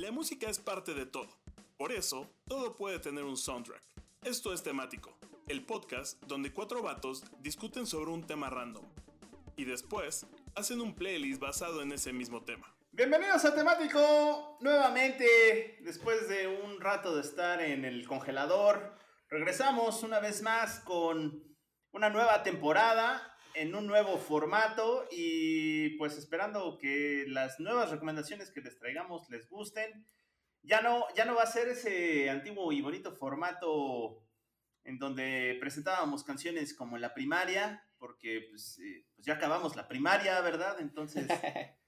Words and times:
La 0.00 0.10
música 0.10 0.48
es 0.48 0.58
parte 0.58 0.94
de 0.94 1.04
todo. 1.04 1.28
Por 1.76 1.92
eso, 1.92 2.26
todo 2.48 2.78
puede 2.78 2.98
tener 2.98 3.24
un 3.24 3.36
soundtrack. 3.36 3.82
Esto 4.24 4.54
es 4.54 4.62
temático, 4.62 5.14
el 5.48 5.66
podcast 5.66 6.18
donde 6.22 6.50
cuatro 6.50 6.80
vatos 6.80 7.22
discuten 7.40 7.86
sobre 7.86 8.10
un 8.10 8.26
tema 8.26 8.48
random. 8.48 8.86
Y 9.54 9.66
después, 9.66 10.24
hacen 10.54 10.80
un 10.80 10.94
playlist 10.94 11.42
basado 11.42 11.82
en 11.82 11.92
ese 11.92 12.10
mismo 12.10 12.42
tema. 12.42 12.74
Bienvenidos 12.92 13.44
a 13.44 13.54
Temático, 13.54 14.56
nuevamente, 14.62 15.76
después 15.82 16.26
de 16.26 16.48
un 16.48 16.80
rato 16.80 17.14
de 17.14 17.20
estar 17.20 17.60
en 17.60 17.84
el 17.84 18.06
congelador, 18.06 18.96
regresamos 19.28 20.02
una 20.02 20.20
vez 20.20 20.40
más 20.40 20.80
con 20.80 21.54
una 21.92 22.08
nueva 22.08 22.42
temporada 22.42 23.31
en 23.54 23.74
un 23.74 23.86
nuevo 23.86 24.18
formato 24.18 25.06
y 25.10 25.90
pues 25.98 26.16
esperando 26.16 26.78
que 26.78 27.24
las 27.28 27.60
nuevas 27.60 27.90
recomendaciones 27.90 28.50
que 28.50 28.60
les 28.60 28.78
traigamos 28.78 29.28
les 29.30 29.48
gusten. 29.48 30.06
Ya 30.62 30.80
no, 30.80 31.04
ya 31.16 31.24
no 31.24 31.34
va 31.34 31.42
a 31.42 31.46
ser 31.46 31.68
ese 31.68 32.30
antiguo 32.30 32.72
y 32.72 32.80
bonito 32.80 33.12
formato 33.12 34.22
en 34.84 34.98
donde 34.98 35.56
presentábamos 35.60 36.24
canciones 36.24 36.74
como 36.74 36.96
en 36.96 37.02
la 37.02 37.14
primaria, 37.14 37.84
porque 37.98 38.46
pues, 38.50 38.78
eh, 38.78 39.06
pues 39.14 39.26
ya 39.26 39.34
acabamos 39.34 39.76
la 39.76 39.88
primaria, 39.88 40.40
¿verdad? 40.40 40.80
Entonces 40.80 41.26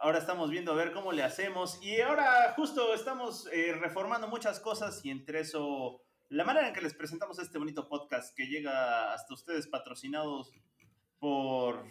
ahora 0.00 0.18
estamos 0.18 0.50
viendo 0.50 0.72
a 0.72 0.76
ver 0.76 0.92
cómo 0.92 1.12
le 1.12 1.22
hacemos 1.22 1.82
y 1.82 2.00
ahora 2.00 2.52
justo 2.56 2.94
estamos 2.94 3.48
eh, 3.52 3.72
reformando 3.72 4.28
muchas 4.28 4.60
cosas 4.60 5.04
y 5.04 5.10
entre 5.10 5.40
eso 5.40 6.02
la 6.28 6.44
manera 6.44 6.68
en 6.68 6.74
que 6.74 6.80
les 6.80 6.94
presentamos 6.94 7.38
este 7.40 7.58
bonito 7.58 7.88
podcast 7.88 8.36
que 8.36 8.46
llega 8.46 9.12
hasta 9.12 9.34
ustedes 9.34 9.66
patrocinados 9.66 10.52
por 11.20 11.86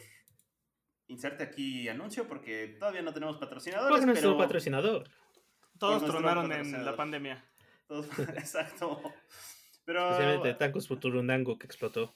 inserte 1.08 1.44
aquí 1.44 1.88
anuncio 1.88 2.28
porque 2.28 2.76
todavía 2.80 3.02
no 3.02 3.14
tenemos 3.14 3.38
patrocinadores. 3.38 3.98
Por 3.98 4.06
nuestro 4.06 4.38
patrocinador. 4.38 5.10
Todos 5.78 6.04
tronaron 6.04 6.52
en 6.52 6.84
la 6.84 6.96
pandemia. 6.96 7.44
exacto. 8.36 9.02
Pero... 9.86 10.12
Especialmente 10.12 10.54
Tancos 10.56 10.88
Futurundango 10.88 11.58
que 11.58 11.66
explotó. 11.66 12.16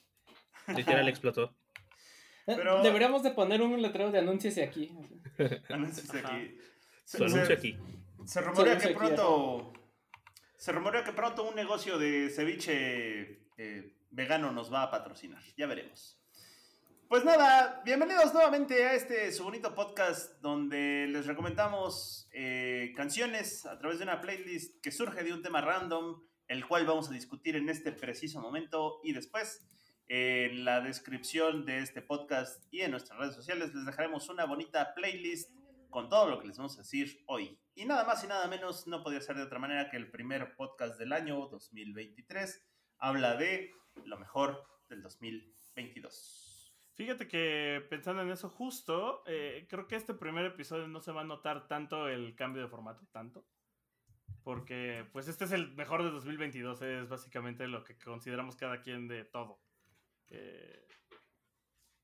Literal 0.68 1.08
explotó. 1.08 1.56
Eh, 2.46 2.54
Pero... 2.56 2.82
Deberíamos 2.82 3.22
de 3.22 3.30
poner 3.30 3.62
un 3.62 3.80
letrero 3.80 4.10
de 4.10 4.18
anuncios 4.18 4.58
aquí. 4.58 4.92
Anuncios 5.70 6.14
aquí. 6.14 6.58
Se, 7.04 7.24
anuncio 7.24 7.54
aquí. 7.54 7.76
Se 8.26 8.40
rumorea 8.40 8.78
que 8.78 8.90
pronto... 8.90 9.72
Se 10.56 10.72
rumorea 10.72 11.04
que 11.04 11.12
pronto 11.12 11.44
un 11.44 11.54
negocio 11.54 11.98
de 11.98 12.30
ceviche 12.30 13.48
eh, 13.56 13.96
vegano 14.10 14.52
nos 14.52 14.72
va 14.72 14.82
a 14.82 14.90
patrocinar. 14.90 15.42
Ya 15.56 15.66
veremos. 15.66 16.23
Pues 17.08 17.22
nada, 17.22 17.82
bienvenidos 17.84 18.32
nuevamente 18.32 18.86
a 18.86 18.94
este 18.94 19.30
su 19.30 19.44
bonito 19.44 19.74
podcast 19.74 20.40
donde 20.40 21.06
les 21.08 21.26
recomendamos 21.26 22.26
eh, 22.32 22.94
canciones 22.96 23.66
a 23.66 23.78
través 23.78 23.98
de 23.98 24.04
una 24.04 24.22
playlist 24.22 24.80
que 24.80 24.90
surge 24.90 25.22
de 25.22 25.34
un 25.34 25.42
tema 25.42 25.60
random, 25.60 26.22
el 26.48 26.66
cual 26.66 26.86
vamos 26.86 27.10
a 27.10 27.12
discutir 27.12 27.56
en 27.56 27.68
este 27.68 27.92
preciso 27.92 28.40
momento 28.40 29.00
y 29.04 29.12
después 29.12 29.62
en 30.08 30.64
la 30.64 30.80
descripción 30.80 31.66
de 31.66 31.80
este 31.80 32.00
podcast 32.00 32.64
y 32.72 32.80
en 32.80 32.92
nuestras 32.92 33.18
redes 33.18 33.34
sociales 33.34 33.74
les 33.74 33.84
dejaremos 33.84 34.30
una 34.30 34.46
bonita 34.46 34.94
playlist 34.94 35.50
con 35.90 36.08
todo 36.08 36.28
lo 36.28 36.40
que 36.40 36.48
les 36.48 36.56
vamos 36.56 36.74
a 36.76 36.82
decir 36.82 37.22
hoy. 37.26 37.58
Y 37.74 37.84
nada 37.84 38.04
más 38.04 38.24
y 38.24 38.28
nada 38.28 38.48
menos, 38.48 38.86
no 38.86 39.02
podía 39.02 39.20
ser 39.20 39.36
de 39.36 39.42
otra 39.42 39.58
manera 39.58 39.90
que 39.90 39.98
el 39.98 40.10
primer 40.10 40.56
podcast 40.56 40.98
del 40.98 41.12
año 41.12 41.48
2023 41.48 42.66
habla 42.98 43.36
de 43.36 43.72
lo 44.04 44.18
mejor 44.18 44.64
del 44.88 45.02
2022. 45.02 46.53
Fíjate 46.94 47.26
que 47.26 47.84
pensando 47.90 48.22
en 48.22 48.30
eso 48.30 48.48
justo, 48.48 49.24
eh, 49.26 49.66
creo 49.68 49.88
que 49.88 49.96
este 49.96 50.14
primer 50.14 50.46
episodio 50.46 50.86
no 50.86 51.00
se 51.00 51.10
va 51.10 51.22
a 51.22 51.24
notar 51.24 51.66
tanto 51.66 52.08
el 52.08 52.36
cambio 52.36 52.62
de 52.62 52.68
formato, 52.68 53.04
tanto. 53.10 53.44
Porque 54.44 55.04
pues 55.12 55.26
este 55.26 55.44
es 55.44 55.52
el 55.52 55.74
mejor 55.74 56.04
de 56.04 56.10
2022, 56.10 56.82
es 56.82 57.08
básicamente 57.08 57.66
lo 57.66 57.82
que 57.82 57.98
consideramos 57.98 58.54
cada 58.54 58.80
quien 58.80 59.08
de 59.08 59.24
todo. 59.24 59.58
Eh, 60.28 60.86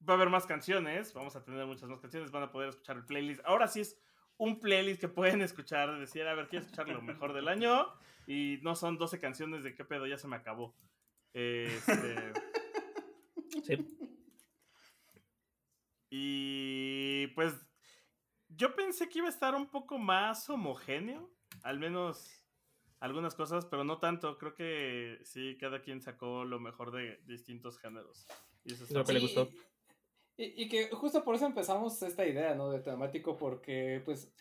va 0.08 0.14
a 0.14 0.16
haber 0.16 0.28
más 0.28 0.46
canciones, 0.46 1.14
vamos 1.14 1.36
a 1.36 1.44
tener 1.44 1.64
muchas 1.66 1.88
más 1.88 2.00
canciones, 2.00 2.32
van 2.32 2.44
a 2.44 2.50
poder 2.50 2.70
escuchar 2.70 2.96
el 2.96 3.04
playlist. 3.04 3.42
Ahora 3.44 3.68
sí 3.68 3.80
es 3.80 3.96
un 4.38 4.58
playlist 4.58 5.00
que 5.00 5.08
pueden 5.08 5.40
escuchar, 5.42 6.00
decir, 6.00 6.26
a 6.26 6.34
ver, 6.34 6.48
quiero 6.48 6.64
escuchar 6.64 6.88
lo 6.88 7.00
mejor 7.00 7.32
del 7.32 7.46
año 7.46 7.86
y 8.26 8.58
no 8.62 8.74
son 8.74 8.98
12 8.98 9.20
canciones 9.20 9.62
de 9.62 9.72
qué 9.72 9.84
pedo, 9.84 10.08
ya 10.08 10.18
se 10.18 10.26
me 10.26 10.34
acabó. 10.34 10.74
Este... 11.32 12.32
sí. 13.62 13.86
Y 16.10 17.28
pues 17.28 17.54
yo 18.48 18.74
pensé 18.74 19.08
que 19.08 19.18
iba 19.18 19.28
a 19.28 19.30
estar 19.30 19.54
un 19.54 19.70
poco 19.70 19.98
más 19.98 20.50
homogéneo, 20.50 21.30
al 21.62 21.78
menos 21.78 22.44
algunas 22.98 23.34
cosas, 23.34 23.64
pero 23.64 23.84
no 23.84 23.98
tanto. 23.98 24.36
Creo 24.36 24.54
que 24.54 25.18
sí, 25.24 25.56
cada 25.58 25.80
quien 25.80 26.02
sacó 26.02 26.44
lo 26.44 26.58
mejor 26.58 26.90
de 26.90 27.20
distintos 27.26 27.78
géneros. 27.78 28.26
Y 28.64 28.74
eso 28.74 28.84
es 28.84 28.90
lo 28.90 29.04
que 29.04 29.12
le 29.14 29.20
gustó. 29.20 29.48
Y, 30.36 30.64
y, 30.64 30.68
que 30.68 30.90
justo 30.90 31.22
por 31.22 31.34
eso 31.34 31.46
empezamos 31.46 32.02
esta 32.02 32.26
idea, 32.26 32.54
¿no? 32.54 32.70
De 32.70 32.80
temático, 32.80 33.36
porque 33.36 34.02
pues 34.04 34.32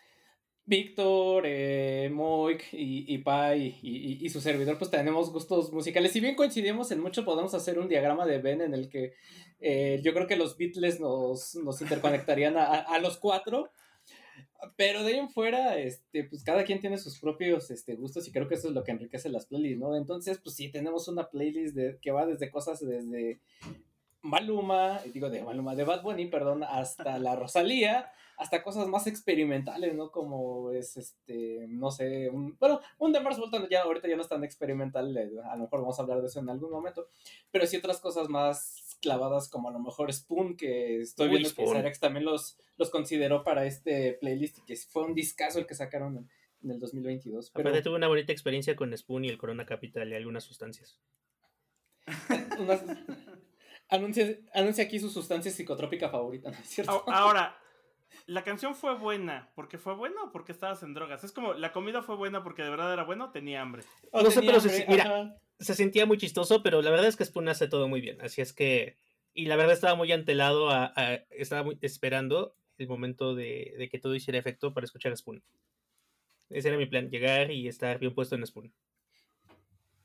Víctor, 0.69 1.45
eh, 1.47 2.11
Moik 2.13 2.73
y, 2.73 3.11
y 3.11 3.17
Pai 3.17 3.79
y, 3.81 4.29
su 4.29 4.39
servidor, 4.39 4.77
pues 4.77 4.91
tenemos 4.91 5.33
gustos 5.33 5.73
musicales. 5.73 6.11
Si 6.11 6.19
bien 6.19 6.35
coincidimos 6.35 6.91
en 6.91 7.01
mucho, 7.01 7.25
podemos 7.25 7.55
hacer 7.55 7.79
un 7.79 7.89
diagrama 7.89 8.27
de 8.27 8.37
Ben 8.37 8.61
en 8.61 8.75
el 8.75 8.87
que 8.87 9.13
eh, 9.59 9.99
yo 10.03 10.13
creo 10.13 10.27
que 10.27 10.35
los 10.35 10.57
Beatles 10.57 10.99
nos, 10.99 11.55
interconectarían 11.81 12.55
a, 12.55 12.99
los 12.99 13.17
cuatro. 13.17 13.71
Pero 14.75 15.03
de 15.03 15.13
ahí 15.13 15.19
en 15.19 15.29
fuera, 15.29 15.79
este, 15.79 16.25
pues 16.25 16.43
cada 16.43 16.63
quien 16.65 16.79
tiene 16.79 16.97
sus 16.97 17.19
propios 17.19 17.71
este, 17.71 17.95
gustos 17.95 18.27
y 18.27 18.31
creo 18.31 18.47
que 18.47 18.55
eso 18.55 18.67
es 18.67 18.73
lo 18.75 18.83
que 18.83 18.91
enriquece 18.91 19.29
las 19.29 19.47
playlists, 19.47 19.79
¿no? 19.79 19.95
Entonces, 19.95 20.39
pues 20.43 20.55
sí, 20.55 20.69
tenemos 20.69 21.07
una 21.07 21.29
playlist 21.29 21.75
de, 21.75 21.97
que 22.01 22.11
va 22.11 22.27
desde 22.27 22.51
cosas 22.51 22.79
desde 22.85 23.39
Maluma, 24.21 25.01
digo 25.13 25.29
de 25.29 25.41
Maluma, 25.41 25.75
de 25.75 25.85
Bad 25.85 26.03
Bunny, 26.03 26.27
perdón, 26.27 26.63
hasta 26.63 27.17
la 27.19 27.35
Rosalía, 27.35 28.11
hasta 28.39 28.63
cosas 28.63 28.87
más 28.87 29.05
experimentales, 29.05 29.93
¿no? 29.93 30.11
Como 30.11 30.71
es 30.71 30.95
este, 30.95 31.65
no 31.67 31.91
sé, 31.91 32.29
un, 32.29 32.55
bueno, 32.57 32.79
un 32.97 33.11
The 33.11 33.19
Mars 33.19 33.37
Volta 33.37 33.67
ya 33.69 33.81
ahorita 33.81 34.07
ya 34.07 34.15
no 34.15 34.21
es 34.21 34.29
tan 34.29 34.45
experimental, 34.45 35.15
eh, 35.17 35.29
a 35.43 35.57
lo 35.57 35.63
mejor 35.63 35.81
vamos 35.81 35.99
a 35.99 36.03
hablar 36.03 36.21
de 36.21 36.27
eso 36.27 36.39
en 36.39 36.49
algún 36.49 36.71
momento, 36.71 37.09
pero 37.51 37.67
sí 37.67 37.75
otras 37.75 37.99
cosas 37.99 38.29
más 38.29 38.97
clavadas 39.01 39.49
como 39.49 39.67
a 39.67 39.73
lo 39.73 39.79
mejor 39.79 40.11
Spoon, 40.13 40.55
que 40.55 41.01
estoy 41.01 41.27
viendo 41.27 41.53
que 41.53 41.67
Cerex 41.67 41.99
también 41.99 42.23
los, 42.23 42.57
los 42.77 42.89
consideró 42.89 43.43
para 43.43 43.65
este 43.65 44.13
playlist 44.13 44.59
y 44.59 44.61
que 44.63 44.77
fue 44.77 45.03
un 45.03 45.13
discazo 45.13 45.59
el 45.59 45.67
que 45.67 45.75
sacaron 45.75 46.29
en, 46.63 46.71
el 46.71 46.79
2022. 46.79 47.51
Pero... 47.51 47.67
Aparte 47.67 47.83
tuve 47.83 47.97
una 47.97 48.07
bonita 48.07 48.31
experiencia 48.31 48.73
con 48.77 48.97
Spoon 48.97 49.25
y 49.25 49.29
el 49.29 49.37
Corona 49.37 49.65
Capital 49.65 50.09
y 50.09 50.15
algunas 50.15 50.45
sustancias. 50.45 50.97
anuncia, 53.89 54.39
anuncia 54.53 54.85
aquí 54.85 54.97
su 54.97 55.09
sustancia 55.09 55.51
psicotrópica 55.51 56.09
favorita, 56.09 56.51
¿no 56.51 56.57
es 56.57 56.69
cierto? 56.69 57.03
Ahora, 57.07 57.57
la 58.25 58.43
canción 58.43 58.75
fue 58.75 58.95
buena, 58.95 59.49
porque 59.55 59.77
fue 59.77 59.95
buena 59.95 60.23
o 60.23 60.31
porque 60.31 60.51
estabas 60.51 60.83
en 60.83 60.93
drogas. 60.93 61.23
Es 61.23 61.31
como, 61.31 61.53
la 61.53 61.71
comida 61.71 62.01
fue 62.01 62.15
buena 62.15 62.43
porque 62.43 62.63
de 62.63 62.69
verdad 62.69 62.93
era 62.93 63.03
bueno, 63.03 63.31
tenía 63.31 63.61
hambre. 63.61 63.83
no 64.13 64.31
sé, 64.31 64.41
pero 64.41 64.59
se, 64.59 64.85
mira, 64.87 65.37
se 65.59 65.75
sentía 65.75 66.05
muy 66.05 66.17
chistoso, 66.17 66.63
pero 66.63 66.81
la 66.81 66.91
verdad 66.91 67.07
es 67.07 67.15
que 67.15 67.25
Spoon 67.25 67.49
hace 67.49 67.67
todo 67.67 67.87
muy 67.87 68.01
bien. 68.01 68.21
Así 68.21 68.41
es 68.41 68.53
que, 68.53 68.97
y 69.33 69.45
la 69.45 69.55
verdad 69.55 69.73
estaba 69.73 69.95
muy 69.95 70.11
antelado, 70.11 70.69
a, 70.69 70.93
estaba 71.31 71.63
muy 71.63 71.77
esperando 71.81 72.55
el 72.77 72.87
momento 72.87 73.35
de, 73.35 73.89
que 73.91 73.99
todo 73.99 74.15
hiciera 74.15 74.39
efecto 74.39 74.73
para 74.73 74.85
escuchar 74.85 75.11
a 75.11 75.17
Spoon. 75.17 75.43
Ese 76.49 76.69
era 76.69 76.77
mi 76.77 76.85
plan, 76.85 77.09
llegar 77.09 77.51
y 77.51 77.67
estar 77.67 77.99
bien 77.99 78.13
puesto 78.13 78.35
en 78.35 78.45
Spoon. 78.45 78.73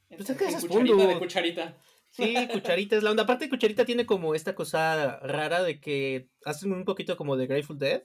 Pues 0.08 0.30
es 0.30 0.36
que 0.36 0.44
es 0.46 0.66
cucharita 0.66 1.06
de 1.06 1.18
cucharita. 1.18 1.76
Sí, 2.14 2.32
Cucharita 2.52 2.96
es 2.96 3.02
la 3.02 3.10
onda. 3.10 3.24
Aparte, 3.24 3.48
Cucharita 3.48 3.84
tiene 3.84 4.06
como 4.06 4.36
esta 4.36 4.54
cosa 4.54 5.18
rara 5.18 5.64
de 5.64 5.80
que 5.80 6.28
hacen 6.44 6.72
un 6.72 6.84
poquito 6.84 7.16
como 7.16 7.36
de 7.36 7.48
Grateful 7.48 7.76
Dead. 7.76 8.04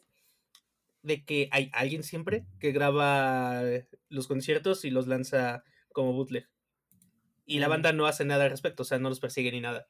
De 1.03 1.23
que 1.23 1.47
hay 1.51 1.69
alguien 1.73 2.01
siempre 2.01 2.47
que 2.59 2.71
graba 2.71 3.61
los 4.09 4.27
conciertos 4.27 4.83
y 4.83 4.89
los 4.89 5.05
lanza 5.05 5.63
como 5.93 6.13
bootleg. 6.13 6.49
Y 7.45 7.59
la 7.59 7.67
mm. 7.67 7.69
banda 7.69 7.93
no 7.93 8.07
hace 8.07 8.25
nada 8.25 8.45
al 8.45 8.49
respecto, 8.49 8.81
o 8.81 8.85
sea, 8.85 8.97
no 8.97 9.09
los 9.09 9.19
persigue 9.19 9.51
ni 9.51 9.61
nada. 9.61 9.87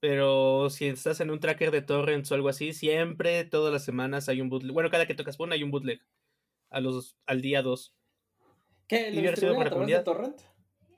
Pero 0.00 0.68
si 0.68 0.86
estás 0.86 1.20
en 1.20 1.30
un 1.30 1.38
tracker 1.38 1.70
de 1.70 1.82
torrents 1.82 2.32
o 2.32 2.34
algo 2.34 2.48
así, 2.48 2.72
siempre, 2.72 3.44
todas 3.44 3.72
las 3.72 3.84
semanas 3.84 4.28
hay 4.28 4.40
un 4.40 4.48
bootleg. 4.48 4.72
Bueno, 4.72 4.90
cada 4.90 5.06
que 5.06 5.14
tocas 5.14 5.36
Pon 5.36 5.52
hay 5.52 5.62
un 5.62 5.70
bootleg. 5.70 6.00
A 6.70 6.80
los, 6.80 7.16
al 7.26 7.40
día 7.40 7.62
2. 7.62 7.94
¿Qué? 8.88 9.12
¿Lo 9.12 9.20
distribuyen 9.20 9.62
a 9.62 9.70
través 9.70 9.88
de 9.88 10.02
torrent? 10.02 10.51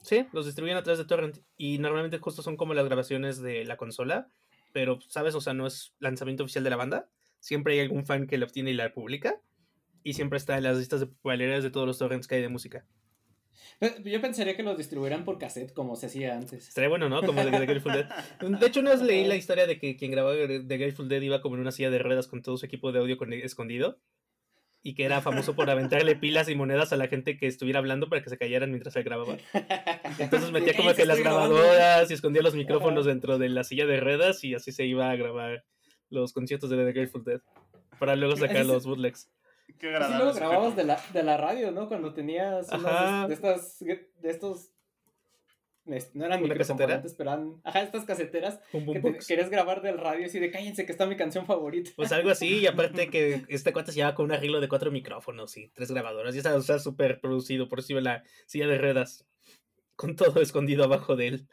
Sí, 0.05 0.27
los 0.33 0.45
distribuyen 0.45 0.77
a 0.77 0.83
través 0.83 0.99
de 0.99 1.07
torrent 1.07 1.39
y 1.57 1.79
normalmente 1.79 2.19
justo 2.19 2.43
son 2.43 2.59
como 2.59 2.75
las 2.75 2.85
grabaciones 2.85 3.41
de 3.41 3.65
la 3.65 3.79
consola, 3.79 4.29
pero 4.75 4.99
sabes, 5.09 5.35
o 5.35 5.41
sea, 5.41 5.55
no 5.55 5.67
es 5.67 5.95
lanzamiento 5.99 6.45
oficial 6.45 6.63
de 6.63 6.69
la 6.69 6.77
banda. 6.77 7.09
Siempre 7.41 7.73
hay 7.73 7.81
algún 7.81 8.05
fan 8.05 8.27
que 8.27 8.37
la 8.37 8.45
obtiene 8.45 8.71
y 8.71 8.75
la 8.75 8.93
publica 8.93 9.41
y 10.03 10.13
siempre 10.13 10.37
está 10.37 10.59
en 10.59 10.65
las 10.65 10.77
listas 10.77 11.01
de 11.01 11.07
popularidades 11.07 11.65
de 11.65 11.71
todos 11.71 11.87
los 11.87 11.99
torrents 11.99 12.29
que 12.29 12.35
hay 12.35 12.43
de 12.43 12.51
música. 12.51 12.87
Yo 14.05 14.21
pensaría 14.21 14.57
que 14.57 14.63
los 14.63 14.77
distribuirán 14.77 15.25
por 15.25 15.39
cassette 15.39 15.73
como 15.73 15.97
se 15.97 16.07
hacía 16.07 16.37
antes. 16.37 16.69
Estaría 16.69 16.91
bueno, 16.91 17.09
¿no? 17.09 17.23
Como 17.23 17.43
de, 17.43 17.51
de 17.51 17.67
Grateful 17.67 17.93
Dead. 17.93 18.09
De 18.61 18.67
hecho, 18.67 18.81
una 18.81 18.91
vez 18.91 19.01
leí 19.01 19.27
la 19.27 19.37
historia 19.37 19.67
de 19.67 19.79
que 19.79 19.97
quien 19.97 20.11
grababa 20.11 20.35
de 20.37 20.79
Grateful 20.79 21.09
Dead 21.09 21.23
iba 21.23 21.41
como 21.41 21.55
en 21.55 21.63
una 21.63 21.73
silla 21.73 21.89
de 21.89 21.99
ruedas 21.99 22.27
con 22.27 22.43
todo 22.43 22.59
su 22.59 22.67
equipo 22.67 22.93
de 22.93 22.99
audio 22.99 23.17
escondido 23.43 23.99
y 24.87 24.95
que 24.95 25.05
era 25.05 25.23
famoso 25.23 25.57
por 25.57 25.69
aventarle 25.71 26.15
pilas 26.21 26.49
y 26.49 26.55
monedas 26.55 26.93
a 26.93 26.97
la 26.97 27.09
gente 27.09 27.39
que 27.39 27.47
estuviera 27.47 27.79
hablando 27.79 28.09
para 28.09 28.23
que 28.23 28.29
se 28.29 28.37
callaran 28.37 28.71
mientras 28.71 28.95
él 28.95 29.03
grababa. 29.03 29.39
Entonces 30.19 30.53
metía 30.53 30.75
como 30.77 30.93
que 30.93 31.07
las 31.07 31.19
grabadoras 31.19 32.09
y 32.11 32.15
escondía 32.15 32.43
los 32.43 32.55
micrófonos 32.55 33.07
dentro 33.07 33.39
de 33.39 33.49
la 33.49 33.65
silla 33.65 33.87
de 33.87 33.99
ruedas 33.99 34.45
y 34.45 34.55
así 34.55 34.71
se 34.71 34.85
iba 34.85 35.11
a 35.11 35.17
grabar 35.17 35.65
los 36.11 36.35
conciertos 36.35 36.69
de 36.69 36.77
The 36.77 36.93
Grateful 36.93 37.25
Dead 37.25 37.41
para 37.99 38.15
luego 38.15 38.37
sacar 38.37 38.67
los 38.67 38.85
bootlegs. 38.85 39.31
Qué 39.79 39.97
Así 39.97 40.13
luego 40.19 40.35
grababas 40.35 40.77
de 40.77 40.85
la, 40.85 41.01
de 41.15 41.23
la 41.23 41.39
radio, 41.39 41.73
¿no? 41.73 41.89
Cuando 41.89 42.13
tenías 42.13 42.69
unas 42.71 43.29
de, 43.29 43.35
estas, 43.35 43.79
de 43.79 44.31
estos 44.31 44.74
no 46.15 46.25
eran 46.25 46.43
microcomponentes, 46.43 47.15
pero 47.15 47.33
eran, 47.33 47.61
ajá, 47.63 47.83
estas 47.83 48.05
caseteras 48.05 48.59
que 48.71 49.19
querías 49.27 49.51
grabar 49.51 49.83
del 49.83 49.99
radio 49.99 50.27
así 50.27 50.39
de 50.39 50.51
cállense 50.51 50.87
que 50.87 50.93
está 50.93 51.07
mi 51.07 51.17
canción 51.17 51.45
favorita. 51.45 51.91
Pues 51.95 52.11
algo 52.13 52.31
así, 52.31 52.61
y 52.61 52.67
aparte 52.67 53.09
que 53.11 53.43
este 53.49 53.73
cuate 53.73 53.93
se 53.93 53.97
llevaba 53.97 54.15
con 54.15 54.27
un 54.27 54.33
arreglo 54.33 54.61
de 54.61 54.69
cuatro 54.69 54.91
micrófonos 54.91 55.57
y 55.57 55.69
tres 55.69 55.91
grabadoras, 55.91 56.35
y 56.35 56.39
estaba 56.39 56.57
o 56.57 56.79
súper 56.79 57.21
producido, 57.21 57.69
por 57.69 57.83
iba 57.87 58.01
la 58.01 58.25
silla 58.47 58.67
de 58.67 58.79
ruedas, 58.79 59.27
con 59.95 60.17
todo 60.17 60.41
escondido 60.41 60.85
abajo 60.85 61.17
de 61.17 61.29
él. 61.29 61.49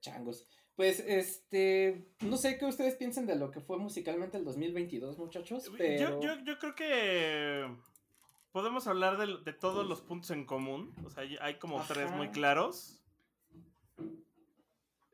Changos. 0.00 0.46
Pues, 0.76 1.00
este, 1.00 2.06
no 2.20 2.36
sé 2.36 2.56
qué 2.56 2.64
ustedes 2.64 2.94
piensen 2.94 3.26
de 3.26 3.34
lo 3.34 3.50
que 3.50 3.60
fue 3.60 3.78
musicalmente 3.78 4.36
el 4.36 4.44
2022, 4.44 5.18
muchachos, 5.18 5.72
pero... 5.76 6.20
Yo, 6.20 6.20
yo, 6.20 6.44
yo 6.44 6.58
creo 6.58 6.74
que 6.76 7.66
podemos 8.58 8.88
hablar 8.88 9.18
de, 9.18 9.52
todos 9.52 9.86
los 9.86 10.00
puntos 10.00 10.32
en 10.32 10.44
común. 10.44 10.92
O 11.04 11.10
sea, 11.10 11.22
hay 11.40 11.54
como 11.60 11.80
tres 11.86 12.10
muy 12.10 12.28
claros. 12.30 13.00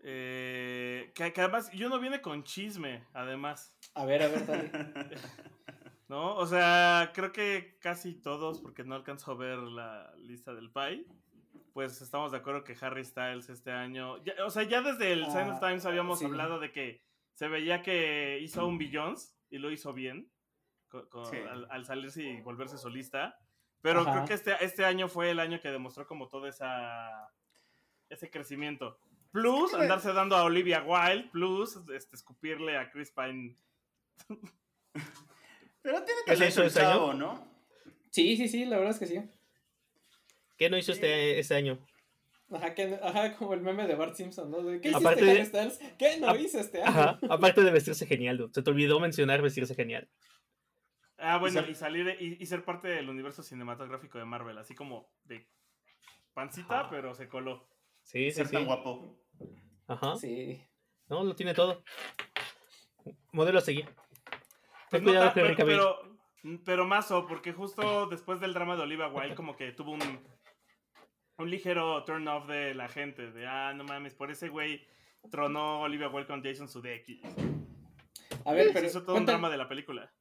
Eh, 0.03 1.13
que, 1.15 1.25
además, 1.37 1.71
yo 1.73 1.91
no 1.91 2.01
viene 2.01 2.23
con 2.23 2.43
chisme, 2.43 3.05
además. 3.13 3.77
A 3.93 4.07
ver, 4.07 4.23
a 4.23 4.29
ver, 4.29 4.47
dale. 4.47 4.71
¿No? 6.09 6.37
O 6.37 6.47
sea, 6.47 7.13
creo 7.15 7.33
que 7.33 7.77
casi 7.83 8.15
todos, 8.15 8.61
porque 8.61 8.83
no 8.83 8.95
alcanzo 8.95 9.33
a 9.33 9.35
ver 9.35 9.59
la 9.59 10.15
lista 10.17 10.55
del 10.55 10.71
PAI, 10.71 11.07
pues 11.75 12.01
estamos 12.01 12.33
de 12.33 12.39
acuerdo 12.39 12.65
que 12.65 12.75
Harry 12.81 13.05
Styles 13.05 13.51
este 13.51 13.73
año. 13.73 14.23
o 14.43 14.51
sea, 14.51 14.63
ya 14.63 14.81
desde 14.81 15.13
el 15.13 15.27
Sign 15.27 15.51
of 15.51 15.59
ah, 15.63 15.69
Times 15.69 15.85
habíamos 15.85 16.23
hablado 16.23 16.61
de 16.61 16.73
que 16.73 17.03
se 17.35 17.49
veía 17.49 17.83
que 17.83 18.39
hizo 18.41 18.67
un 18.67 18.79
Billions 18.79 19.37
y 19.51 19.59
lo 19.59 19.71
hizo 19.71 19.93
bien 19.93 20.31
al, 21.71 21.85
salirse 21.85 22.23
y 22.23 22.41
volverse 22.41 22.79
solista. 22.79 23.39
Pero 23.81 24.05
creo 24.05 24.25
que 24.25 24.35
este, 24.35 24.53
este 24.65 24.85
año 24.85 25.09
fue 25.09 25.31
el 25.31 25.39
año 25.39 25.61
que 25.61 25.71
demostró 25.71 26.07
como 26.07 26.29
todo 26.29 26.47
esa, 26.47 27.31
ese 28.09 28.31
crecimiento. 28.31 28.99
Plus, 29.31 29.75
andarse 29.75 30.13
dando 30.13 30.37
a 30.37 30.45
Olivia 30.45 30.83
Wilde, 30.83 31.29
plus, 31.33 31.77
este, 31.93 32.17
escupirle 32.17 32.79
a 32.79 32.91
Chris 32.91 33.11
Pine. 33.11 33.57
Pero 35.83 36.03
tiene 36.05 36.21
talento 36.25 36.63
el 36.63 36.71
chavo, 36.73 37.13
¿no? 37.13 37.47
Sí, 38.11 38.37
sí, 38.37 38.49
sí, 38.49 38.65
la 38.65 38.77
verdad 38.79 38.93
es 38.93 38.99
que 39.01 39.07
sí. 39.07 39.21
¿Qué 40.57 40.71
no 40.71 40.79
hizo 40.79 40.93
este, 40.93 41.39
este 41.41 41.57
año? 41.57 41.85
Ajá, 42.53 42.75
que, 42.75 42.99
ajá, 43.03 43.37
como 43.37 43.55
el 43.55 43.61
meme 43.61 43.87
de 43.87 43.97
Bart 43.97 44.15
Simpson, 44.15 44.51
¿no? 44.51 44.59
¿Qué 44.81 44.91
hiciste, 44.91 45.97
¿Qué 45.99 46.19
no 46.19 46.37
hice 46.37 46.61
este 46.61 46.83
año? 46.83 46.91
Ajá, 46.91 47.19
aparte 47.29 47.63
de 47.63 47.71
vestirse 47.71 48.07
genial, 48.07 48.49
se 48.53 48.63
te 48.63 48.71
olvidó 48.71 49.01
mencionar 49.01 49.43
vestirse 49.43 49.75
genial. 49.75 50.09
Ah, 51.19 51.39
bueno, 51.39 51.65
y, 51.69 51.75
salir 51.75 52.17
y, 52.21 52.45
ser 52.47 52.65
parte 52.65 52.89
del 52.89 53.09
universo 53.09 53.43
cinematográfico 53.43 54.19
de 54.19 54.25
Marvel, 54.25 54.59
así 54.59 54.75
como 54.75 55.13
de 55.25 55.49
pancita, 56.33 56.89
pero 56.91 57.15
se 57.15 57.29
coló. 57.29 57.69
Sí, 58.03 58.31
sí, 58.31 58.33
ser 58.33 58.51
tan 58.51 58.65
guapo. 58.65 59.17
Ajá. 59.87 60.17
Sí. 60.17 60.63
No, 61.09 61.23
lo 61.23 61.37
tiene 61.37 61.55
todo. 61.55 61.85
Modelo 63.33 63.59
a 63.59 63.63
seguir. 63.63 63.89
Pues 64.91 65.03
cuidado, 65.03 65.33
pero, 65.35 65.57
pero, 65.57 66.19
pero 66.65 66.87
mazo, 66.87 67.27
porque 67.27 67.53
justo 67.53 68.07
después 68.07 68.41
del 68.41 68.55
drama 68.55 68.77
de 68.77 68.83
Oliva 68.83 69.09
Wilde, 69.09 69.35
como 69.35 69.57
que 69.57 69.73
tuvo 69.73 69.93
un, 69.93 70.21
un 71.39 71.51
ligero 71.51 72.05
turn 72.05 72.27
off 72.29 72.47
de 72.47 72.75
la 72.75 72.89
gente. 72.89 73.31
De, 73.31 73.47
ah, 73.47 73.73
no 73.75 73.85
mames, 73.85 74.15
por 74.15 74.31
ese 74.31 74.49
güey 74.49 74.87
tronó 75.31 75.83
Olivia 75.83 76.09
Wilde 76.09 76.27
con 76.27 76.43
Jason 76.43 76.69
Sudeikis. 76.69 77.23
A 78.45 78.53
ver, 78.53 78.71
pero. 78.73 78.87
Hizo 78.87 79.05
todo 79.05 79.17
un 79.17 79.27
drama 79.27 79.49
de 79.49 79.57
la 79.57 79.69
película. 79.69 80.13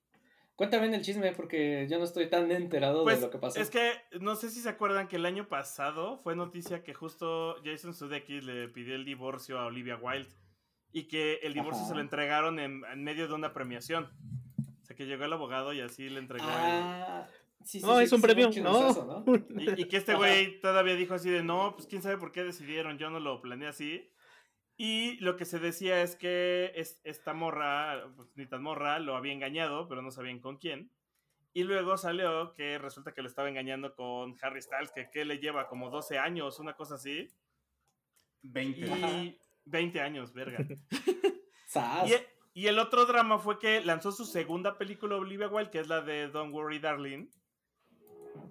Cuéntame 0.56 0.94
el 0.94 1.02
chisme 1.02 1.32
porque 1.32 1.88
yo 1.90 1.98
no 1.98 2.04
estoy 2.04 2.30
tan 2.30 2.52
enterado 2.52 3.00
de 3.00 3.04
pues, 3.06 3.22
lo 3.22 3.32
que 3.32 3.40
pasó. 3.40 3.60
Es 3.60 3.72
que 3.72 3.92
no 4.22 4.36
sé 4.36 4.52
si 4.52 4.62
se 4.62 4.70
acuerdan 4.70 5.08
que 5.08 5.16
el 5.16 5.26
año 5.26 5.48
pasado 5.48 6.18
fue 6.18 6.36
noticia 6.36 6.84
que 6.84 6.94
justo 6.94 7.56
Jason 7.66 7.96
Sudeikis 7.96 8.44
le 8.44 8.68
pidió 8.68 8.94
el 8.94 9.04
divorcio 9.04 9.60
a 9.60 9.66
Olivia 9.66 9.98
Wilde 9.98 10.30
y 10.92 11.08
que 11.08 11.40
el 11.42 11.54
divorcio 11.54 11.86
se 11.86 11.96
lo 11.96 12.02
entregaron 12.02 12.60
en, 12.60 12.82
medio 13.04 13.28
de 13.28 13.34
una 13.34 13.52
premiación. 13.52 14.12
O 14.84 14.86
sea, 14.86 14.96
que 14.96 15.08
llegó 15.08 15.26
el 15.26 15.34
abogado 15.34 15.74
y 15.74 15.82
así 15.82 16.08
le 16.08 16.20
entregó 16.20 16.46
ah, 16.48 17.28
Sí, 17.64 17.80
sí, 17.80 17.86
no, 17.86 18.00
es 18.00 18.12
un 18.12 18.22
premio, 18.22 18.52
no. 18.62 19.24
Y, 19.58 19.86
que 19.86 19.98
este 19.98 20.16
güey 20.16 20.60
todavía 20.60 20.96
dijo 20.96 21.14
así 21.14 21.30
de, 21.30 21.44
no, 21.44 21.74
pues 21.76 21.88
quién 21.88 22.02
sabe 22.02 22.18
por 22.18 22.32
qué 22.32 22.44
decidieron, 22.44 22.98
yo 22.98 23.10
no 23.10 23.20
lo 23.20 23.42
planeé 23.42 23.70
así. 23.70 24.10
Y 24.76 25.18
lo 25.20 25.38
que 25.38 25.46
se 25.46 25.60
decía 25.60 26.02
es 26.02 26.16
que 26.16 26.74
esta 27.04 27.34
morra, 27.34 28.12
pues, 28.16 28.30
ni 28.36 28.48
tan 28.48 28.64
morra, 28.64 29.00
lo 29.00 29.16
había 29.16 29.34
engañado, 29.34 29.88
pero 29.88 30.02
no 30.02 30.12
sabían 30.12 30.40
con 30.40 30.58
quién. 30.58 30.92
Y 31.54 31.64
luego 31.64 31.98
salió 31.98 32.54
que 32.56 32.80
resulta 32.80 33.14
que 33.14 33.22
lo 33.22 33.28
estaba 33.28 33.48
engañando 33.48 33.94
con 33.96 34.36
Harry 34.42 34.62
Styles, 34.62 34.92
que, 34.92 35.12
que 35.12 35.26
le 35.26 35.38
lleva 35.38 35.68
como 35.68 35.92
12 35.92 36.18
años, 36.18 36.60
una 36.60 36.74
cosa 36.74 36.96
así. 36.96 37.30
20. 38.42 38.82
Y 38.82 39.40
20 39.66 40.02
años, 40.02 40.34
verga. 40.34 40.66
y, 42.06 42.62
y, 42.62 42.68
el 42.68 42.80
otro 42.80 43.06
drama 43.06 43.38
fue 43.38 43.60
que 43.60 43.82
lanzó 43.82 44.12
su 44.12 44.26
segunda 44.26 44.80
película 44.80 45.16
Olivia 45.16 45.48
Wilde, 45.48 45.70
que 45.70 45.80
es 45.80 45.88
la 45.88 46.02
de 46.02 46.28
Don't 46.30 46.54
Worry 46.54 46.80
Darling 46.80 47.28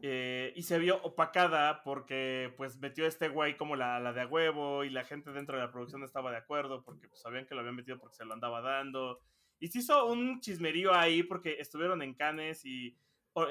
eh, 0.05 0.53
y 0.57 0.63
se 0.65 0.81
vio 0.81 1.01
opacada 1.05 1.85
porque 1.85 2.53
pues 2.57 2.77
metió 2.79 3.07
este 3.07 3.29
güey 3.29 3.57
como 3.57 3.77
la, 3.77 4.01
la, 4.01 4.13
de 4.13 4.23
a 4.23 4.27
huevo 4.27 4.83
y 4.83 4.91
la 4.91 5.05
gente 5.05 5.31
dentro 5.31 5.57
de 5.57 5.63
la 5.63 5.71
producción 5.71 6.03
estaba 6.03 6.33
de 6.33 6.39
acuerdo 6.39 6.83
porque 6.83 7.07
pues, 7.07 7.21
sabían 7.21 7.47
que 7.47 7.55
lo 7.55 7.61
habían 7.61 7.77
metido 7.77 8.01
porque 8.01 8.17
se 8.17 8.25
lo 8.25 8.35
andaba 8.35 8.61
dando. 8.61 9.21
Y 9.61 9.69
se 9.69 9.79
hizo 9.79 10.07
un 10.07 10.41
chismerío 10.41 10.93
ahí 10.93 11.23
porque 11.23 11.61
estuvieron 11.61 12.03
en 12.03 12.15
Cannes 12.15 12.65
y 12.65 12.99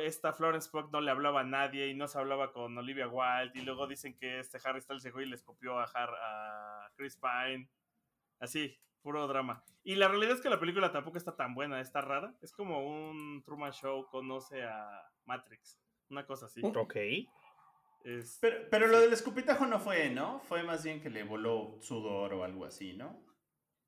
esta 0.02 0.34
Florence 0.34 0.70
Pugh 0.70 0.92
no 0.92 1.00
le 1.00 1.10
hablaba 1.10 1.40
a 1.40 1.46
nadie 1.46 1.88
y 1.88 1.94
no 1.94 2.10
se 2.10 2.20
hablaba 2.20 2.52
con 2.52 2.78
Olivia 2.78 3.08
Wilde 3.08 3.58
y 3.58 3.62
luego 3.62 3.88
dicen 3.88 4.18
que 4.18 4.40
este 4.40 4.60
Harry 4.66 4.82
Styles 4.82 5.04
llegó 5.04 5.22
y 5.22 5.28
les 5.28 5.44
copió 5.44 5.80
a, 5.80 5.86
a 5.86 6.92
Chris 6.98 7.18
Pine. 7.18 7.70
Así, 8.42 8.78
puro 9.02 9.26
drama. 9.26 9.64
Y 9.86 9.96
la 9.96 10.10
realidad 10.10 10.34
es 10.34 10.42
que 10.42 10.50
la 10.50 10.60
película 10.60 10.92
tampoco 10.92 11.18
está 11.18 11.38
tan 11.38 11.56
buena, 11.56 11.80
está 11.80 12.02
rara. 12.02 12.36
Es 12.42 12.52
como 12.52 12.86
un 12.86 13.42
Truman 13.46 13.72
Show 13.72 14.08
conoce 14.10 14.64
a 14.64 15.02
Matrix. 15.24 15.80
Una 16.12 16.26
cosa 16.26 16.46
así. 16.48 16.62
Ok. 16.64 16.96
pero, 18.42 18.58
pero 18.70 18.88
lo 18.88 19.00
del 19.00 19.14
escupitajo 19.14 19.66
no 19.66 19.80
fue, 19.80 20.10
¿no? 20.10 20.42
Fue 20.42 20.62
más 20.64 20.84
bien 20.84 21.02
que 21.02 21.10
le 21.10 21.24
voló 21.24 21.78
sudor 21.80 22.34
o 22.34 22.44
algo 22.44 22.66
así, 22.66 22.94
¿no? 22.94 23.24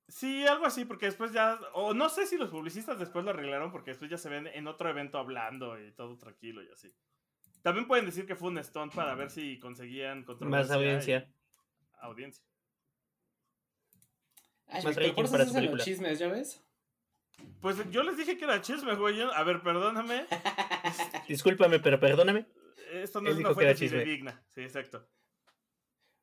Sí, 0.08 0.46
algo 0.46 0.66
así, 0.66 0.86
porque 0.86 1.08
después 1.08 1.32
ya, 1.34 1.60
o 1.74 1.94
no 1.94 2.10
sé 2.10 2.26
si 2.26 2.38
los 2.38 2.50
publicistas 2.50 3.00
después 3.00 3.26
lo 3.26 3.32
arreglaron, 3.32 3.72
porque 3.72 3.92
después 3.92 4.10
ya 4.10 4.18
se 4.18 4.30
ven 4.30 4.48
en 4.48 4.68
otro 4.68 4.90
evento 4.90 5.18
hablando 5.18 5.80
y 5.80 5.92
todo 5.92 6.18
tranquilo 6.18 6.64
y 6.64 6.70
así. 6.70 6.94
También 7.62 7.88
pueden 7.88 8.06
decir 8.06 8.26
que 8.26 8.36
fue 8.36 8.50
un 8.50 8.64
stunt 8.64 8.94
para 8.94 9.16
ver 9.16 9.30
si 9.30 9.60
conseguían 9.60 10.26
Más 10.42 10.72
audiencia. 10.72 11.30
Audiencia. 12.00 12.44
Ay, 14.68 14.84
Más 14.84 14.96
rating 14.96 15.14
para 15.14 15.46
película. 15.46 15.84
chismes, 15.84 16.20
¿ya 16.20 16.28
ves? 16.28 16.64
Pues 17.62 17.90
yo 17.92 18.04
les 18.04 18.18
dije 18.18 18.38
que 18.38 18.44
era 18.44 18.62
chisme, 18.62 18.96
güey. 18.96 19.22
A 19.22 19.44
ver, 19.44 19.62
perdóname. 19.62 20.28
Discúlpame, 21.28 21.80
pero 21.80 22.00
perdóname. 22.00 22.46
Esto 22.92 23.22
no 23.22 23.30
es 23.30 23.38
una 23.38 23.54
fuente 23.54 24.04
digna. 24.04 24.44
Sí, 24.50 24.62
exacto. 24.62 25.08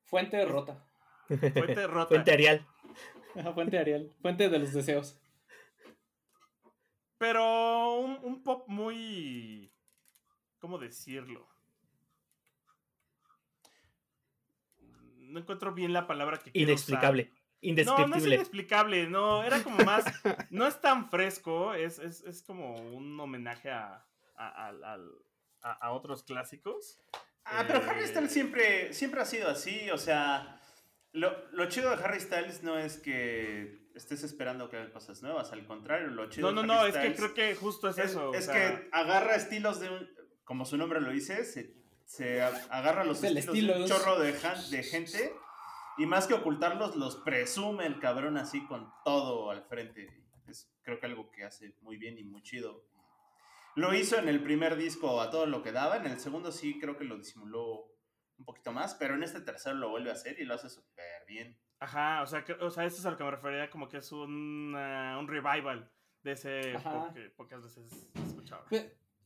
Fuente 0.05 0.45
rota. 0.45 0.87
Fuente 1.27 1.87
rota. 1.87 2.09
Fuente 2.09 2.33
Arial. 2.33 2.67
fuente 3.55 3.79
Arial. 3.79 4.13
Fuente 4.21 4.49
de 4.49 4.59
los 4.59 4.73
deseos. 4.73 5.21
Pero 7.17 8.01
un, 8.01 8.43
pop 8.43 8.65
muy. 8.69 9.73
¿Cómo 10.59 10.79
decirlo? 10.79 11.49
No 14.79 15.39
encuentro 15.39 15.73
bien 15.73 15.93
la 15.93 16.07
palabra 16.07 16.39
que 16.39 16.51
quiero 16.51 16.71
Inexplicable. 16.71 17.33
No, 17.63 18.07
no 18.07 18.17
es 18.17 18.27
inexplicable, 18.27 19.07
no, 19.07 19.45
era 19.45 19.63
como 19.63 19.85
más, 19.85 20.05
no 20.51 20.67
es 20.67 20.81
tan 20.81 21.11
fresco, 21.11 21.75
es, 21.75 21.99
es, 21.99 22.23
es 22.23 22.43
como 22.43 22.75
un 22.77 23.19
homenaje 23.21 23.71
a, 23.71 24.07
a, 24.37 24.73
a, 25.63 25.73
a 25.73 25.91
otros 25.93 26.23
clásicos. 26.23 26.99
Ah, 27.45 27.65
pero 27.67 27.81
Harry 27.89 28.05
eh, 28.05 28.09
Styles 28.09 28.33
siempre, 28.33 28.93
siempre 28.95 29.21
ha 29.21 29.25
sido 29.25 29.49
así, 29.49 29.91
o 29.91 29.99
sea, 29.99 30.61
lo, 31.13 31.51
lo, 31.53 31.67
chido 31.67 31.95
de 31.95 32.03
Harry 32.03 32.21
Styles 32.21 32.63
no 32.63 32.79
es 32.79 32.99
que 32.99 33.91
estés 33.95 34.23
esperando 34.23 34.69
que 34.69 34.77
haga 34.77 34.93
cosas 34.93 35.23
nuevas, 35.23 35.53
al 35.53 35.67
contrario, 35.67 36.09
lo 36.09 36.29
chido 36.29 36.53
No, 36.53 36.63
no, 36.63 36.75
no, 36.75 36.87
es 36.87 36.97
que 36.97 37.15
creo 37.15 37.35
que 37.35 37.55
justo 37.57 37.89
es, 37.89 37.99
eso. 37.99 38.33
Es 38.33 38.49
que 38.49 38.89
agarra 38.93 39.35
estilos 39.35 39.81
de 39.81 39.91
un, 39.91 40.09
como 40.45 40.65
su 40.65 40.77
nombre 40.77 41.01
lo 41.01 41.11
dice, 41.11 41.45
se, 41.45 41.75
se 42.05 42.41
agarra 42.43 43.05
los 43.05 43.23
estilos 43.23 43.77
de 43.77 43.83
un 43.83 43.89
chorro 43.89 44.19
de, 44.19 44.33
de 44.33 44.83
gente 44.83 45.35
y 45.99 46.07
más 46.07 46.27
que 46.27 46.35
ocultarlos, 46.35 46.97
los 46.97 47.17
presume 47.17 47.87
el 47.87 48.01
cabrón 48.01 48.37
así 48.37 48.67
con 48.67 48.93
todo 49.05 49.51
al 49.51 49.63
frente. 49.65 50.09
Es 50.47 50.73
creo 50.83 50.99
que 50.99 51.07
algo 51.07 51.31
que 51.31 51.45
hace 51.45 51.75
muy 51.83 51.97
bien 51.97 52.19
y 52.19 52.25
muy 52.25 52.43
chido. 52.43 52.85
Lo 53.77 53.95
hizo 53.95 54.19
en 54.19 54.29
el 54.29 54.43
primer 54.43 54.77
disco 54.77 55.21
a 55.21 55.31
todo 55.31 55.47
lo 55.47 55.63
que 55.63 55.73
daba, 55.73 55.97
en 55.97 56.07
el 56.07 56.19
segundo 56.19 56.51
sí 56.51 56.79
creo 56.81 56.97
que 56.97 57.05
lo 57.05 57.17
disimuló 57.17 57.87
un 58.37 58.45
poquito 58.45 58.73
más, 58.73 58.95
pero 58.95 59.15
en 59.15 59.23
este 59.23 59.41
tercero 59.41 59.77
lo 59.77 59.91
vuelve 59.91 60.11
a 60.11 60.15
hacer 60.15 60.41
y 60.41 60.45
lo 60.45 60.55
hace 60.55 60.69
súper 60.69 61.25
bien. 61.27 61.57
Ajá, 61.79 62.23
o 62.23 62.27
sea, 62.27 62.45
que, 62.45 62.53
o 62.55 62.71
sea, 62.71 62.85
eso 62.85 62.99
es 62.99 63.07
a 63.07 63.11
lo 63.11 63.17
que 63.17 63.25
me 63.25 63.31
refería, 63.31 63.71
como 63.71 63.89
que 63.89 63.99
es 63.99 64.13
un, 64.13 64.75
uh, 64.75 65.19
un 65.19 65.29
revival 65.29 65.91
de 66.23 66.33
ese 66.33 66.75
pop 66.83 67.13
que 67.15 67.31
pocas 67.31 67.63
veces 67.63 68.11
escuchaba. 68.15 68.65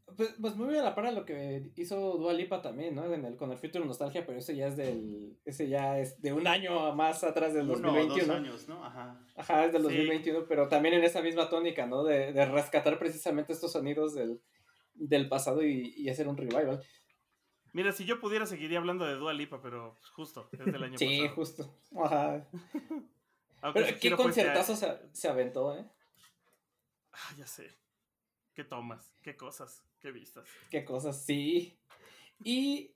Pues, 0.06 0.16
pues, 0.16 0.34
pues, 0.40 0.56
muy 0.56 0.68
bien 0.68 0.80
a 0.80 0.84
la 0.84 0.94
par 0.94 1.12
lo 1.12 1.24
que 1.24 1.72
hizo 1.76 2.18
Dua 2.18 2.32
Lipa 2.34 2.60
también, 2.60 2.94
¿no? 2.94 3.12
En 3.12 3.24
el, 3.24 3.36
con 3.36 3.50
el 3.50 3.58
Future 3.58 3.84
Nostalgia, 3.84 4.26
pero 4.26 4.38
ese 4.38 4.54
ya 4.54 4.66
es 4.66 4.76
del, 4.76 5.38
ese 5.44 5.68
ya 5.68 5.98
es 5.98 6.20
de 6.20 6.32
un 6.32 6.46
año 6.46 6.94
más 6.94 7.24
atrás 7.24 7.54
del 7.54 7.70
Uno 7.70 7.92
2021. 7.92 8.22
O 8.22 8.26
dos 8.26 8.36
años, 8.36 8.68
¿no? 8.68 8.84
Ajá. 8.84 9.18
Ajá, 9.34 9.64
es 9.64 9.72
del 9.72 9.82
2021, 9.82 10.46
pero 10.46 10.68
también 10.68 10.94
en 10.94 11.04
esa 11.04 11.22
misma 11.22 11.48
tónica, 11.48 11.86
¿no? 11.86 12.04
De, 12.04 12.32
de 12.32 12.44
rescatar 12.44 12.98
precisamente 12.98 13.52
estos 13.52 13.72
sonidos 13.72 14.14
del, 14.14 14.40
del 14.94 15.28
pasado 15.28 15.64
y, 15.64 15.94
y 15.96 16.08
hacer 16.10 16.28
un 16.28 16.36
revival. 16.36 16.82
Mira, 17.72 17.90
si 17.90 18.04
yo 18.04 18.20
pudiera 18.20 18.46
seguiría 18.46 18.78
hablando 18.78 19.04
de 19.04 19.16
Dua 19.16 19.32
Lipa, 19.32 19.60
pero 19.60 19.98
justo, 20.12 20.48
es 20.52 20.64
del 20.64 20.82
año 20.84 20.96
sí, 20.98 21.06
pasado. 21.06 21.22
Sí, 21.22 21.34
justo. 21.34 21.78
Ajá. 21.96 22.46
pero 23.72 23.98
qué 23.98 24.10
conciertazo 24.12 24.76
se, 24.76 24.96
se, 25.12 25.28
aventó, 25.28 25.76
¿eh? 25.76 25.84
Ah, 27.12 27.34
ya 27.36 27.46
sé. 27.46 27.76
Qué 28.54 28.62
tomas, 28.62 29.16
qué 29.22 29.36
cosas, 29.36 29.82
qué 30.04 30.12
vistas. 30.12 30.44
Qué 30.70 30.84
cosas, 30.84 31.24
sí. 31.24 31.72
Y 32.44 32.90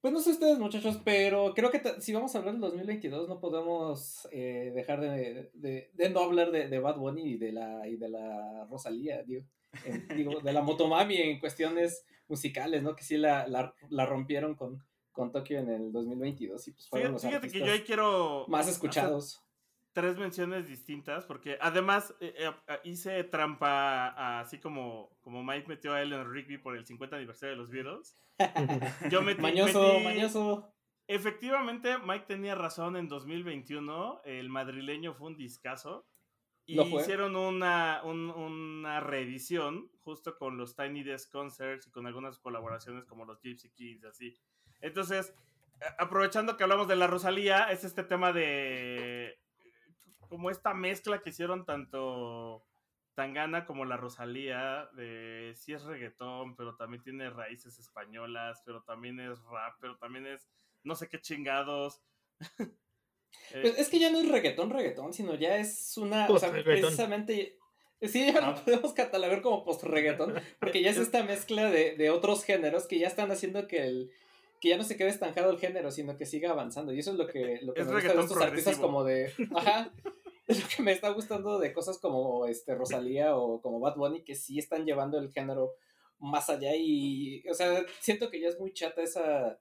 pues 0.00 0.14
no 0.14 0.20
sé 0.20 0.30
ustedes, 0.30 0.58
muchachos, 0.58 0.98
pero 1.04 1.52
creo 1.54 1.70
que 1.70 1.82
si 2.00 2.14
vamos 2.14 2.34
a 2.34 2.38
hablar 2.38 2.54
del 2.54 2.62
2022 2.62 3.28
no 3.28 3.38
podemos 3.38 4.26
eh, 4.32 4.72
dejar 4.74 5.00
de, 5.00 5.50
de, 5.52 5.90
de, 5.92 6.10
no 6.10 6.20
hablar 6.20 6.50
de, 6.50 6.68
de, 6.68 6.78
Bad 6.78 6.96
Bunny 6.96 7.32
y 7.32 7.36
de 7.36 7.52
la, 7.52 7.86
y 7.86 7.96
de 7.96 8.08
la 8.08 8.66
Rosalía, 8.70 9.22
digo, 9.24 9.44
digo, 10.16 10.40
de 10.40 10.52
la 10.54 10.62
Motomami 10.62 11.16
en 11.16 11.38
cuestiones 11.38 12.06
musicales, 12.28 12.82
¿no? 12.82 12.96
Que 12.96 13.04
sí 13.04 13.18
la, 13.18 13.46
la, 13.46 13.74
la 13.90 14.06
rompieron 14.06 14.54
con, 14.54 14.82
con 15.12 15.30
Tokio 15.30 15.58
en 15.58 15.68
el 15.68 15.92
2022 15.92 16.66
y 16.68 16.70
pues 16.70 16.88
fueron 16.88 17.18
fíjate, 17.18 17.42
los 17.42 17.42
fíjate 17.42 17.58
que 17.58 17.66
yo 17.66 17.72
ahí 17.72 17.82
quiero 17.82 18.46
más 18.48 18.68
escuchados. 18.68 19.42
Tres 19.92 20.16
menciones 20.16 20.68
distintas, 20.68 21.24
porque 21.24 21.58
además 21.60 22.14
eh, 22.20 22.34
eh, 22.36 22.80
hice 22.84 23.24
trampa 23.24 24.40
así 24.40 24.60
como, 24.60 25.16
como 25.20 25.42
Mike 25.42 25.66
metió 25.66 25.94
a 25.94 26.02
Ellen 26.02 26.30
Rigby 26.30 26.58
por 26.58 26.76
el 26.76 26.86
50 26.86 27.16
aniversario 27.16 27.52
de 27.52 27.56
los 27.56 27.70
Beatles. 27.70 28.16
yo 29.10 29.22
metí, 29.22 29.42
mañoso, 29.42 29.94
metí... 29.94 30.04
mañoso. 30.04 30.72
Efectivamente, 31.08 31.96
Mike 31.98 32.26
tenía 32.26 32.54
razón 32.54 32.96
en 32.96 33.08
2021. 33.08 34.20
El 34.24 34.50
madrileño 34.50 35.14
fue 35.14 35.28
un 35.28 35.36
discazo. 35.36 36.06
Y 36.66 36.78
hicieron 36.82 37.34
una, 37.34 38.02
un, 38.04 38.28
una 38.28 39.00
reedición 39.00 39.90
justo 40.02 40.36
con 40.36 40.58
los 40.58 40.76
Tiny 40.76 41.02
Desk 41.02 41.32
Concerts 41.32 41.86
y 41.86 41.90
con 41.90 42.06
algunas 42.06 42.38
colaboraciones 42.38 43.06
como 43.06 43.24
los 43.24 43.40
Gypsy 43.40 43.70
Kings, 43.70 44.04
así. 44.04 44.34
Entonces, 44.82 45.34
aprovechando 45.98 46.58
que 46.58 46.64
hablamos 46.64 46.86
de 46.86 46.96
la 46.96 47.06
Rosalía, 47.06 47.70
es 47.70 47.84
este 47.84 48.04
tema 48.04 48.32
de 48.34 49.37
como 50.28 50.50
esta 50.50 50.74
mezcla 50.74 51.20
que 51.20 51.30
hicieron 51.30 51.64
tanto 51.64 52.64
Tangana 53.14 53.66
como 53.66 53.84
la 53.84 53.96
Rosalía, 53.96 54.88
de 54.94 55.52
sí 55.56 55.72
es 55.72 55.82
reggaetón, 55.82 56.54
pero 56.56 56.76
también 56.76 57.02
tiene 57.02 57.30
raíces 57.30 57.78
españolas, 57.78 58.62
pero 58.64 58.82
también 58.82 59.18
es 59.18 59.42
rap, 59.42 59.74
pero 59.80 59.96
también 59.96 60.26
es 60.26 60.48
no 60.84 60.94
sé 60.94 61.08
qué 61.08 61.20
chingados. 61.20 62.02
Pues 63.52 63.78
es 63.78 63.88
que 63.90 63.98
ya 63.98 64.10
no 64.10 64.20
es 64.20 64.28
reggaetón, 64.28 64.70
reggaetón, 64.70 65.12
sino 65.12 65.34
ya 65.34 65.58
es 65.58 65.96
una. 65.98 66.26
O 66.28 66.38
sea, 66.38 66.50
precisamente. 66.50 67.58
Sí, 68.00 68.32
ya 68.32 68.40
lo 68.40 68.54
podemos 68.64 68.92
catalogar 68.94 69.42
como 69.42 69.64
post-reggaetón, 69.64 70.34
porque 70.58 70.82
ya 70.82 70.90
es 70.90 70.96
esta 70.98 71.22
mezcla 71.22 71.70
de, 71.70 71.94
de, 71.96 72.10
otros 72.10 72.44
géneros 72.44 72.86
que 72.86 72.98
ya 72.98 73.06
están 73.06 73.30
haciendo 73.30 73.66
que 73.66 73.86
el 73.86 74.10
que 74.60 74.70
ya 74.70 74.76
no 74.76 74.84
se 74.84 74.96
quede 74.96 75.08
estancado 75.08 75.50
el 75.50 75.58
género, 75.58 75.90
sino 75.90 76.16
que 76.16 76.26
siga 76.26 76.50
avanzando. 76.50 76.92
Y 76.92 76.98
eso 76.98 77.12
es 77.12 77.18
lo 77.18 77.26
que, 77.26 77.60
lo 77.62 77.74
que 77.74 77.82
es 77.82 77.86
me 77.86 77.94
gusta 77.94 78.14
de 78.14 78.20
estos 78.20 78.40
artistas 78.40 78.78
como 78.78 79.04
de. 79.04 79.32
Ajá. 79.54 79.92
Es 80.46 80.62
lo 80.62 80.68
que 80.68 80.82
me 80.82 80.92
está 80.92 81.10
gustando 81.10 81.58
de 81.58 81.72
cosas 81.72 81.98
como 81.98 82.46
este 82.46 82.74
Rosalía 82.74 83.36
o 83.36 83.60
como 83.60 83.80
Bad 83.80 83.96
Bunny, 83.96 84.24
que 84.24 84.34
sí 84.34 84.58
están 84.58 84.86
llevando 84.86 85.18
el 85.18 85.30
género 85.30 85.74
más 86.18 86.48
allá. 86.48 86.74
Y. 86.74 87.46
O 87.48 87.54
sea, 87.54 87.84
siento 88.00 88.30
que 88.30 88.40
ya 88.40 88.48
es 88.48 88.58
muy 88.58 88.72
chata 88.72 89.02
esa 89.02 89.58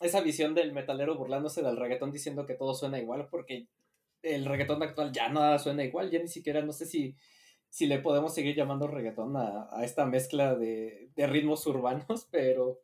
esa 0.00 0.20
visión 0.20 0.54
del 0.54 0.72
metalero 0.72 1.16
burlándose 1.16 1.62
del 1.62 1.76
reggaetón 1.76 2.12
diciendo 2.12 2.46
que 2.46 2.54
todo 2.54 2.74
suena 2.74 2.98
igual, 2.98 3.28
porque 3.30 3.66
el 4.22 4.44
reggaetón 4.44 4.82
actual 4.82 5.12
ya 5.12 5.28
nada 5.28 5.58
suena 5.58 5.84
igual, 5.84 6.10
ya 6.10 6.20
ni 6.20 6.28
siquiera 6.28 6.62
no 6.62 6.72
sé 6.72 6.86
si, 6.86 7.16
si 7.68 7.86
le 7.86 7.98
podemos 7.98 8.34
seguir 8.34 8.56
llamando 8.56 8.86
reggaetón 8.86 9.36
a, 9.36 9.68
a 9.70 9.84
esta 9.84 10.06
mezcla 10.06 10.54
de, 10.54 11.10
de, 11.14 11.26
ritmos 11.26 11.66
urbanos, 11.66 12.28
pero 12.30 12.80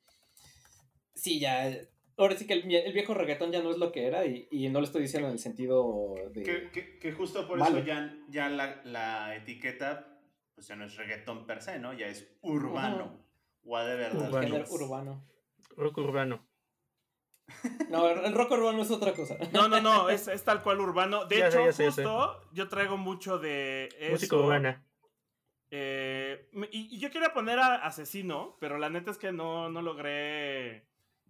sí, 1.14 1.38
ya, 1.40 1.70
ahora 2.16 2.36
sí 2.36 2.46
que 2.46 2.54
el, 2.54 2.74
el, 2.74 2.92
viejo 2.92 3.14
reggaetón 3.14 3.52
ya 3.52 3.62
no 3.62 3.70
es 3.70 3.78
lo 3.78 3.92
que 3.92 4.06
era 4.06 4.24
y, 4.26 4.48
y 4.50 4.68
no 4.68 4.80
lo 4.80 4.86
estoy 4.86 5.02
diciendo 5.02 5.28
en 5.28 5.34
el 5.34 5.38
sentido 5.38 6.14
de... 6.32 6.42
Que, 6.42 6.70
que, 6.70 6.98
que 6.98 7.12
justo 7.12 7.46
por 7.46 7.58
malo. 7.58 7.78
eso 7.78 7.86
ya, 7.86 8.16
ya 8.28 8.48
la, 8.48 8.82
la, 8.84 9.34
etiqueta, 9.36 10.18
pues 10.54 10.68
ya 10.68 10.76
no 10.76 10.84
es 10.84 10.96
reggaetón 10.96 11.46
per 11.46 11.62
se, 11.62 11.78
¿no? 11.78 11.92
Ya 11.92 12.06
es 12.06 12.36
urbano. 12.42 13.24
O 13.66 13.78
de 13.78 13.96
verdad. 13.96 14.28
Urbano. 14.28 14.64
urbano. 14.70 15.24
Rock 15.76 15.98
urbano. 15.98 16.46
No, 17.90 18.08
el 18.08 18.32
rock 18.32 18.52
urbano 18.52 18.82
es 18.82 18.90
otra 18.90 19.12
cosa. 19.12 19.36
No, 19.52 19.68
no, 19.68 19.80
no, 19.80 20.08
es, 20.10 20.28
es 20.28 20.44
tal 20.44 20.62
cual 20.62 20.80
urbano. 20.80 21.26
De 21.26 21.38
ya 21.38 21.48
hecho, 21.48 21.64
sé, 21.66 21.72
sé, 21.72 21.86
justo 21.86 22.40
sé. 22.40 22.48
yo 22.52 22.68
traigo 22.68 22.96
mucho 22.96 23.38
de 23.38 23.88
eso. 23.98 24.12
Música 24.12 24.36
urbana. 24.36 24.86
Eh, 25.70 26.48
y, 26.72 26.96
y, 26.96 26.98
yo 26.98 27.10
quería 27.10 27.32
poner 27.32 27.58
a 27.58 27.76
Asesino, 27.76 28.56
pero 28.60 28.78
la 28.78 28.90
neta 28.90 29.10
es 29.10 29.18
que 29.18 29.32
no, 29.32 29.68
no 29.70 29.82
logré 29.82 30.86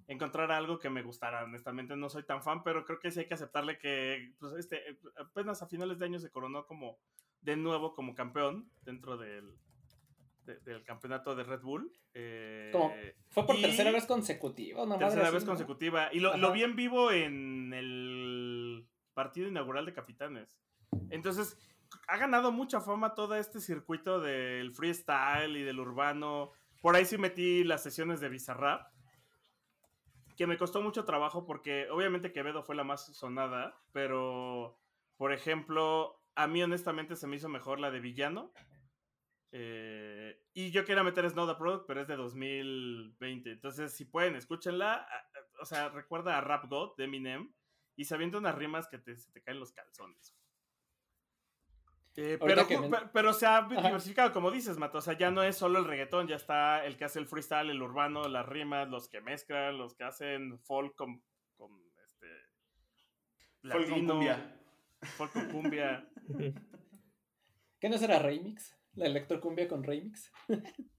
encontrar 0.06 0.52
algo 0.52 0.78
que 0.78 0.90
me 0.90 1.02
gustara. 1.02 1.44
Honestamente, 1.44 1.96
no 1.96 2.08
soy 2.08 2.24
tan 2.24 2.42
fan, 2.42 2.62
pero 2.62 2.84
creo 2.84 2.98
que 2.98 3.10
sí 3.10 3.20
hay 3.20 3.26
que 3.26 3.34
aceptarle 3.34 3.78
que 3.78 4.34
pues, 4.38 4.54
este, 4.54 4.98
apenas 5.16 5.62
a 5.62 5.66
finales 5.66 5.98
de 5.98 6.06
año 6.06 6.18
se 6.18 6.30
coronó 6.30 6.66
como 6.66 6.98
de 7.40 7.56
nuevo 7.56 7.94
como 7.94 8.14
campeón 8.14 8.70
dentro 8.82 9.16
del, 9.16 9.58
de, 10.44 10.58
del 10.60 10.84
campeonato 10.84 11.34
de 11.34 11.44
Red 11.44 11.60
Bull. 11.60 11.92
Eh, 12.14 12.72
fue 13.28 13.46
por 13.46 13.60
tercera 13.60 13.90
vez 13.90 14.06
consecutiva, 14.06 14.82
una 14.82 14.98
Tercera 14.98 15.30
vez 15.30 15.36
así, 15.36 15.46
consecutiva. 15.46 16.08
Y 16.12 16.20
lo, 16.20 16.36
lo, 16.36 16.52
vi 16.52 16.62
en 16.62 16.76
vivo 16.76 17.10
en 17.10 17.72
el 17.72 18.86
partido 19.14 19.48
inaugural 19.48 19.84
de 19.84 19.92
Capitanes. 19.92 20.58
Entonces, 21.10 21.58
ha 22.06 22.16
ganado 22.16 22.52
mucha 22.52 22.80
fama 22.80 23.14
todo 23.14 23.34
este 23.36 23.60
circuito 23.60 24.20
del 24.20 24.72
freestyle 24.72 25.56
y 25.56 25.62
del 25.62 25.80
urbano. 25.80 26.50
Por 26.80 26.96
ahí 26.96 27.04
sí 27.04 27.18
metí 27.18 27.64
las 27.64 27.82
sesiones 27.82 28.20
de 28.20 28.28
Bizarrap. 28.28 28.93
Que 30.36 30.46
me 30.46 30.58
costó 30.58 30.82
mucho 30.82 31.04
trabajo 31.04 31.46
porque 31.46 31.88
obviamente 31.90 32.32
Quevedo 32.32 32.62
fue 32.62 32.74
la 32.74 32.84
más 32.84 33.14
sonada. 33.16 33.80
Pero, 33.92 34.78
por 35.16 35.32
ejemplo, 35.32 36.22
a 36.34 36.46
mí 36.46 36.62
honestamente 36.62 37.16
se 37.16 37.26
me 37.26 37.36
hizo 37.36 37.48
mejor 37.48 37.80
la 37.80 37.90
de 37.90 38.00
Villano. 38.00 38.52
Eh, 39.52 40.36
y 40.52 40.72
yo 40.72 40.84
quería 40.84 41.04
meter 41.04 41.28
Snow 41.30 41.46
the 41.46 41.54
Product, 41.54 41.86
pero 41.86 42.00
es 42.00 42.08
de 42.08 42.16
2020. 42.16 43.52
Entonces, 43.52 43.92
si 43.92 44.04
pueden, 44.04 44.36
escúchenla. 44.36 45.06
O 45.60 45.64
sea, 45.64 45.88
recuerda 45.90 46.36
a 46.36 46.40
Rap 46.40 46.68
God 46.68 46.96
de 46.96 47.04
Eminem. 47.04 47.54
Y 47.96 48.06
se 48.06 48.14
avienta 48.14 48.38
unas 48.38 48.56
rimas 48.56 48.88
que 48.88 48.98
te, 48.98 49.16
se 49.16 49.30
te 49.30 49.42
caen 49.42 49.60
los 49.60 49.72
calzones. 49.72 50.36
Eh, 52.16 52.38
pero, 52.40 52.66
me... 52.66 52.98
pero, 53.12 53.32
se 53.32 53.46
ha 53.46 53.62
diversificado, 53.62 54.32
como 54.32 54.50
dices, 54.50 54.76
Mato. 54.78 54.98
O 54.98 55.00
sea, 55.00 55.18
ya 55.18 55.30
no 55.30 55.42
es 55.42 55.56
solo 55.56 55.80
el 55.80 55.84
reggaetón, 55.84 56.28
ya 56.28 56.36
está 56.36 56.84
el 56.84 56.96
que 56.96 57.04
hace 57.04 57.18
el 57.18 57.26
freestyle, 57.26 57.70
el 57.70 57.82
urbano, 57.82 58.28
las 58.28 58.46
rimas, 58.46 58.88
los 58.88 59.08
que 59.08 59.20
mezclan, 59.20 59.78
los 59.78 59.94
que 59.94 60.04
hacen 60.04 60.60
folk 60.60 60.94
con, 60.94 61.22
con 61.56 61.70
este. 62.06 62.28
Folk 63.68 63.88
con 63.88 64.06
cumbia. 64.06 64.60
Folk 65.16 65.32
con 65.32 65.48
cumbia. 65.50 66.08
¿Qué 67.80 67.88
no 67.88 67.98
será 67.98 68.18
remix? 68.18 68.76
La 68.94 69.06
electrocumbia 69.06 69.66
con 69.66 69.82
remix. 69.82 70.32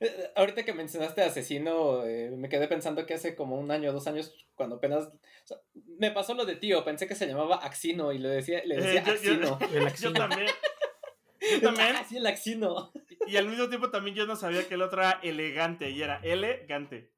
Ahorita 0.36 0.64
que 0.64 0.72
mencionaste 0.72 1.22
Asesino, 1.22 2.04
eh, 2.04 2.30
me 2.30 2.48
quedé 2.48 2.68
pensando 2.68 3.06
que 3.06 3.14
hace 3.14 3.34
como 3.34 3.58
un 3.58 3.70
año 3.70 3.90
o 3.90 3.92
dos 3.92 4.06
años, 4.06 4.34
cuando 4.54 4.76
apenas. 4.76 5.06
O 5.06 5.46
sea, 5.46 5.58
me 5.98 6.10
pasó 6.10 6.34
lo 6.34 6.44
de 6.44 6.56
tío, 6.56 6.84
pensé 6.84 7.06
que 7.06 7.14
se 7.14 7.26
llamaba 7.26 7.56
Axino 7.56 8.12
y 8.12 8.18
le 8.18 8.28
decía, 8.28 8.62
le 8.64 8.76
decía 8.76 9.00
eh, 9.00 9.04
yo, 9.06 9.12
Axino. 9.12 9.58
Yo, 9.70 9.78
el 9.78 9.86
Axino. 9.86 10.12
yo 10.12 10.18
también. 10.18 10.48
Yo 11.62 11.68
también. 11.68 11.96
Ah, 11.96 12.04
sí, 12.06 12.18
el 12.18 12.26
Axino. 12.26 12.92
Y, 13.26 13.32
y, 13.32 13.36
al 13.38 13.48
mismo 13.48 13.68
tiempo 13.68 13.90
también 13.90 14.14
yo 14.14 14.26
no 14.26 14.36
sabía 14.36 14.68
que 14.68 14.74
el 14.74 14.82
otro 14.82 15.00
era 15.00 15.20
elegante 15.22 15.88
y 15.88 16.02
era 16.02 16.20
elegante. 16.22 17.10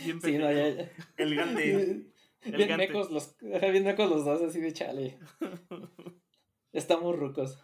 Bien 0.00 0.20
sí, 0.20 0.38
no, 0.38 0.50
ya, 0.50 0.68
ya. 0.70 0.90
Elegante. 1.18 2.06
Bien 2.44 2.76
mecos 2.76 3.10
los, 3.10 3.36
bien 3.40 3.84
mecos 3.84 4.08
los 4.08 4.24
dos, 4.24 4.40
así 4.42 4.60
de 4.60 4.72
chale. 4.72 5.18
Estamos 6.72 7.16
rucos. 7.16 7.58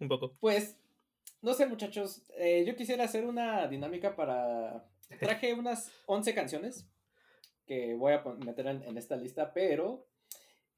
Un 0.00 0.08
poco. 0.08 0.36
Pues, 0.40 0.78
no 1.42 1.54
sé, 1.54 1.66
muchachos. 1.66 2.22
Eh, 2.36 2.64
yo 2.66 2.76
quisiera 2.76 3.04
hacer 3.04 3.24
una 3.24 3.66
dinámica 3.68 4.16
para. 4.16 4.84
Traje 5.20 5.54
unas 5.54 5.90
11 6.06 6.34
canciones 6.34 6.88
que 7.64 7.94
voy 7.94 8.12
a 8.12 8.22
meter 8.44 8.66
en, 8.66 8.82
en 8.82 8.98
esta 8.98 9.16
lista, 9.16 9.52
pero. 9.52 10.06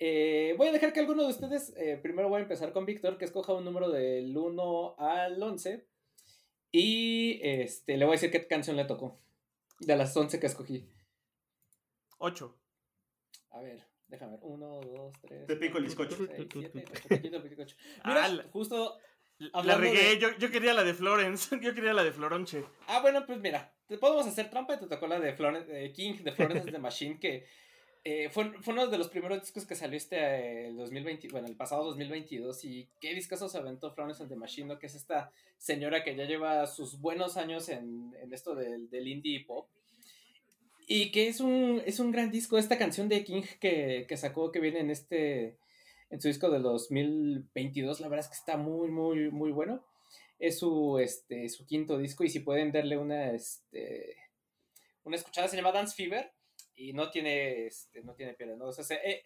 Eh, 0.01 0.55
voy 0.57 0.69
a 0.69 0.73
dejar 0.73 0.93
que 0.93 1.01
alguno 1.01 1.25
de 1.25 1.31
ustedes. 1.31 1.75
Eh, 1.77 1.99
primero 2.01 2.29
voy 2.29 2.39
a 2.39 2.43
empezar 2.43 2.73
con 2.73 2.87
Víctor, 2.87 3.19
que 3.19 3.25
escoja 3.25 3.53
un 3.53 3.65
número 3.65 3.91
del 3.91 4.37
1 4.37 4.95
al 4.99 5.43
11. 5.43 5.87
Y 6.71 7.41
este, 7.43 7.97
le 7.97 8.05
voy 8.05 8.13
a 8.13 8.17
decir 8.17 8.31
qué 8.31 8.47
canción 8.47 8.77
le 8.77 8.85
tocó. 8.85 9.19
De 9.81 9.97
las 9.97 10.17
11 10.17 10.39
que 10.39 10.47
escogí. 10.47 10.89
8. 12.19 12.57
A 13.51 13.61
ver, 13.61 13.85
déjame 14.09 14.33
ver. 14.33 14.41
1, 14.43 14.81
2, 14.81 15.13
3. 15.23 15.47
Te 15.47 15.57
pico 15.57 15.79
el 15.79 15.85
bizcocho. 15.85 16.17
7, 16.27 16.85
Mira, 18.05 18.49
justo. 18.53 18.99
La 19.39 19.77
regué, 19.77 20.03
de- 20.15 20.19
yo, 20.19 20.29
yo 20.39 20.51
quería 20.51 20.75
la 20.75 20.85
de 20.85 20.95
Florence, 20.95 21.59
yo 21.63 21.75
quería 21.75 21.93
la 21.93 22.05
de 22.05 22.13
Floronche. 22.13 22.65
Ah, 22.89 23.01
bueno, 23.01 23.25
pues 23.27 23.39
mira, 23.41 23.73
te 23.87 23.97
podemos 23.99 24.27
hacer 24.27 24.51
trampa 24.51 24.75
y 24.75 24.79
te 24.81 24.87
tocó 24.87 25.07
la 25.07 25.21
de 25.21 25.33
Florence, 25.35 25.85
eh, 25.85 25.93
King, 25.93 26.15
de 26.25 26.33
Florence 26.33 26.63
and 26.63 26.73
the 26.73 26.79
Machine, 26.79 27.19
que 27.21 27.47
eh, 28.05 28.29
fue, 28.31 28.53
fue 28.63 28.73
uno 28.75 28.87
de 28.87 28.99
los 28.99 29.09
primeros 29.09 29.41
discos 29.41 29.67
que 29.67 29.75
salió 29.75 29.97
este 29.97 30.17
eh, 30.17 30.69
el 30.69 30.77
2020, 30.77 31.29
bueno, 31.29 31.47
el 31.47 31.57
pasado 31.57 31.85
2022 31.85 32.65
y 32.65 32.89
qué 33.01 33.15
discazo 33.15 33.49
se 33.49 33.59
aventó 33.59 33.93
Florence 33.93 34.23
and 34.23 34.31
the 34.31 34.37
Machine, 34.37 34.67
¿no? 34.69 34.79
Que 34.79 34.87
es 34.87 34.95
esta 34.95 35.31
señora 35.57 36.03
que 36.03 36.17
ya 36.17 36.25
lleva 36.25 36.67
sus 36.67 37.01
buenos 37.01 37.37
años 37.37 37.69
en, 37.69 38.15
en 38.23 38.33
esto 38.33 38.55
del, 38.55 38.89
del 38.91 39.07
indie 39.09 39.45
pop. 39.45 39.69
Y 40.87 41.11
que 41.11 41.29
es 41.29 41.41
un, 41.41 41.83
es 41.85 42.01
un 42.01 42.11
gran 42.11 42.31
disco, 42.31 42.57
esta 42.57 42.79
canción 42.79 43.09
de 43.11 43.23
King 43.23 43.43
que, 43.61 44.07
que 44.09 44.17
sacó, 44.17 44.51
que 44.51 44.59
viene 44.61 44.81
en 44.81 44.91
este, 44.91 45.59
en 46.11 46.21
su 46.21 46.29
disco 46.29 46.51
del 46.51 46.63
2022, 46.63 48.01
la 48.01 48.09
verdad 48.09 48.25
es 48.27 48.31
que 48.31 48.39
está 48.39 48.57
muy, 48.57 48.89
muy, 48.91 49.31
muy 49.31 49.51
bueno 49.53 49.85
es 50.39 50.59
su, 50.59 50.99
este, 50.99 51.49
su 51.49 51.67
quinto 51.67 51.99
disco 51.99 52.25
y 52.25 52.31
si 52.31 52.41
pueden 52.41 52.71
darle 52.71 52.97
una, 52.97 53.33
este, 53.33 54.17
una 55.03 55.17
escuchada, 55.17 55.49
se 55.49 55.57
llama 55.57 55.73
Dance 55.73 55.95
Fever 55.97 56.33
y 56.77 56.93
no 56.93 57.11
tiene, 57.11 57.67
este, 57.67 58.03
no 58.03 58.15
tiene 58.15 58.35
pierde, 58.35 58.57
¿no? 58.57 58.67
O 58.67 58.73
sea, 58.73 58.85
se- 58.85 59.01
eh, 59.05 59.23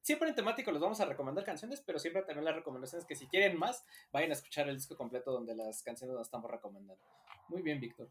siempre 0.00 0.28
en 0.28 0.34
temático 0.34 0.72
les 0.72 0.80
vamos 0.80 1.00
a 1.00 1.04
recomendar 1.04 1.44
canciones, 1.44 1.82
pero 1.82 1.98
siempre 1.98 2.22
también 2.22 2.46
las 2.46 2.54
recomendaciones 2.56 3.06
que 3.06 3.14
si 3.14 3.26
quieren 3.26 3.58
más, 3.58 3.84
vayan 4.10 4.30
a 4.30 4.34
escuchar 4.34 4.68
el 4.68 4.76
disco 4.76 4.96
completo 4.96 5.32
donde 5.32 5.54
las 5.54 5.82
canciones 5.82 6.16
las 6.16 6.26
estamos 6.28 6.50
recomendando. 6.50 7.02
Muy 7.48 7.60
bien, 7.60 7.78
Víctor. 7.78 8.10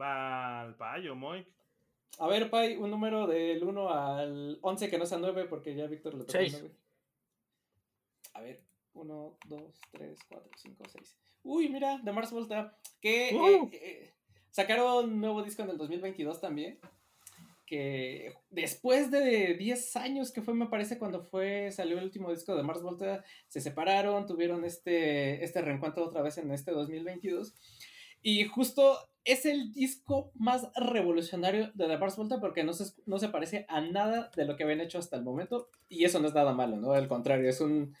Va 0.00 0.60
al. 0.60 1.57
A 2.18 2.26
ver, 2.26 2.50
Pai, 2.50 2.76
un 2.76 2.90
número 2.90 3.26
del 3.26 3.62
1 3.62 3.90
al 3.90 4.58
11 4.60 4.90
que 4.90 4.98
no 4.98 5.06
sea 5.06 5.18
9 5.18 5.46
porque 5.48 5.74
ya 5.74 5.86
Víctor 5.86 6.14
le 6.14 6.20
tocó 6.20 6.32
Seis. 6.32 6.52
9. 6.58 6.74
A 8.34 8.40
ver, 8.40 8.60
1, 8.94 9.38
2, 9.46 9.62
3, 9.92 10.18
4, 10.28 10.50
5, 10.56 10.84
6. 10.92 11.16
Uy, 11.44 11.68
mira, 11.68 11.98
de 12.02 12.12
Mars 12.12 12.32
Volta. 12.32 12.76
Que 13.00 13.30
Uh. 13.34 13.68
eh, 13.72 13.80
eh, 13.80 14.14
sacaron 14.50 15.10
un 15.12 15.20
nuevo 15.20 15.42
disco 15.42 15.62
en 15.62 15.70
el 15.70 15.78
2022 15.78 16.40
también. 16.40 16.78
Que 17.66 18.32
después 18.50 19.10
de 19.10 19.54
10 19.54 19.96
años 19.96 20.32
que 20.32 20.40
fue, 20.42 20.54
me 20.54 20.66
parece, 20.68 20.98
cuando 20.98 21.22
fue 21.22 21.70
salió 21.70 21.98
el 21.98 22.04
último 22.04 22.30
disco 22.30 22.56
de 22.56 22.62
Mars 22.62 22.82
Volta, 22.82 23.22
se 23.46 23.60
separaron, 23.60 24.26
tuvieron 24.26 24.64
este, 24.64 25.44
este 25.44 25.60
reencuentro 25.60 26.04
otra 26.04 26.22
vez 26.22 26.38
en 26.38 26.50
este 26.50 26.70
2022. 26.72 27.54
Y 28.22 28.44
justo 28.46 28.98
es 29.28 29.44
el 29.44 29.72
disco 29.72 30.32
más 30.34 30.70
revolucionario 30.74 31.70
de 31.74 31.86
The 31.86 31.98
Mars 31.98 32.16
Volta 32.16 32.40
porque 32.40 32.64
no 32.64 32.72
se, 32.72 32.94
no 33.04 33.18
se 33.18 33.28
parece 33.28 33.66
a 33.68 33.82
nada 33.82 34.30
de 34.34 34.46
lo 34.46 34.56
que 34.56 34.64
habían 34.64 34.80
hecho 34.80 34.98
hasta 34.98 35.16
el 35.16 35.22
momento. 35.22 35.68
Y 35.88 36.04
eso 36.04 36.18
no 36.18 36.28
es 36.28 36.34
nada 36.34 36.54
malo, 36.54 36.76
¿no? 36.76 36.92
Al 36.92 37.08
contrario, 37.08 37.48
es 37.48 37.60
un. 37.60 37.94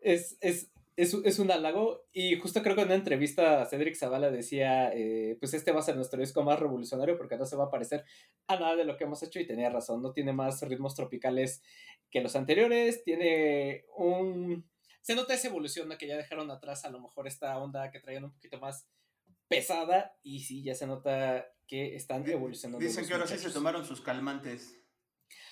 Es, 0.00 0.36
es, 0.40 0.72
es, 0.96 1.14
es 1.24 1.38
un 1.38 1.52
halago. 1.52 2.04
Y 2.12 2.36
justo 2.40 2.62
creo 2.62 2.74
que 2.74 2.80
en 2.80 2.88
una 2.88 2.96
entrevista 2.96 3.64
Cedric 3.66 3.94
Zavala 3.94 4.32
decía: 4.32 4.90
eh, 4.92 5.36
Pues 5.38 5.54
este 5.54 5.70
va 5.70 5.78
a 5.78 5.84
ser 5.84 5.94
nuestro 5.94 6.20
disco 6.20 6.42
más 6.42 6.58
revolucionario 6.58 7.16
porque 7.16 7.36
no 7.36 7.46
se 7.46 7.54
va 7.54 7.66
a 7.66 7.70
parecer 7.70 8.04
a 8.48 8.58
nada 8.58 8.74
de 8.74 8.84
lo 8.84 8.96
que 8.96 9.04
hemos 9.04 9.22
hecho. 9.22 9.38
Y 9.38 9.46
tenía 9.46 9.70
razón, 9.70 10.02
no 10.02 10.12
tiene 10.12 10.32
más 10.32 10.60
ritmos 10.62 10.96
tropicales 10.96 11.62
que 12.10 12.20
los 12.20 12.34
anteriores. 12.34 13.04
Tiene 13.04 13.84
un. 13.96 14.68
Se 15.00 15.14
nota 15.14 15.34
esa 15.34 15.46
evolución 15.46 15.88
¿no? 15.88 15.96
que 15.96 16.08
ya 16.08 16.16
dejaron 16.16 16.50
atrás, 16.50 16.84
a 16.84 16.90
lo 16.90 17.00
mejor 17.00 17.28
esta 17.28 17.56
onda 17.56 17.92
que 17.92 18.00
traían 18.00 18.24
un 18.24 18.32
poquito 18.32 18.58
más 18.58 18.88
pesada 19.48 20.18
y 20.22 20.40
sí, 20.40 20.62
ya 20.62 20.74
se 20.74 20.86
nota 20.86 21.46
que 21.66 21.96
están 21.96 22.28
evolucionando. 22.28 22.84
Dicen 22.84 23.06
que 23.06 23.12
ahora 23.12 23.26
sí 23.26 23.38
se 23.38 23.50
tomaron 23.50 23.84
sus 23.84 24.00
calmantes. 24.00 24.80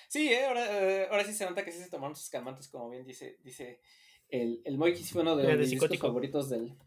Sí, 0.07 0.31
eh, 0.31 0.45
ahora, 0.45 0.65
eh, 0.81 1.07
ahora 1.09 1.23
sí 1.23 1.33
se 1.33 1.45
nota 1.45 1.65
que 1.65 1.71
sí 1.71 1.79
se 1.79 1.89
tomaron 1.89 2.15
sus 2.15 2.29
calmantes, 2.29 2.67
como 2.67 2.89
bien 2.89 3.05
dice, 3.05 3.37
dice 3.43 3.81
el, 4.29 4.61
el 4.63 4.77
Moiki, 4.77 5.03
sí 5.03 5.13
fue 5.13 5.23
uno 5.23 5.35
de 5.35 5.47
de 5.47 5.57
mis 5.57 5.71
discos 5.71 5.97
favoritos 5.97 6.49
del, 6.49 6.77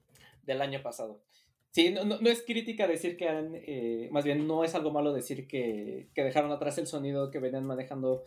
del 0.42 0.62
año 0.62 0.82
pasado. 0.82 1.22
Sí, 1.70 1.90
no, 1.90 2.04
no, 2.04 2.18
no 2.18 2.30
es 2.30 2.42
crítica 2.42 2.86
decir 2.86 3.16
que 3.16 3.28
han, 3.28 3.52
eh, 3.54 4.08
más 4.10 4.24
bien 4.24 4.46
no 4.46 4.64
es 4.64 4.74
algo 4.74 4.90
malo 4.90 5.12
decir 5.12 5.46
que, 5.46 6.08
que 6.14 6.24
dejaron 6.24 6.50
atrás 6.50 6.78
el 6.78 6.86
sonido 6.86 7.30
que 7.30 7.38
venían 7.38 7.66
manejando 7.66 8.24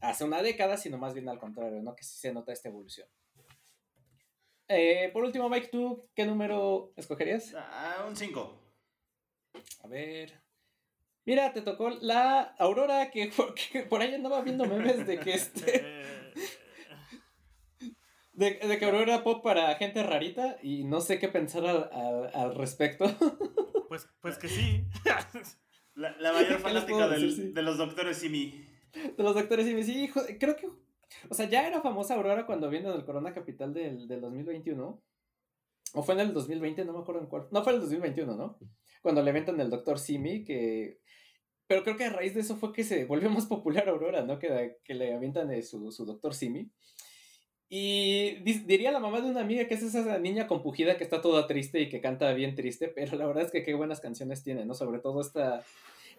hace 0.00 0.24
una 0.24 0.42
década, 0.42 0.76
sino 0.76 0.98
más 0.98 1.14
bien 1.14 1.28
al 1.28 1.38
contrario, 1.38 1.80
¿no? 1.82 1.94
Que 1.94 2.02
sí 2.02 2.18
se 2.18 2.32
nota 2.32 2.52
esta 2.52 2.68
evolución. 2.68 3.08
Eh, 4.72 5.10
por 5.12 5.24
último, 5.24 5.48
Mike, 5.48 5.66
¿tú 5.68 6.08
qué 6.14 6.24
número 6.24 6.92
escogerías? 6.96 7.52
Ah, 7.56 8.04
un 8.08 8.14
5. 8.16 8.56
A 9.82 9.88
ver. 9.88 10.40
Mira, 11.26 11.52
te 11.52 11.60
tocó 11.62 11.90
la 11.90 12.54
Aurora, 12.58 13.10
que 13.10 13.26
por, 13.36 13.54
que 13.72 13.82
por 13.82 14.00
ahí 14.00 14.14
andaba 14.14 14.42
viendo 14.42 14.64
memes 14.66 15.06
de 15.06 15.18
que 15.18 15.34
este. 15.34 15.84
De, 18.32 18.54
de 18.54 18.78
que 18.78 18.84
Aurora 18.86 19.02
era 19.16 19.22
pop 19.24 19.42
para 19.44 19.74
gente 19.74 20.02
rarita 20.02 20.56
y 20.62 20.84
no 20.84 21.02
sé 21.02 21.18
qué 21.18 21.28
pensar 21.28 21.66
al, 21.66 21.90
al- 21.92 22.30
al 22.32 22.54
respecto. 22.54 23.04
pues, 23.88 24.08
pues 24.22 24.38
que 24.38 24.48
sí. 24.48 24.82
La, 25.94 26.16
la 26.18 26.32
mayor 26.32 26.46
¿Qué 26.46 26.52
les 26.54 26.62
fanática 26.62 27.08
del-? 27.08 27.32
Sí. 27.36 27.48
de 27.52 27.60
los 27.62 27.76
doctores 27.76 28.16
Simi. 28.16 28.66
de 28.94 29.22
los 29.22 29.34
doctores 29.34 29.66
decía, 29.66 30.04
hijo, 30.04 30.22
creo 30.38 30.56
que. 30.56 30.68
O 31.28 31.34
sea, 31.34 31.48
ya 31.48 31.66
era 31.66 31.80
famosa 31.80 32.14
Aurora 32.14 32.46
cuando 32.46 32.70
vino 32.70 32.92
del 32.92 33.04
Corona 33.04 33.32
Capital 33.34 33.72
del, 33.74 34.06
del 34.08 34.20
2021. 34.20 35.02
O 35.94 36.02
fue 36.02 36.14
en 36.14 36.20
el 36.20 36.32
2020, 36.32 36.84
no 36.84 36.92
me 36.92 37.00
acuerdo 37.00 37.20
en 37.22 37.26
cuál. 37.26 37.48
No 37.50 37.62
fue 37.64 37.72
en 37.72 37.76
el 37.76 37.82
2021, 37.82 38.36
¿no? 38.36 38.58
Cuando 39.02 39.22
le 39.22 39.30
inventan 39.30 39.60
el 39.60 39.70
Doctor 39.70 39.98
Simi, 39.98 40.44
que. 40.44 40.98
Pero 41.66 41.82
creo 41.84 41.96
que 41.96 42.04
a 42.04 42.10
raíz 42.10 42.34
de 42.34 42.40
eso 42.40 42.56
fue 42.56 42.72
que 42.72 42.84
se 42.84 43.04
volvió 43.04 43.30
más 43.30 43.46
popular 43.46 43.88
Aurora, 43.88 44.22
¿no? 44.22 44.38
Que, 44.38 44.76
que 44.84 44.94
le 44.94 45.14
avientan 45.14 45.52
eh, 45.52 45.62
su, 45.62 45.90
su 45.92 46.04
Doctor 46.04 46.34
Simi. 46.34 46.70
Y 47.68 48.36
di- 48.42 48.64
diría 48.66 48.90
la 48.90 48.98
mamá 48.98 49.20
de 49.20 49.30
una 49.30 49.40
amiga 49.42 49.66
que 49.68 49.74
es 49.74 49.82
esa 49.82 50.18
niña 50.18 50.48
compugida 50.48 50.96
que 50.96 51.04
está 51.04 51.20
toda 51.22 51.46
triste 51.46 51.80
y 51.80 51.88
que 51.88 52.00
canta 52.00 52.32
bien 52.32 52.56
triste, 52.56 52.88
pero 52.88 53.16
la 53.16 53.26
verdad 53.26 53.44
es 53.44 53.52
que 53.52 53.62
qué 53.62 53.74
buenas 53.74 54.00
canciones 54.00 54.42
tiene, 54.42 54.64
¿no? 54.64 54.74
Sobre 54.74 54.98
todo 54.98 55.20
esta... 55.20 55.64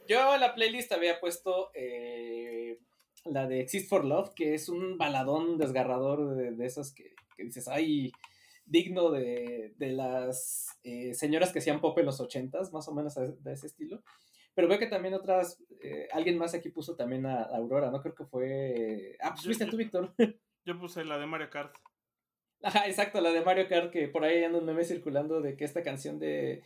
Yo 0.08 0.34
en 0.34 0.40
la 0.40 0.56
playlist 0.56 0.92
había 0.94 1.20
puesto 1.20 1.70
eh, 1.74 2.80
la 3.26 3.48
de 3.48 3.62
Exist 3.62 3.90
for 3.90 4.06
Love, 4.06 4.34
que 4.36 4.54
es 4.54 4.70
un 4.70 4.98
baladón 4.98 5.58
desgarrador 5.58 6.36
de, 6.36 6.52
de 6.52 6.66
esos 6.66 6.94
que, 6.94 7.14
que 7.38 7.44
dices, 7.44 7.68
ay, 7.68 8.12
digno 8.66 9.12
de, 9.12 9.74
de 9.78 9.92
las 9.92 10.80
eh, 10.84 11.14
señoras 11.14 11.52
que 11.52 11.60
hacían 11.60 11.82
pop 11.82 11.98
en 12.00 12.06
los 12.06 12.20
ochentas, 12.20 12.72
más 12.74 12.88
o 12.88 12.94
menos 12.94 13.16
de, 13.16 13.54
ese 13.54 13.68
estilo. 13.68 14.02
Pero 14.54 14.68
veo 14.68 14.80
que 14.80 14.88
también 14.88 15.14
otras, 15.14 15.64
eh, 15.82 16.08
alguien 16.12 16.38
más 16.38 16.54
aquí 16.54 16.70
puso 16.70 16.96
también 16.96 17.26
a, 17.26 17.44
a 17.44 17.58
Aurora, 17.58 17.90
¿no? 17.92 18.02
Creo 18.02 18.16
que 18.16 18.26
fue... 18.26 19.16
Ah, 19.22 19.34
pues 19.34 19.58
yo- 19.58 19.70
tú, 19.70 19.78
Víctor. 19.78 20.14
Yo 20.66 20.80
puse 20.80 21.04
la 21.04 21.18
de 21.18 21.26
Mario 21.26 21.50
Kart. 21.50 21.74
Ajá, 22.62 22.88
exacto, 22.88 23.20
la 23.22 23.32
de 23.32 23.42
Mario 23.42 23.68
Kart, 23.68 23.92
que 23.92 24.08
por 24.08 24.24
ahí 24.24 24.44
anda 24.44 24.60
un 24.60 24.66
meme 24.66 24.84
circulando 24.84 25.42
de 25.42 25.58
que 25.58 25.66
esta 25.66 25.82
canción 25.82 26.20
de. 26.20 26.62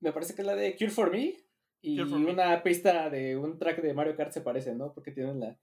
Me 0.00 0.12
parece 0.12 0.34
que 0.34 0.42
es 0.42 0.46
la 0.46 0.56
de 0.56 0.74
Cure 0.76 0.90
for 0.90 1.12
Me. 1.12 1.36
Y 1.80 2.00
una 2.00 2.60
pista 2.64 3.08
de 3.08 3.36
un 3.36 3.56
track 3.56 3.80
de 3.80 3.94
Mario 3.94 4.16
Kart 4.16 4.32
se 4.32 4.40
parece, 4.40 4.74
¿no? 4.74 4.92
Porque 4.92 5.12
tienen 5.12 5.38
la. 5.38 5.56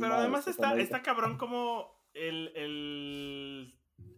Pero 0.00 0.14
además 0.14 0.44
está, 0.50 0.68
está 0.82 1.02
cabrón 1.02 1.36
como 1.38 2.04
el, 2.14 2.52
el- 2.56 3.74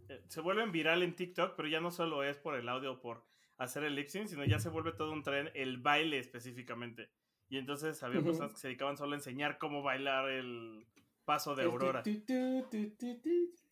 eh, 0.08 0.22
se 0.28 0.40
vuelven 0.40 0.72
viral 0.72 1.02
en 1.02 1.14
TikTok, 1.14 1.54
pero 1.56 1.68
ya 1.68 1.80
no 1.80 1.90
solo 1.90 2.22
es 2.24 2.36
por 2.38 2.54
el 2.56 2.68
audio 2.68 2.92
o 2.94 3.00
por 3.00 3.24
hacer 3.58 3.84
el 3.84 3.94
lip 3.94 4.08
sync, 4.08 4.26
sino 4.28 4.44
ya 4.44 4.58
se 4.58 4.68
vuelve 4.70 4.92
todo 4.92 5.12
un 5.12 5.22
tren 5.22 5.50
el 5.54 5.78
baile 5.78 6.18
específicamente. 6.18 7.10
Y 7.48 7.58
entonces 7.58 8.02
había 8.02 8.20
personas 8.22 8.52
que 8.52 8.58
se 8.60 8.68
dedicaban 8.68 8.96
solo 8.96 9.12
a 9.12 9.16
enseñar 9.16 9.58
cómo 9.58 9.82
bailar 9.82 10.28
el 10.30 10.86
paso 11.24 11.54
de 11.54 11.64
Aurora. 11.64 12.02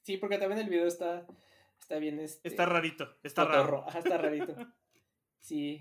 Sí, 0.03 0.17
porque 0.19 0.39
también 0.39 0.61
el 0.61 0.69
video 0.69 0.87
está. 0.87 1.27
Está 1.81 1.99
bien. 1.99 2.19
Este, 2.19 2.49
Está 2.49 2.67
rarito, 2.67 3.17
está 3.23 3.45
raro. 3.45 3.85
Ajá, 3.87 3.99
está 4.01 4.19
rarito. 4.19 4.55
Sí. 5.41 5.81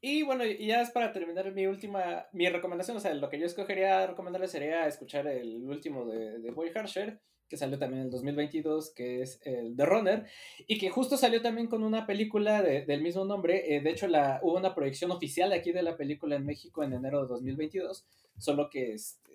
Y 0.00 0.22
bueno, 0.22 0.44
y 0.44 0.66
ya 0.66 0.80
es 0.80 0.90
para 0.90 1.12
terminar 1.12 1.52
mi 1.52 1.66
última, 1.66 2.26
mi 2.32 2.48
recomendación, 2.48 2.96
o 2.96 3.00
sea, 3.00 3.12
lo 3.14 3.28
que 3.28 3.38
yo 3.38 3.46
escogería 3.46 4.06
recomendarles 4.06 4.52
sería 4.52 4.86
escuchar 4.86 5.26
el 5.26 5.64
último 5.68 6.06
de, 6.06 6.38
de 6.38 6.50
Boy 6.52 6.70
Harsher, 6.72 7.20
que 7.48 7.56
salió 7.56 7.78
también 7.78 8.00
en 8.00 8.04
el 8.06 8.10
2022, 8.12 8.92
que 8.94 9.22
es 9.22 9.40
el 9.44 9.74
The 9.76 9.86
Runner, 9.86 10.26
y 10.68 10.78
que 10.78 10.90
justo 10.90 11.16
salió 11.16 11.42
también 11.42 11.66
con 11.66 11.82
una 11.82 12.06
película 12.06 12.62
de- 12.62 12.84
del 12.84 13.02
mismo 13.02 13.24
nombre, 13.24 13.74
eh, 13.74 13.80
de 13.80 13.90
hecho 13.90 14.06
la, 14.06 14.38
hubo 14.42 14.56
una 14.56 14.74
proyección 14.74 15.10
oficial 15.10 15.52
aquí 15.52 15.72
de 15.72 15.82
la 15.82 15.96
película 15.96 16.36
en 16.36 16.46
México 16.46 16.84
en 16.84 16.92
enero 16.92 17.22
de 17.22 17.28
2022, 17.28 18.06
solo 18.38 18.70
que 18.70 18.92
este, 18.92 19.32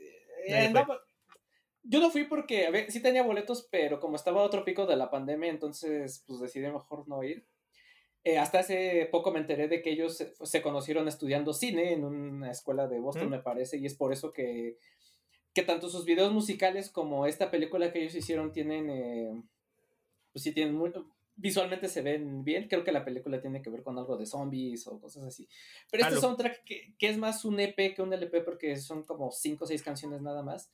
eh, 0.47 0.69
no, 0.71 0.85
yo 1.83 1.99
no 1.99 2.09
fui 2.09 2.23
porque, 2.25 2.67
a 2.67 2.71
ver, 2.71 2.89
sí 2.91 3.01
tenía 3.01 3.23
boletos, 3.23 3.67
pero 3.69 3.99
como 3.99 4.15
estaba 4.15 4.41
otro 4.43 4.63
pico 4.63 4.85
de 4.85 4.95
la 4.95 5.09
pandemia, 5.09 5.49
entonces 5.49 6.23
pues 6.25 6.39
decidí 6.39 6.67
mejor 6.71 7.07
no 7.09 7.21
ir. 7.23 7.45
Eh, 8.23 8.37
hasta 8.37 8.59
hace 8.59 9.07
poco 9.11 9.31
me 9.31 9.39
enteré 9.39 9.67
de 9.67 9.81
que 9.81 9.91
ellos 9.91 10.15
se, 10.15 10.33
se 10.41 10.61
conocieron 10.61 11.07
estudiando 11.07 11.53
cine 11.53 11.91
en 11.91 12.05
una 12.05 12.51
escuela 12.51 12.87
de 12.87 12.99
Boston, 12.99 13.27
¿Mm? 13.27 13.31
me 13.31 13.39
parece, 13.39 13.77
y 13.77 13.85
es 13.85 13.95
por 13.95 14.13
eso 14.13 14.31
que, 14.31 14.77
que 15.53 15.63
tanto 15.63 15.89
sus 15.89 16.05
videos 16.05 16.31
musicales 16.31 16.89
como 16.89 17.25
esta 17.25 17.51
película 17.51 17.91
que 17.91 17.99
ellos 18.01 18.15
hicieron 18.15 18.53
tienen, 18.53 18.89
eh, 18.89 19.41
pues 20.31 20.43
sí 20.43 20.53
tienen 20.53 20.73
muy, 20.73 20.93
visualmente 21.35 21.87
se 21.87 22.01
ven 22.01 22.43
bien. 22.43 22.67
Creo 22.67 22.83
que 22.83 22.91
la 22.91 23.05
película 23.05 23.41
tiene 23.41 23.61
que 23.61 23.69
ver 23.69 23.83
con 23.83 23.97
algo 23.97 24.17
de 24.17 24.25
zombies 24.25 24.87
o 24.87 24.99
cosas 24.99 25.23
así. 25.23 25.47
Pero 25.91 26.07
este 26.07 26.19
soundtrack, 26.19 26.63
que, 26.63 26.93
que 26.97 27.09
es 27.09 27.17
más 27.17 27.45
un 27.45 27.59
EP 27.59 27.93
que 27.93 28.01
un 28.01 28.13
LP, 28.13 28.41
porque 28.41 28.77
son 28.77 29.03
como 29.03 29.31
cinco 29.31 29.65
o 29.65 29.67
seis 29.67 29.83
canciones 29.83 30.21
nada 30.21 30.43
más, 30.43 30.71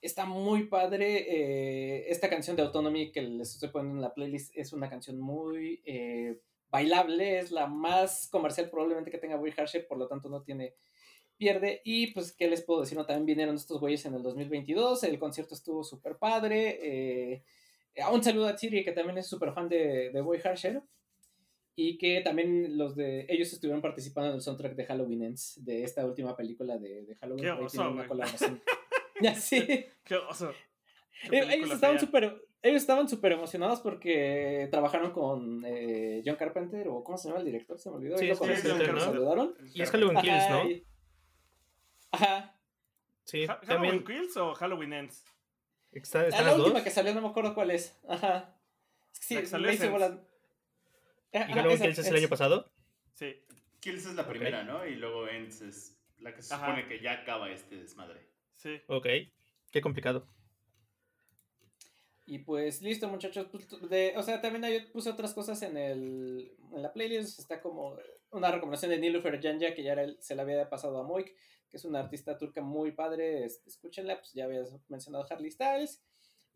está 0.00 0.24
muy 0.24 0.64
padre. 0.64 1.26
eh, 1.28 2.10
esta 2.10 2.28
canción 2.28 2.56
de 2.56 2.62
Autonomy 2.62 3.12
que 3.12 3.22
les 3.22 3.54
estoy 3.54 3.70
poniendo 3.70 3.96
en 3.98 4.02
la 4.02 4.14
playlist 4.14 4.56
es 4.56 4.72
una 4.72 4.90
canción 4.90 5.18
muy 5.18 5.80
eh, 5.84 6.38
bailable, 6.72 7.38
es 7.38 7.52
la 7.52 7.68
más 7.68 8.28
comercial 8.32 8.68
probablemente 8.70 9.10
que 9.10 9.18
tenga 9.18 9.40
Harsher, 9.56 9.86
por 9.86 9.98
lo 9.98 10.08
tanto 10.08 10.28
no 10.28 10.42
tiene 10.42 10.74
pierde. 11.36 11.82
Y 11.84 12.08
pues, 12.08 12.32
¿qué 12.32 12.48
les 12.48 12.62
puedo 12.62 12.80
decir? 12.80 12.96
No, 12.96 13.06
también 13.06 13.26
vinieron 13.26 13.54
estos 13.54 13.78
güeyes 13.78 14.04
en 14.06 14.14
el 14.14 14.22
2022, 14.22 15.04
el 15.04 15.18
concierto 15.18 15.54
estuvo 15.54 15.84
súper 15.84 16.16
padre. 16.16 16.78
eh, 16.82 17.44
un 18.10 18.24
saludo 18.24 18.48
a 18.48 18.56
Tiri, 18.56 18.84
que 18.84 18.92
también 18.92 19.18
es 19.18 19.28
súper 19.28 19.52
fan 19.52 19.68
de, 19.68 20.10
de 20.10 20.20
Boy 20.20 20.40
Harsher. 20.42 20.82
Y 21.74 21.96
que 21.96 22.20
también 22.20 22.76
los 22.76 22.94
de 22.96 23.24
ellos 23.30 23.50
estuvieron 23.52 23.80
participando 23.80 24.28
en 24.30 24.36
el 24.36 24.42
soundtrack 24.42 24.74
de 24.74 24.84
Halloween 24.84 25.22
Ends, 25.22 25.64
de 25.64 25.84
esta 25.84 26.04
última 26.04 26.36
película 26.36 26.76
de, 26.76 27.06
de 27.06 27.16
Halloween. 27.16 27.44
Qué 27.44 27.50
oso, 27.50 27.90
una 27.90 28.06
colaboración. 28.06 28.62
ya 29.22 29.34
sí. 29.34 29.86
Qué 30.04 30.16
oso. 30.16 30.52
Qué 31.30 31.38
Eh, 31.38 31.54
Ellos 31.54 31.72
estaban 31.72 31.98
súper 31.98 32.42
ellos 32.62 32.82
estaban 32.82 33.08
súper 33.08 33.32
emocionados 33.32 33.80
porque 33.80 34.68
trabajaron 34.70 35.10
con 35.12 35.64
eh, 35.66 36.22
John 36.24 36.36
Carpenter, 36.36 36.86
o 36.88 37.02
¿cómo 37.02 37.18
se 37.18 37.28
llama 37.28 37.40
el 37.40 37.46
director? 37.46 37.78
Se 37.78 37.90
me 37.90 37.96
olvidó. 37.96 38.16
Sí, 38.18 38.28
John 38.30 38.48
que 38.48 38.54
Carpenter. 38.62 39.00
saludaron. 39.00 39.54
Y 39.74 39.82
es 39.82 39.90
Halloween 39.90 40.20
Kills, 40.20 40.50
¿no? 40.50 40.70
y- 40.70 40.86
Ajá. 42.12 42.56
Sí, 43.24 43.44
Ha- 43.44 43.60
también. 43.60 44.00
¿Halloween 44.00 44.04
Kills 44.04 44.36
o 44.36 44.54
Halloween 44.54 44.92
Ends? 44.92 45.24
Está, 45.92 46.20
Ah, 46.20 46.26
están 46.28 46.44
la 46.44 46.50
las 46.52 46.58
última 46.58 46.74
dos. 46.78 46.84
que 46.84 46.90
salió, 46.90 47.14
no 47.14 47.20
me 47.22 47.28
acuerdo 47.28 47.54
cuál 47.54 47.70
es. 47.70 47.98
Ajá. 48.08 48.56
Es 49.12 49.26
que 49.28 49.34
La 49.36 49.40
Sí, 49.42 49.46
salió 49.46 49.66
me 49.66 49.72
es 49.72 49.76
hice 49.78 49.86
Ends. 49.86 49.92
bolas. 49.92 50.18
¿Y 51.32 51.38
Halloween 51.38 51.70
esa, 51.76 51.84
Kills 51.84 51.98
es 51.98 52.06
el 52.06 52.16
año 52.16 52.28
pasado? 52.28 52.70
Sí. 53.14 53.36
Kills 53.80 54.06
es 54.06 54.14
la 54.14 54.26
primera, 54.28 54.62
¿no? 54.64 54.86
Y 54.86 54.94
luego 54.96 55.26
Ends 55.28 55.60
es 55.62 55.98
la 56.18 56.34
que 56.34 56.42
se 56.42 56.54
Ajá. 56.54 56.66
supone 56.66 56.86
que 56.86 57.00
ya 57.00 57.12
acaba 57.12 57.50
este 57.50 57.76
desmadre. 57.76 58.20
Sí. 58.56 58.80
Ok. 58.86 59.06
Qué 59.70 59.80
complicado. 59.80 60.26
Y 62.32 62.38
pues 62.38 62.80
listo, 62.80 63.08
muchachos. 63.10 63.46
pues, 63.52 63.68
de- 63.90 64.14
o 64.16 64.22
sea, 64.22 64.40
también 64.40 64.88
puse 64.90 65.10
otras 65.10 65.34
cosas 65.34 65.60
en, 65.60 65.76
el, 65.76 66.56
en 66.72 66.80
la 66.82 66.90
playlist. 66.90 67.38
Está 67.38 67.60
como 67.60 67.98
una 68.30 68.50
recomendación 68.50 68.90
de 68.90 68.98
Nilufer 68.98 69.38
Janja, 69.42 69.74
que 69.74 69.82
ya 69.82 69.92
era 69.92 70.04
el- 70.04 70.16
se 70.22 70.34
la 70.34 70.40
había 70.40 70.70
pasado 70.70 70.96
a 70.98 71.02
Moik, 71.02 71.34
que 71.68 71.76
es 71.76 71.84
una 71.84 72.00
artista 72.00 72.38
turca 72.38 72.62
muy 72.62 72.92
padre. 72.92 73.44
este, 73.44 73.68
escúchenla, 73.68 74.16
pues 74.18 74.32
ya 74.32 74.44
habías 74.46 74.72
mencionado 74.88 75.26
Harley 75.28 75.50
Styles. 75.50 76.02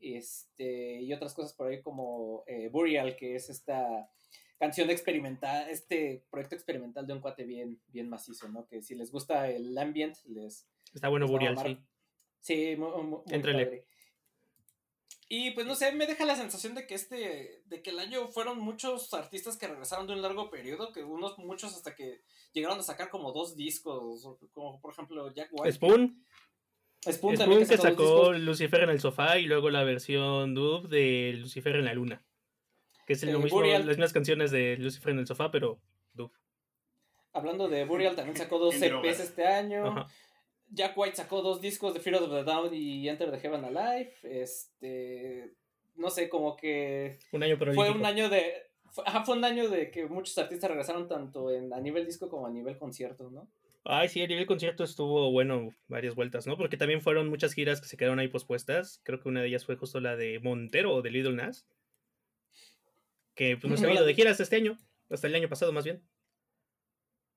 Este, 0.01 1.03
y 1.03 1.13
otras 1.13 1.35
cosas 1.35 1.53
por 1.53 1.67
ahí 1.69 1.83
como 1.83 2.45
eh, 2.47 2.69
Burial, 2.71 3.15
que 3.15 3.35
es 3.35 3.51
esta 3.51 4.11
canción 4.59 4.89
experimental, 4.89 5.69
este 5.69 6.25
proyecto 6.31 6.55
experimental 6.55 7.07
de 7.07 7.13
un 7.13 7.21
cuate 7.21 7.45
bien, 7.45 7.83
bien 7.89 8.09
macizo, 8.09 8.49
¿no? 8.49 8.67
Que 8.67 8.81
si 8.81 8.95
les 8.95 9.11
gusta 9.13 9.51
el 9.51 9.77
ambient, 9.77 10.17
les, 10.25 10.67
Está 10.95 11.09
bueno 11.09 11.27
les 11.27 11.33
Burial, 11.33 11.59
sí. 11.59 11.79
Sí, 12.41 12.77
muy, 12.77 12.91
muy- 13.03 13.21
padre. 13.65 13.87
Y 15.29 15.51
pues 15.53 15.67
no 15.67 15.75
sé, 15.75 15.91
me 15.93 16.07
deja 16.07 16.25
la 16.25 16.37
sensación 16.37 16.75
de 16.77 16.87
que 16.87 16.95
este, 16.95 17.63
de 17.65 17.83
que 17.83 17.91
el 17.91 17.99
año 17.99 18.29
fueron 18.29 18.61
muchos 18.61 19.13
artistas 19.13 19.57
que 19.57 19.67
regresaron 19.67 20.07
de 20.07 20.13
un 20.13 20.23
largo 20.23 20.51
periodo, 20.51 20.93
que 20.93 21.03
unos 21.03 21.37
muchos 21.39 21.75
hasta 21.75 21.97
que 21.97 22.23
llegaron 22.53 22.79
a 22.79 22.83
sacar 22.85 23.11
como 23.11 23.33
dos 23.33 23.57
discos, 23.57 24.23
como 24.53 24.81
por 24.81 24.93
ejemplo 24.93 25.33
Jack 25.35 25.49
White. 25.53 25.73
Spoon. 25.73 26.25
Spoon 27.11 27.37
también 27.37 27.67
Spoon 27.67 27.69
que 27.69 27.83
sacó. 27.83 28.33
Lucifer 28.35 28.83
en 28.85 28.91
el 28.91 29.01
sofá 29.01 29.39
y 29.39 29.47
luego 29.47 29.69
la 29.71 29.83
versión 29.85 30.55
dub 30.55 30.89
de 30.89 31.35
Lucifer 31.39 31.75
en 31.77 31.85
la 31.87 31.95
luna. 31.95 32.25
Que 33.07 33.13
es 33.15 33.23
Eh, 33.25 33.33
lo 33.33 33.41
mismo, 33.41 33.59
Burial. 33.59 33.81
las 33.83 33.97
mismas 33.97 34.13
canciones 34.13 34.51
de 34.53 34.77
Lucifer 34.79 35.11
en 35.11 35.19
el 35.21 35.27
sofá, 35.27 35.51
pero 35.51 35.81
dub. 36.15 36.33
Hablando 37.33 37.69
de 37.69 37.85
Burial, 37.85 38.17
también 38.17 38.37
sacó 38.37 38.59
dos 38.59 38.75
EPs 38.77 38.89
drogas. 38.91 39.21
este 39.21 39.47
año. 39.47 39.87
Ajá. 39.87 40.07
Jack 40.69 40.97
White 40.97 41.17
sacó 41.17 41.43
dos 41.43 41.61
discos 41.61 41.95
de 41.95 42.01
Fear 42.01 42.23
of 42.23 42.31
the 42.31 42.43
Down 42.45 42.75
y 42.75 43.09
Enter 43.09 43.31
the 43.31 43.39
Heaven 43.39 43.65
Alive. 43.65 44.13
Este, 44.23 45.53
no 45.95 46.11
sé, 46.11 46.29
como 46.29 46.57
que 46.57 47.19
Un 47.33 47.43
año 47.43 47.57
fue 47.57 47.91
un 47.91 48.05
año 48.05 48.29
de 48.29 48.67
fue, 48.91 49.05
ajá, 49.07 49.25
fue 49.25 49.37
un 49.37 49.45
año 49.45 49.69
de 49.69 49.91
que 49.91 50.07
muchos 50.07 50.37
artistas 50.39 50.71
regresaron 50.71 51.09
tanto 51.09 51.51
en, 51.51 51.73
a 51.73 51.81
nivel 51.81 52.07
disco 52.07 52.29
como 52.29 52.47
a 52.47 52.51
nivel 52.51 52.79
concierto, 52.79 53.31
¿no? 53.31 53.49
Ay, 53.89 54.09
sí, 54.09 54.21
a 54.21 54.27
nivel 54.27 54.47
concierto 54.47 54.83
estuvo 54.83 55.31
bueno 55.31 55.73
varias 55.87 56.15
vueltas, 56.17 56.47
¿no? 56.47 56.57
Porque 56.57 56.77
también 56.77 57.01
fueron 57.01 57.29
muchas 57.29 57.53
giras 57.53 57.81
que 57.81 57.87
se 57.87 57.97
quedaron 57.97 58.19
ahí 58.19 58.27
pospuestas. 58.27 59.01
Creo 59.05 59.21
que 59.21 59.29
una 59.29 59.43
de 59.43 59.49
ellas 59.49 59.65
fue 59.65 59.77
justo 59.77 60.01
la 60.01 60.17
de 60.17 60.41
Montero 60.41 60.93
o 60.93 61.03
de 61.03 61.11
Little 61.11 61.35
Nas. 61.35 61.67
Que 63.37 63.57
pues 63.57 63.71
no 63.71 63.77
se 63.77 63.87
ha 63.87 63.95
ido 63.95 64.05
de 64.05 64.15
giras 64.17 64.41
este 64.41 64.57
año. 64.57 64.77
Hasta 65.09 65.29
el 65.29 65.37
año 65.37 65.49
pasado, 65.49 65.73
más 65.73 65.85
bien. 65.85 66.03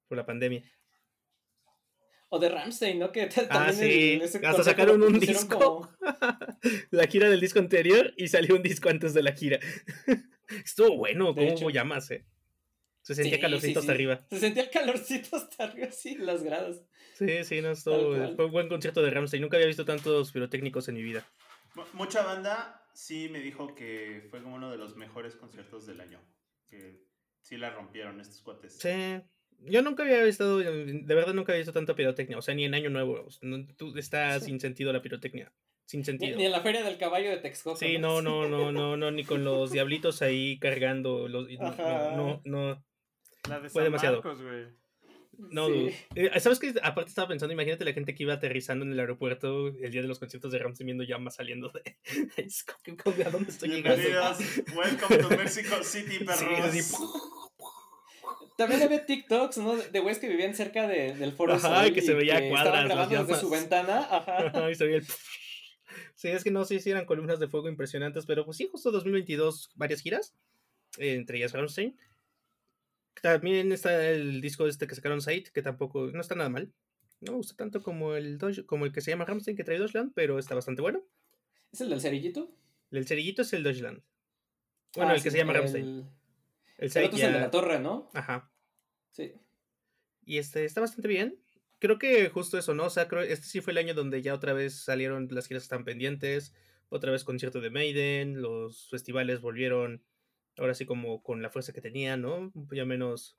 Por 0.07 0.17
la 0.17 0.25
pandemia. 0.25 0.63
O 2.29 2.37
de 2.39 2.49
Ramstein, 2.49 2.99
¿no? 2.99 3.11
Que 3.11 3.25
t- 3.27 3.41
Ah, 3.49 3.65
también 3.65 3.75
sí. 3.91 4.11
en 4.13 4.21
ese 4.21 4.45
Hasta 4.45 4.63
sacaron 4.63 5.01
un 5.03 5.19
disco. 5.19 5.57
como- 5.59 5.89
la 6.91 7.07
gira 7.07 7.29
del 7.29 7.39
disco 7.39 7.59
anterior 7.59 8.13
y 8.17 8.27
salió 8.27 8.55
un 8.55 8.61
disco 8.63 8.89
antes 8.89 9.13
de 9.13 9.23
la 9.23 9.33
gira. 9.33 9.59
Estuvo 10.65 10.97
bueno, 10.97 11.33
De 11.33 11.53
¿cómo 11.55 11.69
llamas, 11.69 12.09
eh? 12.11 12.25
Se 13.01 13.15
sentía 13.15 13.35
Sí, 13.37 13.41
calorcito 13.41 13.79
sí, 13.81 13.83
hasta 13.83 13.91
arriba. 13.91 14.25
Se 14.29 14.39
sentía 14.39 14.63
el 14.63 14.69
calorcito 14.69 15.35
hasta 15.37 15.63
arriba, 15.63 15.91
sí, 15.91 16.09
en 16.09 16.25
las 16.25 16.43
gradas. 16.43 16.83
Sí, 17.17 17.43
sí, 17.43 17.61
no, 17.61 17.71
estuvo, 17.71 18.35
fue 18.35 18.45
un 18.45 18.51
buen 18.51 18.69
concierto 18.69 19.01
de 19.01 19.09
Ramstein. 19.09 19.41
Nunca 19.41 19.57
había 19.57 19.67
visto 19.67 19.85
tantos 19.85 20.31
pirotécnicos 20.31 20.87
en 20.89 20.95
mi 20.95 21.01
vida. 21.03 21.25
Mu- 21.75 21.83
Mucha 21.93 22.23
banda 22.23 22.83
sí 22.93 23.29
me 23.29 23.39
dijo 23.39 23.73
que 23.73 24.27
fue 24.29 24.43
como 24.43 24.55
uno 24.55 24.69
de 24.69 24.77
los 24.77 24.95
mejores 24.95 25.35
conciertos 25.35 25.87
del 25.87 26.01
año. 26.01 26.21
Que 26.69 27.03
sí 27.41 27.57
la 27.57 27.71
rompieron 27.71 28.19
estos 28.21 28.41
cuates. 28.41 28.77
Sí. 28.77 29.21
Yo 29.65 29.81
nunca 29.81 30.03
había 30.03 30.23
estado, 30.25 30.57
de 30.59 31.03
verdad 31.15 31.33
nunca 31.33 31.51
había 31.51 31.59
visto 31.59 31.73
tanta 31.73 31.95
pirotecnia, 31.95 32.37
o 32.37 32.41
sea, 32.41 32.55
ni 32.55 32.65
en 32.65 32.73
Año 32.73 32.89
Nuevo. 32.89 33.27
no- 33.41 33.65
tú, 33.77 33.97
está 33.97 34.39
Sí. 34.39 34.45
sin 34.47 34.59
sentido 34.59 34.93
la 34.93 35.01
pirotecnia. 35.01 35.51
Sin 35.85 36.01
Ni, 36.01 36.05
sentido. 36.05 36.37
ni 36.37 36.45
en 36.45 36.51
la 36.51 36.61
feria 36.61 36.83
del 36.83 36.97
caballo 36.97 37.29
de 37.31 37.37
Texcoco. 37.37 37.75
Sí, 37.75 37.97
no, 37.97 38.21
no, 38.21 38.47
no, 38.47 38.71
no, 38.71 38.95
no, 38.95 39.11
ni 39.11 39.23
con 39.23 39.43
los 39.43 39.71
diablitos 39.71 40.21
ahí 40.21 40.59
cargando. 40.59 41.27
Los, 41.27 41.49
no, 41.49 41.65
Ajá. 41.67 42.11
no, 42.15 42.41
no, 42.45 42.83
La 43.49 43.59
de 43.59 43.69
Fue 43.69 43.81
San 43.81 43.83
demasiado. 43.85 44.21
Marcos, 44.21 44.39
no. 45.37 45.67
Sí. 45.67 45.71
dude. 45.73 45.95
Eh, 46.15 46.39
¿Sabes 46.41 46.59
qué? 46.59 46.73
Aparte 46.83 47.09
estaba 47.09 47.29
pensando, 47.29 47.53
imagínate 47.53 47.85
la 47.85 47.93
gente 47.93 48.13
que 48.13 48.23
iba 48.23 48.33
aterrizando 48.33 48.83
en 48.85 48.91
el 48.91 48.99
aeropuerto 48.99 49.69
el 49.69 49.89
día 49.91 50.01
de 50.01 50.07
los 50.07 50.19
conciertos 50.19 50.51
de 50.51 50.59
Ramstein 50.59 50.85
viendo 50.87 51.03
llamas 51.05 51.35
saliendo 51.35 51.69
de... 51.69 51.81
Que, 52.83 53.23
¿A 53.23 53.29
dónde 53.29 53.49
estoy 53.49 53.69
llegando? 53.69 53.97
Bienvenidos. 54.01 54.39
Welcome 54.75 55.17
to 55.17 55.29
Mexico 55.37 55.81
City, 55.83 56.17
Sí, 56.19 56.25
perros. 56.25 56.59
así, 56.61 56.93
También 58.59 58.81
había 58.83 59.05
TikToks, 59.05 59.57
¿no? 59.59 59.75
De 59.77 59.99
güeyes 59.99 60.19
que 60.19 60.27
vivían 60.27 60.53
cerca 60.53 60.87
de- 60.87 61.13
del 61.15 61.31
foro. 61.31 61.53
Ajá, 61.53 61.83
Sol 61.85 61.93
que 61.93 62.01
se 62.01 62.13
veía 62.13 62.39
que 62.41 62.49
cuadras 62.49 62.67
estaban 62.67 62.87
las 62.89 62.97
grabando 63.09 63.25
desde 63.25 63.39
su 63.41 63.49
ventana. 63.49 63.99
Ajá. 64.11 64.47
Ajá, 64.47 64.69
y 64.71 64.75
se 64.75 64.85
veía 64.85 64.97
el... 64.97 65.05
Sí, 66.15 66.27
es 66.27 66.43
que 66.43 66.51
no 66.51 66.65
sé 66.65 66.79
si 66.79 66.91
eran 66.91 67.05
columnas 67.05 67.39
de 67.39 67.47
fuego 67.47 67.69
impresionantes, 67.69 68.25
pero 68.25 68.43
pues 68.45 68.57
sí, 68.57 68.67
justo 68.69 68.91
2022, 68.91 69.71
varias 69.75 70.01
giras, 70.01 70.35
eh, 70.97 71.13
entre 71.15 71.37
ellas 71.37 71.53
Rammstein. 71.53 71.97
También 73.21 73.71
está 73.71 74.05
el 74.09 74.41
disco 74.41 74.67
este 74.67 74.85
que 74.87 74.95
sacaron 74.95 75.21
Sight, 75.21 75.47
que 75.49 75.61
tampoco, 75.61 76.07
no 76.07 76.21
está 76.21 76.35
nada 76.35 76.49
mal. 76.49 76.71
No 77.21 77.31
me 77.33 77.37
gusta 77.37 77.55
tanto 77.55 77.81
como 77.81 78.15
el, 78.15 78.37
Dodge- 78.37 78.65
como 78.65 78.85
el 78.85 78.91
que 78.91 79.01
se 79.01 79.11
llama 79.11 79.25
Rammstein, 79.25 79.57
que 79.57 79.63
trae 79.63 79.77
Deutschland, 79.79 80.11
pero 80.13 80.37
está 80.39 80.55
bastante 80.55 80.81
bueno. 80.81 81.01
¿Es 81.71 81.81
el 81.81 81.89
del 81.89 82.01
cerillito? 82.01 82.51
El 82.91 83.07
cerillito 83.07 83.41
es 83.41 83.53
el. 83.53 83.63
Bueno, 83.63 84.03
Ah, 85.11 85.15
el 85.15 85.23
que 85.23 85.29
sí, 85.29 85.31
se 85.31 85.37
llama 85.37 85.53
el- 85.53 85.57
Rammstein. 85.59 86.09
El 86.79 86.85
El 86.95 87.13
es 87.13 87.21
el 87.21 87.33
de 87.33 87.39
la 87.39 87.51
torre, 87.51 87.79
¿no? 87.79 88.09
Ajá. 88.13 88.51
Sí. 89.11 89.33
Y 90.25 90.37
este 90.37 90.63
está 90.63 90.79
bastante 90.79 91.07
bien. 91.07 91.37
Creo 91.79 91.99
que 91.99 92.29
justo 92.29 92.57
eso, 92.57 92.73
¿no? 92.73 92.85
O 92.85 92.89
sea, 92.89 93.07
creo, 93.07 93.21
este 93.21 93.45
sí 93.45 93.61
fue 93.61 93.71
el 93.71 93.77
año 93.77 93.93
donde 93.93 94.21
ya 94.21 94.33
otra 94.33 94.53
vez 94.53 94.83
salieron 94.83 95.27
las 95.31 95.47
giras 95.47 95.63
que 95.63 95.65
están 95.65 95.83
pendientes. 95.83 96.53
Otra 96.87 97.11
vez 97.11 97.23
concierto 97.23 97.59
de 97.59 97.69
Maiden. 97.69 98.41
Los 98.41 98.89
festivales 98.89 99.41
volvieron 99.41 100.03
ahora 100.57 100.73
sí 100.73 100.85
como 100.85 101.21
con 101.21 101.41
la 101.41 101.49
fuerza 101.49 101.73
que 101.73 101.81
tenían, 101.81 102.21
¿no? 102.21 102.51
Ya 102.71 102.85
menos 102.85 103.37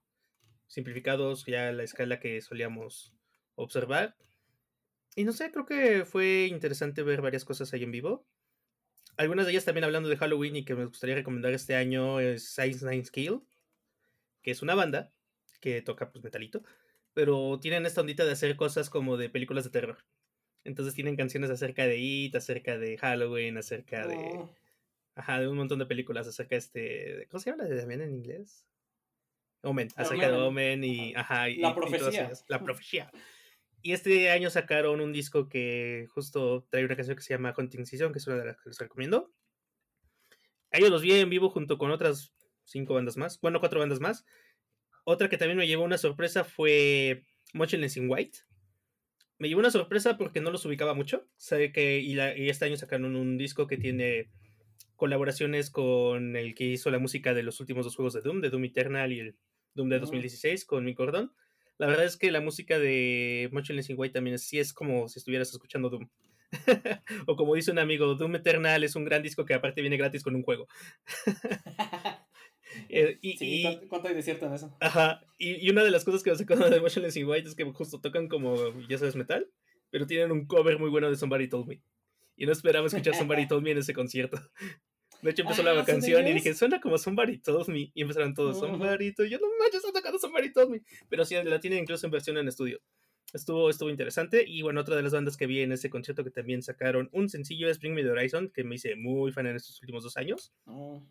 simplificados, 0.66 1.46
ya 1.46 1.72
la 1.72 1.82
escala 1.82 2.20
que 2.20 2.40
solíamos 2.42 3.14
observar. 3.54 4.16
Y 5.16 5.24
no 5.24 5.32
sé, 5.32 5.50
creo 5.50 5.66
que 5.66 6.04
fue 6.04 6.46
interesante 6.50 7.02
ver 7.02 7.22
varias 7.22 7.44
cosas 7.44 7.72
ahí 7.72 7.82
en 7.82 7.90
vivo. 7.90 8.26
Algunas 9.20 9.44
de 9.44 9.52
ellas 9.52 9.66
también 9.66 9.84
hablando 9.84 10.08
de 10.08 10.16
Halloween 10.16 10.56
y 10.56 10.64
que 10.64 10.74
me 10.74 10.86
gustaría 10.86 11.14
recomendar 11.14 11.52
este 11.52 11.74
año 11.74 12.20
es 12.20 12.54
Science 12.54 12.88
Nine 12.88 13.04
Skill, 13.04 13.42
que 14.40 14.50
es 14.50 14.62
una 14.62 14.74
banda 14.74 15.12
que 15.60 15.82
toca 15.82 16.10
pues 16.10 16.24
metalito, 16.24 16.62
pero 17.12 17.60
tienen 17.60 17.84
esta 17.84 18.00
ondita 18.00 18.24
de 18.24 18.32
hacer 18.32 18.56
cosas 18.56 18.88
como 18.88 19.18
de 19.18 19.28
películas 19.28 19.64
de 19.64 19.70
terror. 19.70 19.98
Entonces 20.64 20.94
tienen 20.94 21.16
canciones 21.16 21.50
acerca 21.50 21.86
de 21.86 21.98
It, 21.98 22.34
acerca 22.34 22.78
de 22.78 22.96
Halloween, 22.96 23.58
acerca 23.58 24.06
de... 24.06 24.16
No. 24.16 24.56
Ajá, 25.16 25.38
de 25.38 25.48
un 25.48 25.58
montón 25.58 25.80
de 25.80 25.84
películas 25.84 26.26
acerca 26.26 26.54
de 26.54 26.58
este... 26.60 27.26
¿Cómo 27.30 27.42
se 27.42 27.50
llama 27.50 27.64
la 27.64 27.68
de 27.68 27.76
Damián 27.76 28.00
en 28.00 28.14
inglés? 28.14 28.64
Omen, 29.60 29.88
acerca 29.96 30.30
de 30.30 30.38
Omen. 30.38 30.82
Y... 30.82 31.14
Ajá, 31.14 31.50
y, 31.50 31.56
La 31.58 31.72
y 31.72 31.74
todas 31.74 31.90
profecía. 31.90 32.24
ellas. 32.24 32.44
La 32.48 32.64
profecía. 32.64 33.10
Y 33.82 33.92
este 33.92 34.30
año 34.30 34.50
sacaron 34.50 35.00
un 35.00 35.12
disco 35.12 35.48
que 35.48 36.06
justo 36.10 36.66
trae 36.70 36.84
una 36.84 36.96
canción 36.96 37.16
que 37.16 37.22
se 37.22 37.32
llama 37.34 37.54
Hunting 37.56 37.86
Season, 37.86 38.12
que 38.12 38.18
es 38.18 38.26
una 38.26 38.36
de 38.36 38.44
las 38.46 38.56
que 38.60 38.68
les 38.68 38.78
recomiendo. 38.78 39.32
A 40.70 40.78
ellos 40.78 40.90
los 40.90 41.02
vi 41.02 41.12
en 41.12 41.30
vivo 41.30 41.48
junto 41.50 41.78
con 41.78 41.90
otras 41.90 42.32
cinco 42.64 42.94
bandas 42.94 43.16
más, 43.16 43.40
bueno, 43.40 43.58
cuatro 43.58 43.80
bandas 43.80 44.00
más. 44.00 44.24
Otra 45.04 45.28
que 45.28 45.38
también 45.38 45.58
me 45.58 45.66
llevó 45.66 45.82
una 45.84 45.98
sorpresa 45.98 46.44
fue 46.44 47.24
Motionless 47.54 47.96
in 47.96 48.08
White. 48.10 48.38
Me 49.38 49.48
llevó 49.48 49.60
una 49.60 49.70
sorpresa 49.70 50.18
porque 50.18 50.40
no 50.40 50.50
los 50.50 50.64
ubicaba 50.66 50.92
mucho. 50.94 51.26
Sabe 51.38 51.72
que 51.72 51.98
y, 52.00 52.14
la- 52.14 52.36
y 52.36 52.50
este 52.50 52.66
año 52.66 52.76
sacaron 52.76 53.16
un 53.16 53.38
disco 53.38 53.66
que 53.66 53.78
tiene 53.78 54.30
colaboraciones 54.96 55.70
con 55.70 56.36
el 56.36 56.54
que 56.54 56.64
hizo 56.64 56.90
la 56.90 56.98
música 56.98 57.32
de 57.32 57.42
los 57.42 57.58
últimos 57.60 57.86
dos 57.86 57.96
juegos 57.96 58.12
de 58.12 58.20
Doom, 58.20 58.42
de 58.42 58.50
Doom 58.50 58.64
Eternal 58.66 59.10
y 59.12 59.20
el 59.20 59.36
Doom 59.74 59.88
de 59.88 59.96
Ujú. 59.96 60.02
2016 60.04 60.66
con 60.66 60.84
Mick 60.84 60.98
Gordon. 60.98 61.32
La 61.80 61.86
verdad 61.86 62.04
es 62.04 62.18
que 62.18 62.30
la 62.30 62.42
música 62.42 62.78
de 62.78 63.48
Motionless 63.52 63.88
in 63.88 63.96
White 63.98 64.12
también 64.12 64.34
es, 64.34 64.42
sí 64.44 64.58
es 64.58 64.74
como 64.74 65.08
si 65.08 65.18
estuvieras 65.18 65.50
escuchando 65.50 65.88
Doom. 65.88 66.10
o 67.26 67.36
como 67.36 67.54
dice 67.54 67.70
un 67.70 67.78
amigo, 67.78 68.14
Doom 68.16 68.34
Eternal 68.34 68.84
es 68.84 68.96
un 68.96 69.06
gran 69.06 69.22
disco 69.22 69.46
que 69.46 69.54
aparte 69.54 69.80
viene 69.80 69.96
gratis 69.96 70.22
con 70.22 70.36
un 70.36 70.42
juego. 70.42 70.68
Eh, 72.88 73.18
y, 73.20 73.36
sí, 73.36 73.46
y- 73.46 73.62
¿cuánto, 73.62 73.88
cuánto 73.88 74.08
hay 74.08 74.14
de 74.14 74.22
cierto 74.22 74.46
en 74.46 74.54
eso? 74.54 74.76
Ajá, 74.80 75.22
y, 75.38 75.66
y 75.66 75.70
una 75.70 75.82
de 75.82 75.90
las 75.90 76.04
cosas 76.04 76.22
que 76.22 76.30
me 76.30 76.36
sacó 76.36 76.54
de 76.56 76.80
Motionless 76.80 77.16
in 77.16 77.26
White 77.26 77.48
es 77.48 77.56
que 77.56 77.64
justo 77.64 78.00
tocan 78.00 78.28
como, 78.28 78.54
ya 78.88 78.96
sabes, 78.96 79.16
metal, 79.16 79.50
pero 79.90 80.06
tienen 80.06 80.30
un 80.30 80.46
cover 80.46 80.78
muy 80.78 80.88
bueno 80.88 81.10
de 81.10 81.16
Somebody 81.16 81.48
Told 81.48 81.66
Me. 81.66 81.82
Y 82.36 82.46
no 82.46 82.52
esperaba 82.52 82.86
escuchar 82.86 83.16
Somebody 83.16 83.46
Told 83.48 83.64
Me 83.64 83.72
en 83.72 83.78
ese 83.78 83.92
concierto. 83.92 84.38
De 85.22 85.30
hecho, 85.30 85.42
empezó 85.42 85.62
la 85.62 85.74
¿son 85.74 85.84
canción 85.84 86.26
y 86.26 86.32
dije, 86.32 86.54
suena 86.54 86.80
como 86.80 86.96
Somebody 86.96 87.38
Told 87.38 87.68
Me. 87.68 87.90
Y 87.94 88.02
empezaron 88.02 88.34
todos, 88.34 88.56
Ujú. 88.56 88.66
Somebody 88.66 89.12
Told 89.12 89.30
Yo 89.30 89.38
no 89.38 89.46
manches, 89.58 89.84
está 89.84 89.92
tocando 89.92 90.18
Somebody 90.18 90.52
Told 90.52 90.70
Me. 90.70 90.82
Pero 91.08 91.24
sí, 91.24 91.34
la 91.42 91.60
tienen 91.60 91.80
incluso 91.80 92.06
en 92.06 92.12
versión 92.12 92.38
en 92.38 92.48
estudio. 92.48 92.80
Estuvo, 93.32 93.70
estuvo 93.70 93.90
interesante. 93.90 94.44
Y 94.46 94.62
bueno, 94.62 94.80
otra 94.80 94.96
de 94.96 95.02
las 95.02 95.12
bandas 95.12 95.36
que 95.36 95.46
vi 95.46 95.60
en 95.60 95.72
ese 95.72 95.90
concierto 95.90 96.24
que 96.24 96.30
también 96.30 96.62
sacaron 96.62 97.08
un 97.12 97.28
sencillo 97.28 97.68
es 97.68 97.78
Bring 97.78 97.94
Me 97.94 98.02
the 98.02 98.10
Horizon, 98.10 98.50
que 98.50 98.64
me 98.64 98.76
hice 98.76 98.96
muy 98.96 99.30
fan 99.32 99.46
en 99.46 99.56
estos 99.56 99.80
últimos 99.80 100.02
dos 100.02 100.16
años. 100.16 100.52
Oh. 100.64 101.02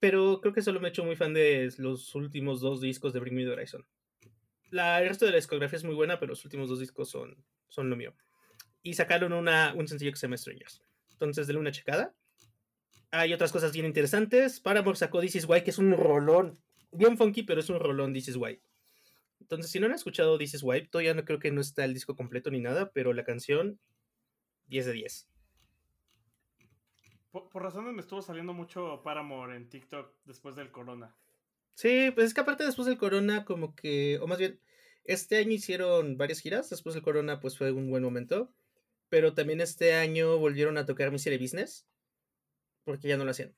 Pero 0.00 0.40
creo 0.40 0.54
que 0.54 0.62
solo 0.62 0.80
me 0.80 0.88
he 0.88 0.90
hecho 0.90 1.04
muy 1.04 1.14
fan 1.14 1.34
de 1.34 1.72
los 1.76 2.14
últimos 2.14 2.60
dos 2.60 2.80
discos 2.80 3.12
de 3.12 3.20
Bring 3.20 3.36
Me 3.36 3.44
the 3.44 3.50
Horizon. 3.50 3.84
La, 4.70 5.02
el 5.02 5.08
resto 5.08 5.26
de 5.26 5.32
la 5.32 5.36
discografía 5.36 5.76
es 5.76 5.84
muy 5.84 5.94
buena, 5.94 6.18
pero 6.18 6.30
los 6.30 6.44
últimos 6.44 6.68
dos 6.68 6.80
discos 6.80 7.10
son, 7.10 7.36
son 7.68 7.90
lo 7.90 7.96
mío. 7.96 8.14
Y 8.82 8.94
sacaron 8.94 9.32
una, 9.32 9.74
un 9.74 9.86
sencillo 9.86 10.10
que 10.10 10.16
se 10.16 10.26
llama 10.26 10.38
Strangers. 10.38 10.82
Entonces, 11.12 11.46
denle 11.46 11.60
una 11.60 11.72
checada. 11.72 12.14
Hay 13.12 13.32
otras 13.32 13.52
cosas 13.52 13.72
bien 13.72 13.86
interesantes. 13.86 14.60
Paramore 14.60 14.96
sacó 14.96 15.20
This 15.20 15.36
Is 15.36 15.48
Why, 15.48 15.62
que 15.62 15.70
es 15.70 15.78
un 15.78 15.92
rolón. 15.92 16.60
Bien 16.92 17.16
funky, 17.16 17.42
pero 17.42 17.60
es 17.60 17.68
un 17.68 17.80
rolón 17.80 18.12
This 18.12 18.28
Is 18.28 18.36
Why. 18.36 18.60
Entonces, 19.40 19.70
si 19.70 19.80
no 19.80 19.86
han 19.86 19.92
escuchado 19.92 20.38
This 20.38 20.54
Is 20.54 20.62
Why, 20.62 20.86
todavía 20.86 21.14
no 21.14 21.24
creo 21.24 21.38
que 21.38 21.50
no 21.50 21.60
está 21.60 21.84
el 21.84 21.94
disco 21.94 22.14
completo 22.14 22.50
ni 22.50 22.60
nada, 22.60 22.92
pero 22.92 23.12
la 23.12 23.24
canción, 23.24 23.80
10 24.68 24.86
de 24.86 24.92
10. 24.92 25.28
Por, 27.32 27.48
por 27.48 27.62
razones 27.62 27.94
me 27.94 28.00
estuvo 28.00 28.22
saliendo 28.22 28.52
mucho 28.52 29.02
Paramore 29.02 29.56
en 29.56 29.68
TikTok 29.68 30.14
después 30.24 30.54
del 30.54 30.70
corona. 30.70 31.16
Sí, 31.74 32.10
pues 32.14 32.26
es 32.28 32.34
que 32.34 32.42
aparte 32.42 32.64
después 32.64 32.86
del 32.86 32.98
corona, 32.98 33.44
como 33.44 33.74
que, 33.74 34.18
o 34.20 34.26
más 34.26 34.38
bien, 34.38 34.60
este 35.04 35.38
año 35.38 35.52
hicieron 35.52 36.16
varias 36.16 36.40
giras, 36.40 36.68
después 36.70 36.94
del 36.94 37.02
corona 37.02 37.40
pues 37.40 37.56
fue 37.56 37.72
un 37.72 37.90
buen 37.90 38.02
momento, 38.02 38.52
pero 39.08 39.34
también 39.34 39.60
este 39.60 39.94
año 39.94 40.38
volvieron 40.38 40.76
a 40.78 40.86
tocar 40.86 41.10
Misery 41.10 41.38
Business, 41.38 41.86
porque 42.84 43.08
ya 43.08 43.16
no 43.16 43.24
lo 43.24 43.30
hacían. 43.30 43.54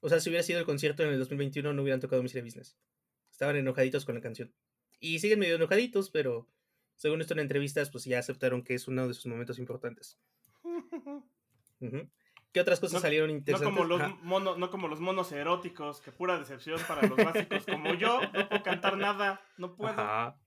O 0.00 0.08
sea, 0.08 0.20
si 0.20 0.28
hubiera 0.30 0.42
sido 0.42 0.58
el 0.60 0.64
concierto 0.66 1.02
en 1.02 1.10
el 1.10 1.18
2021 1.18 1.72
no 1.72 1.82
hubieran 1.82 2.00
tocado 2.00 2.22
Misery 2.22 2.44
Business. 2.44 2.76
Estaban 3.30 3.56
enojaditos 3.56 4.04
con 4.04 4.14
la 4.14 4.20
canción. 4.20 4.54
Y 5.00 5.18
siguen 5.18 5.38
medio 5.40 5.56
enojaditos, 5.56 6.10
pero 6.10 6.48
según 6.96 7.20
esto 7.20 7.34
en 7.34 7.40
entrevistas 7.40 7.90
pues 7.90 8.04
ya 8.04 8.18
aceptaron 8.18 8.62
que 8.62 8.74
es 8.74 8.88
uno 8.88 9.06
de 9.08 9.14
sus 9.14 9.26
momentos 9.26 9.58
importantes. 9.58 10.18
¿Qué 12.52 12.60
otras 12.60 12.80
cosas 12.80 12.94
No- 12.94 13.00
salieron 13.00 13.28
No 13.30 13.36
interesantes? 13.36 13.74
como, 13.76 13.84
los 13.88 14.00
Ajá. 14.00 14.18
mono- 14.22 14.56
no 14.56 14.70
como 14.70 14.88
los 14.88 15.00
monos 15.00 15.30
eróticos, 15.32 16.00
que 16.00 16.12
pura 16.12 16.38
decepción 16.38 16.80
para 16.88 17.06
los 17.06 17.16
básicos 17.16 17.64
como 17.66 17.94
yo. 17.94 18.20
No 18.32 18.48
puedo 18.48 18.62
cantar 18.62 18.96
nada, 18.96 19.40
no 19.58 19.76
puedo. 19.76 19.92
Ajá, 19.92 20.40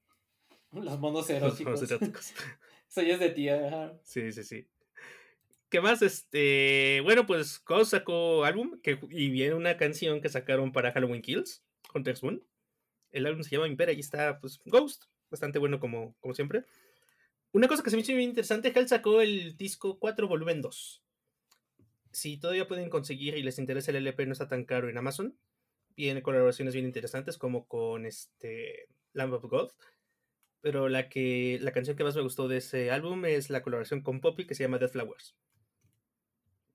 Los 0.71 0.99
monos 0.99 1.21
los 1.21 1.29
eróticos. 1.29 1.79
juegos 1.79 1.91
eróticos. 1.91 2.33
Eso 2.89 3.01
ya 3.03 3.13
es 3.13 3.19
de 3.19 3.29
tía. 3.29 3.67
ajá. 3.67 3.93
Sí, 4.03 4.31
sí, 4.33 4.43
sí. 4.43 4.67
¿Qué 5.71 5.79
más? 5.79 6.01
Este, 6.01 6.99
bueno, 7.01 7.25
pues 7.25 7.63
Ghost 7.65 7.91
sacó 7.91 8.43
álbum 8.43 8.81
que, 8.81 8.99
y 9.09 9.29
viene 9.29 9.55
una 9.55 9.77
canción 9.77 10.19
que 10.19 10.27
sacaron 10.27 10.73
para 10.73 10.91
Halloween 10.91 11.21
Kills, 11.21 11.63
Hunter's 11.93 12.21
Moon. 12.21 12.43
El 13.11 13.25
álbum 13.25 13.41
se 13.41 13.51
llama 13.51 13.69
Impera 13.69 13.93
y 13.93 14.01
está, 14.01 14.41
pues, 14.41 14.59
Ghost, 14.65 15.05
bastante 15.29 15.59
bueno 15.59 15.79
como, 15.79 16.13
como 16.19 16.33
siempre. 16.33 16.65
Una 17.53 17.69
cosa 17.69 17.83
que 17.83 17.89
se 17.89 17.95
me 17.95 18.01
hizo 18.01 18.11
bien 18.11 18.27
interesante, 18.27 18.73
Hal 18.75 18.89
sacó 18.89 19.21
el 19.21 19.55
disco 19.55 19.97
4 19.97 20.27
volumen 20.27 20.61
2. 20.61 21.01
Si 22.11 22.37
todavía 22.37 22.67
pueden 22.67 22.89
conseguir 22.89 23.37
y 23.37 23.41
les 23.41 23.57
interesa 23.57 23.91
el 23.91 23.97
LP, 23.97 24.25
no 24.25 24.33
está 24.33 24.49
tan 24.49 24.65
caro 24.65 24.89
en 24.89 24.97
Amazon. 24.97 25.37
Viene 25.95 26.21
colaboraciones 26.21 26.73
bien 26.73 26.85
interesantes 26.85 27.37
como 27.37 27.65
con 27.65 28.05
este 28.05 28.89
Lamb 29.13 29.35
of 29.35 29.45
God. 29.45 29.71
Pero 30.59 30.89
la 30.89 31.07
que 31.07 31.59
la 31.61 31.71
canción 31.71 31.95
que 31.95 32.03
más 32.03 32.17
me 32.17 32.23
gustó 32.23 32.49
de 32.49 32.57
ese 32.57 32.91
álbum 32.91 33.23
es 33.23 33.49
la 33.49 33.61
colaboración 33.63 34.01
con 34.01 34.19
Poppy 34.19 34.45
que 34.45 34.53
se 34.53 34.65
llama 34.65 34.77
Dead 34.77 34.91
Flowers. 34.91 35.33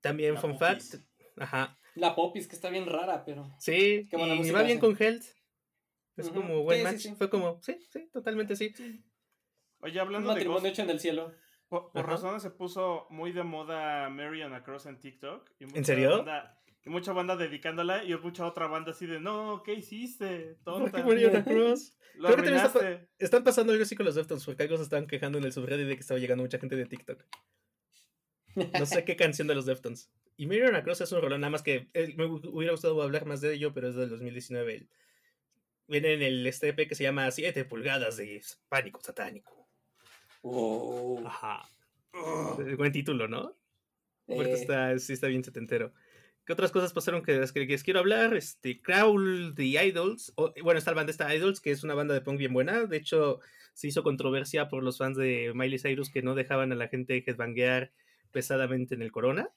También 0.01 0.35
La 0.35 0.41
Fun 0.41 0.57
Popis. 0.57 0.91
Fact, 0.91 1.03
ajá, 1.37 1.77
La 1.95 2.15
popis, 2.15 2.47
que 2.47 2.55
está 2.55 2.69
bien 2.69 2.85
rara, 2.85 3.23
pero. 3.25 3.49
sí, 3.59 4.07
Qué 4.09 4.17
buena 4.17 4.35
y 4.35 4.37
música 4.37 4.57
va 4.57 4.63
bien 4.63 4.77
hace. 4.77 4.87
con 4.87 4.97
Health. 5.01 5.23
Es 6.15 6.27
Ujú, 6.27 6.35
como 6.41 6.63
buen 6.63 6.79
sí, 6.79 6.83
match, 6.83 6.97
sí. 6.99 7.15
fue 7.15 7.29
como, 7.29 7.61
sí, 7.61 7.77
sí, 7.91 8.09
totalmente 8.11 8.55
sí. 8.55 8.73
Oye, 9.81 9.93
Un 9.93 9.99
hablando 9.99 10.29
de 10.29 10.33
matrimonio 10.35 10.61
Ghost, 10.63 10.73
hecho 10.73 10.81
en 10.81 10.89
el 10.89 10.99
cielo. 10.99 11.31
por, 11.67 11.91
por 11.91 12.07
razones 12.07 12.41
se 12.41 12.49
puso 12.49 13.05
muy 13.11 13.31
de 13.31 13.43
moda 13.43 14.09
Marion 14.09 14.53
Across 14.53 14.87
en 14.87 14.99
TikTok. 14.99 15.51
Y 15.59 15.65
mucha 15.65 15.83
serio? 15.83 16.09
banda- 16.17 16.53
y 16.83 16.89
mucha 16.89 17.11
banda 17.13 17.35
dedicándola 17.35 18.03
y 18.03 18.15
mucha 18.15 18.45
otra 18.47 18.67
banda 18.67 18.91
así 18.91 19.05
de, 19.05 19.19
no, 19.19 19.61
¿qué 19.63 19.73
hiciste? 19.73 20.55
¿Por 20.63 20.75
Tonta. 20.79 20.97
qué 20.97 21.03
murió 21.03 21.29
la 21.29 21.43
cruz? 21.43 21.93
Lo 22.15 22.29
Creo 22.29 22.37
que 22.43 22.49
también 22.51 22.65
está. 22.65 23.07
Están 23.19 23.43
pasando 23.43 23.73
algo 23.73 23.83
así 23.83 23.95
con 23.95 24.05
los 24.05 24.15
Deftones, 24.15 24.45
porque 24.45 24.63
algo 24.63 24.77
se 24.77 24.83
estaban 24.83 25.05
quejando 25.05 25.37
en 25.37 25.43
el 25.43 25.51
subreddit 25.51 25.85
de 25.87 25.95
que 25.95 26.01
estaba 26.01 26.19
llegando 26.19 26.43
mucha 26.43 26.57
gente 26.59 26.75
de 26.75 26.85
TikTok. 26.85 27.23
No 28.79 28.85
sé 28.85 29.03
qué 29.05 29.15
canción 29.15 29.47
de 29.47 29.55
los 29.55 29.65
Deftones. 29.65 30.09
Y 30.35 30.45
Mirror 30.47 30.75
Across 30.75 31.01
es 31.01 31.11
un 31.11 31.21
rolón, 31.21 31.41
nada 31.41 31.51
más 31.51 31.63
que 31.63 31.89
eh, 31.93 32.13
me 32.15 32.25
hu- 32.25 32.47
hubiera 32.51 32.71
gustado 32.73 33.01
hablar 33.01 33.25
más 33.25 33.41
de 33.41 33.53
ello, 33.53 33.73
pero 33.73 33.89
es 33.89 33.95
del 33.95 34.09
2019. 34.09 34.75
El- 34.75 34.89
Viene 35.87 36.13
en 36.13 36.21
el 36.21 36.45
este 36.45 36.67
EP 36.69 36.87
que 36.87 36.95
se 36.95 37.03
llama 37.03 37.31
7 37.31 37.63
pulgadas 37.63 38.17
de 38.17 38.41
pánico 38.67 38.99
satánico. 39.01 39.67
Oh. 40.41 41.23
Ajá. 41.25 41.63
Eh, 42.13 42.75
Buen 42.75 42.91
título, 42.91 43.27
¿no? 43.27 43.55
Eh, 44.27 44.51
está, 44.51 44.97
sí 44.99 45.13
está 45.13 45.27
bien 45.27 45.43
setentero. 45.43 45.93
¿Qué 46.45 46.53
otras 46.53 46.71
cosas 46.71 46.93
pasaron 46.93 47.23
que 47.23 47.33
de 47.33 47.39
las 47.39 47.51
que 47.51 47.65
les 47.65 47.83
quiero 47.83 47.99
hablar? 47.99 48.35
Este, 48.35 48.81
Crawl 48.81 49.53
The 49.55 49.63
Idols. 49.85 50.33
o- 50.35 50.53
bueno, 50.63 50.77
está 50.77 50.91
la 50.91 50.95
banda 50.97 51.11
esta 51.11 51.33
Idols, 51.33 51.61
que 51.61 51.71
es 51.71 51.83
una 51.83 51.93
banda 51.93 52.13
de 52.13 52.21
punk 52.21 52.37
bien 52.37 52.53
buena. 52.53 52.85
De 52.85 52.97
hecho, 52.97 53.39
se 53.73 53.87
hizo 53.87 54.03
controversia 54.03 54.67
por 54.67 54.83
los 54.83 54.97
fans 54.97 55.17
de 55.17 55.51
Miley 55.55 55.79
Cyrus 55.79 56.09
que 56.09 56.21
no 56.21 56.35
dejaban 56.35 56.71
a 56.71 56.75
la 56.75 56.87
gente 56.89 57.23
headbanguear 57.25 57.91
pesadamente 58.31 58.95
en 58.95 59.01
el 59.01 59.11
Corona. 59.11 59.49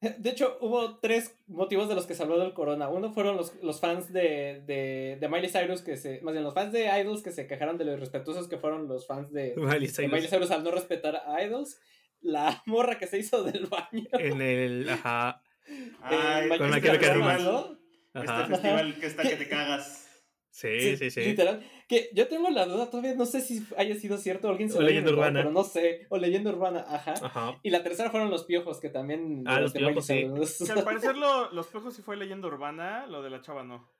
De 0.00 0.28
hecho, 0.30 0.58
hubo 0.60 0.98
tres 0.98 1.34
motivos 1.46 1.88
de 1.88 1.94
los 1.94 2.06
que 2.06 2.14
se 2.14 2.22
habló 2.22 2.38
del 2.38 2.52
corona. 2.52 2.88
Uno 2.90 3.12
fueron 3.14 3.36
los, 3.38 3.54
los 3.62 3.80
fans 3.80 4.12
de, 4.12 4.62
de, 4.66 5.16
de 5.18 5.28
Miley 5.28 5.48
Cyrus 5.50 5.80
que 5.80 5.96
se. 5.96 6.20
Más 6.20 6.32
bien, 6.34 6.44
los 6.44 6.52
fans 6.52 6.70
de 6.72 6.84
Idols 7.00 7.22
que 7.22 7.32
se 7.32 7.46
quejaron 7.46 7.78
de 7.78 7.86
lo 7.86 7.92
irrespetuosos 7.94 8.46
que 8.46 8.58
fueron 8.58 8.88
los 8.88 9.06
fans 9.06 9.32
de, 9.32 9.54
Miley 9.56 9.88
de 9.88 10.08
Miley 10.08 10.28
Cyrus. 10.28 10.50
Al 10.50 10.62
no 10.64 10.70
respetar 10.70 11.16
a 11.26 11.42
Idols. 11.42 11.80
La 12.20 12.62
morra 12.66 12.98
que 12.98 13.06
se 13.06 13.18
hizo 13.18 13.42
del 13.42 13.66
baño. 13.66 14.06
En 14.12 14.42
el. 14.42 14.88
Ajá. 14.90 15.40
Ay, 16.02 16.50
Eh, 16.52 16.58
con 16.58 16.68
My 16.70 16.80
Chemical 16.80 16.98
festival- 16.98 17.44
Romance. 17.44 17.80
Este 18.14 18.44
festival 18.48 19.00
que 19.00 19.06
está 19.06 19.22
que 19.22 19.36
te 19.36 19.48
cagas. 19.48 20.05
Sí, 20.56 20.96
sí, 20.96 21.10
sí. 21.10 21.20
Literal. 21.20 21.62
Que 21.86 22.08
yo 22.14 22.28
tengo 22.28 22.48
la 22.48 22.64
duda, 22.64 22.88
todavía 22.88 23.14
no 23.14 23.26
sé 23.26 23.42
si 23.42 23.66
haya 23.76 23.94
sido 23.94 24.16
cierto. 24.16 24.48
Alguien 24.48 24.70
se 24.70 24.78
O 24.78 24.80
lo 24.80 24.86
leyenda 24.86 25.12
urbana. 25.12 25.40
Pero 25.40 25.50
no 25.52 25.64
sé. 25.64 26.06
O 26.08 26.16
leyenda 26.16 26.50
urbana, 26.50 26.82
ajá. 26.88 27.12
Ajá. 27.22 27.60
Y 27.62 27.68
la 27.68 27.82
tercera 27.82 28.10
fueron 28.10 28.30
los 28.30 28.44
piojos, 28.44 28.80
que 28.80 28.88
también. 28.88 29.44
Ah, 29.46 29.60
los 29.60 29.74
Miley 29.74 29.88
piojos, 29.92 30.06
sí. 30.06 30.64
Que 30.64 30.72
al 30.72 30.84
parecer 31.12 31.16
lo- 31.18 31.52
los 31.52 31.66
pejos 31.66 31.94
sí 31.94 32.00
fue 32.00 32.16
leyenda 32.16 32.48
urbana, 32.48 33.06
lo 33.06 33.22
de 33.22 33.28
la 33.28 33.42
chava 33.42 33.64
no. 33.64 33.92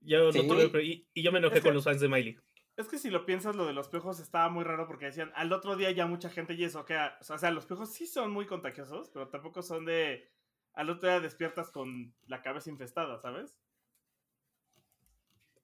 Yo 0.00 0.32
Sí. 0.32 0.42
no 0.44 0.54
tuve- 0.56 0.82
y, 0.84 1.08
y 1.14 1.22
yo 1.22 1.30
me 1.30 1.38
enojé 1.38 1.58
Es 1.58 1.60
que- 1.62 1.68
con 1.68 1.74
los 1.74 1.84
fans 1.84 2.00
de 2.00 2.08
Miley. 2.08 2.36
Es 2.76 2.88
que 2.88 2.98
si 2.98 3.10
lo 3.10 3.24
piensas, 3.24 3.54
lo 3.54 3.64
de 3.66 3.72
los 3.74 3.86
piojos 3.88 4.18
estaba 4.18 4.48
muy 4.48 4.64
raro 4.64 4.86
porque 4.88 5.04
decían, 5.04 5.30
al 5.36 5.52
otro 5.52 5.76
día 5.76 5.90
ya 5.92 6.06
mucha 6.06 6.28
gente 6.30 6.54
y 6.54 6.64
eso, 6.64 6.84
que, 6.86 6.96
o 6.96 7.38
sea, 7.38 7.50
los 7.52 7.66
piojos 7.66 7.92
sí 7.92 8.06
son 8.06 8.32
muy 8.32 8.46
contagiosos, 8.46 9.10
pero 9.12 9.28
tampoco 9.28 9.62
son 9.62 9.84
de, 9.84 10.28
al 10.72 10.88
otro 10.90 11.08
día 11.08 11.20
despiertas 11.20 11.70
con 11.70 12.14
la 12.26 12.42
cabeza 12.42 12.70
infestada, 12.70 13.20
¿sabes? 13.20 13.61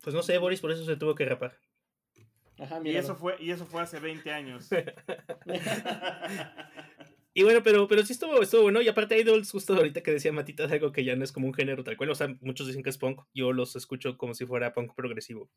Pues 0.08 0.14
no 0.14 0.22
sé, 0.22 0.38
Boris 0.38 0.62
por 0.62 0.72
eso 0.72 0.86
se 0.86 0.96
tuvo 0.96 1.14
que 1.14 1.26
rapar. 1.26 1.58
Ajá, 2.58 2.80
Y 2.82 2.94
mira. 2.94 3.00
eso 3.00 3.14
fue, 3.14 3.36
y 3.38 3.50
eso 3.50 3.66
fue 3.66 3.82
hace 3.82 4.00
20 4.00 4.32
años. 4.32 4.70
Y 7.34 7.42
bueno, 7.42 7.62
pero, 7.62 7.86
pero 7.86 8.02
sí 8.06 8.14
estuvo, 8.14 8.40
estuvo 8.40 8.62
bueno. 8.62 8.80
Y 8.80 8.88
aparte, 8.88 9.20
Idols, 9.20 9.50
justo 9.52 9.74
ahorita 9.74 10.02
que 10.02 10.12
decía 10.12 10.32
Matita, 10.32 10.64
es 10.64 10.72
algo 10.72 10.92
que 10.92 11.04
ya 11.04 11.14
no 11.14 11.24
es 11.24 11.30
como 11.30 11.46
un 11.46 11.52
género 11.52 11.84
tal 11.84 11.98
cual. 11.98 12.08
O 12.08 12.14
sea, 12.14 12.34
muchos 12.40 12.66
dicen 12.66 12.82
que 12.82 12.88
es 12.88 12.96
punk. 12.96 13.20
Yo 13.34 13.52
los 13.52 13.76
escucho 13.76 14.16
como 14.16 14.32
si 14.32 14.46
fuera 14.46 14.72
punk 14.72 14.94
progresivo. 14.94 15.50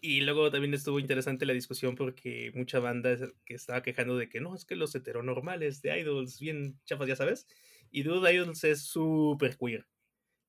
Y 0.00 0.20
luego 0.20 0.48
también 0.52 0.72
estuvo 0.72 1.00
interesante 1.00 1.46
la 1.46 1.52
discusión 1.52 1.96
porque 1.96 2.52
mucha 2.54 2.78
banda 2.78 3.18
que 3.44 3.54
estaba 3.54 3.82
quejando 3.82 4.16
de 4.16 4.28
que 4.28 4.40
no, 4.40 4.54
es 4.54 4.64
que 4.64 4.76
los 4.76 4.94
heteronormales 4.94 5.82
de 5.82 5.98
Idols, 5.98 6.38
bien 6.38 6.80
chafas, 6.84 7.08
ya 7.08 7.16
sabes. 7.16 7.48
Y 7.90 8.04
Dude 8.04 8.32
Idols 8.32 8.62
es 8.62 8.82
súper 8.82 9.58
queer. 9.58 9.88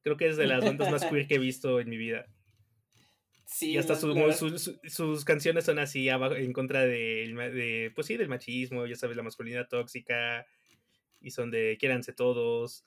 Creo 0.03 0.15
que 0.15 0.27
es 0.27 0.37
de 0.37 0.45
las 0.45 0.63
bandas 0.63 0.91
más 0.91 1.05
queer 1.05 1.27
que 1.27 1.35
he 1.35 1.39
visto 1.39 1.79
en 1.79 1.89
mi 1.89 1.97
vida. 1.97 2.27
Sí, 3.49 3.71
y 3.71 3.77
hasta 3.77 3.95
su- 3.95 4.09
la 4.09 4.13
verdad- 4.25 4.35
su- 4.37 4.59
su- 4.59 4.77
sus 4.83 5.23
canciones 5.23 5.63
son 5.63 5.79
así 5.79 6.09
abajo- 6.09 6.35
en 6.35 6.51
contra 6.51 6.81
ma- 6.81 7.49
de, 7.49 7.91
pues 7.95 8.05
sí, 8.07 8.17
del 8.17 8.27
machismo, 8.27 8.85
ya 8.85 8.95
sabes, 8.95 9.15
la 9.15 9.23
masculinidad 9.23 9.67
tóxica. 9.69 10.45
Y 11.21 11.31
son 11.31 11.49
de 11.49 11.77
quiéranse 11.79 12.11
todos. 12.13 12.85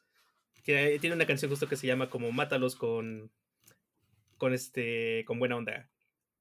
Tiene, 0.62 0.98
tiene 0.98 1.16
una 1.16 1.26
canción 1.26 1.50
justo 1.50 1.66
que 1.68 1.76
se 1.76 1.86
llama 1.86 2.10
como 2.10 2.30
Mátalos 2.30 2.76
con. 2.76 3.30
con 4.36 4.52
este. 4.54 5.24
con 5.26 5.38
buena 5.38 5.56
onda. 5.56 5.88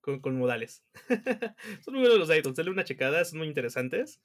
Con, 0.01 0.19
con 0.19 0.38
modales. 0.38 0.84
son 1.84 1.93
muy 1.93 2.01
buenos 2.01 2.19
los 2.19 2.29
idols. 2.38 2.55
Dale 2.58 2.69
una 2.71 2.84
checada, 2.84 3.23
son 3.25 3.39
muy 3.39 3.47
interesantes. 3.47 4.19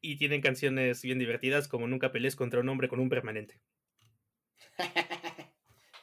Y 0.00 0.16
tienen 0.16 0.40
canciones 0.40 1.02
bien 1.02 1.18
divertidas 1.18 1.66
como 1.68 1.86
Nunca 1.88 2.12
pelees 2.12 2.36
contra 2.36 2.60
un 2.60 2.68
hombre 2.68 2.88
con 2.88 3.00
un 3.00 3.08
permanente. 3.08 3.60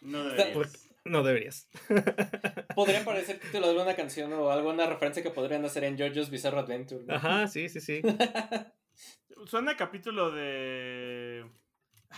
No 0.02 0.24
deberías. 0.24 0.89
No 1.06 1.24
deberías. 1.24 1.70
Podría 2.76 3.04
parecer 3.06 3.40
título 3.40 3.68
de 3.68 3.72
alguna 3.74 3.96
canción 3.96 4.32
o 4.34 4.52
alguna 4.52 4.86
referencia 4.86 5.24
que 5.24 5.32
podrían 5.32 5.66
hacer 5.66 5.84
en 5.86 5.98
JoJo's 5.98 6.30
Bizarre 6.30 6.60
Adventure. 6.60 7.04
¿no? 7.06 7.16
Ajá, 7.16 7.48
sí, 7.48 7.70
sí, 7.70 7.80
sí. 7.82 8.02
Suena 9.46 9.72
a 9.72 9.78
capítulo 9.78 10.32
de. 10.32 11.50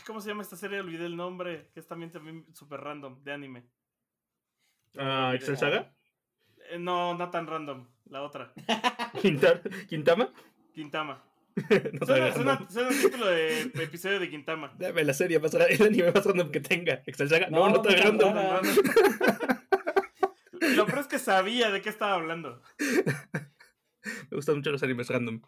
¿Cómo 0.08 0.20
se 0.22 0.30
llama 0.30 0.42
esta 0.42 0.56
serie? 0.56 0.80
Olvidé 0.80 1.06
el 1.06 1.16
nombre. 1.16 1.70
Que 1.74 1.80
es 1.82 1.88
también, 1.88 2.12
también 2.12 2.46
súper 2.56 2.82
random, 2.82 3.24
de 3.24 3.32
anime. 3.32 3.64
Ah, 4.98 5.32
¿Excel 5.36 5.58
Saga? 5.58 5.94
Eh, 6.72 6.80
no, 6.80 7.14
no 7.14 7.30
tan 7.30 7.48
random. 7.48 7.88
La 8.06 8.24
otra. 8.24 8.54
¿Quinta- 9.22 9.62
¿Quintama? 9.88 10.34
Quintama. 10.74 11.24
no 12.00 12.06
Suena, 12.06 12.32
sabía. 12.32 12.34
suena, 12.34 12.70
suena 12.70 12.90
un 12.90 13.02
título 13.02 13.26
de 13.28 13.62
episodio 13.62 14.20
de 14.20 14.30
Quintama. 14.30 14.74
Dame 14.80 15.04
la 15.04 15.14
serie 15.14 15.40
más 15.40 15.54
el 15.54 15.82
anime 15.82 16.12
más 16.12 16.26
random 16.26 16.52
que 16.52 16.60
tenga. 16.62 17.02
No, 17.50 17.70
No, 17.70 17.70
no, 17.70 17.84
random. 17.84 18.34
no, 18.34 18.62
no. 18.62 18.64
Lo 20.76 20.86
peor 20.86 21.00
es 21.00 21.08
que 21.08 21.20
sabía 21.20 21.72
de 21.72 21.82
qué 21.82 21.90
estaba 21.90 22.14
hablando. 22.14 22.62
Me 22.80 24.36
gustan 24.36 24.56
mucho 24.58 24.72
los 24.72 24.84
animes 24.84 25.10
random. 25.10 25.42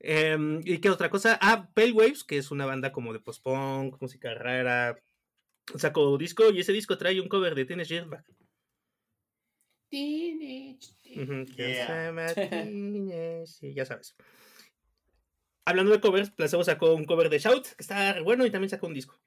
Em, 0.00 0.60
¿Y 0.64 0.78
qué 0.78 0.90
otra 0.90 1.08
cosa? 1.10 1.38
Ah, 1.40 1.68
Pale 1.74 1.92
Waves, 1.92 2.24
que 2.24 2.36
es 2.38 2.50
una 2.50 2.66
banda 2.66 2.92
como 2.92 3.12
de 3.12 3.20
post-punk, 3.20 3.96
música 4.00 4.34
rara. 4.34 4.98
Sacó 5.76 6.16
disco 6.18 6.50
y 6.50 6.60
ese 6.60 6.72
disco 6.72 6.98
trae 6.98 7.20
un 7.20 7.28
cover 7.28 7.54
de 7.54 7.64
Teenage 7.64 8.04
Yeah. 9.90 10.76
se 10.76 11.84
llama 11.84 12.26
Teenage, 12.34 13.46
sí, 13.46 13.72
ya 13.74 13.84
sabes. 13.86 14.16
Hablando 15.66 15.90
de 15.90 16.00
covers, 16.00 16.30
Placebo 16.30 16.62
sacó 16.62 16.94
un 16.94 17.04
cover 17.04 17.28
de 17.28 17.40
Shout, 17.40 17.66
que 17.66 17.82
está 17.82 18.22
bueno, 18.22 18.46
y 18.46 18.50
también 18.50 18.70
sacó 18.70 18.86
un 18.86 18.94
disco. 18.94 19.20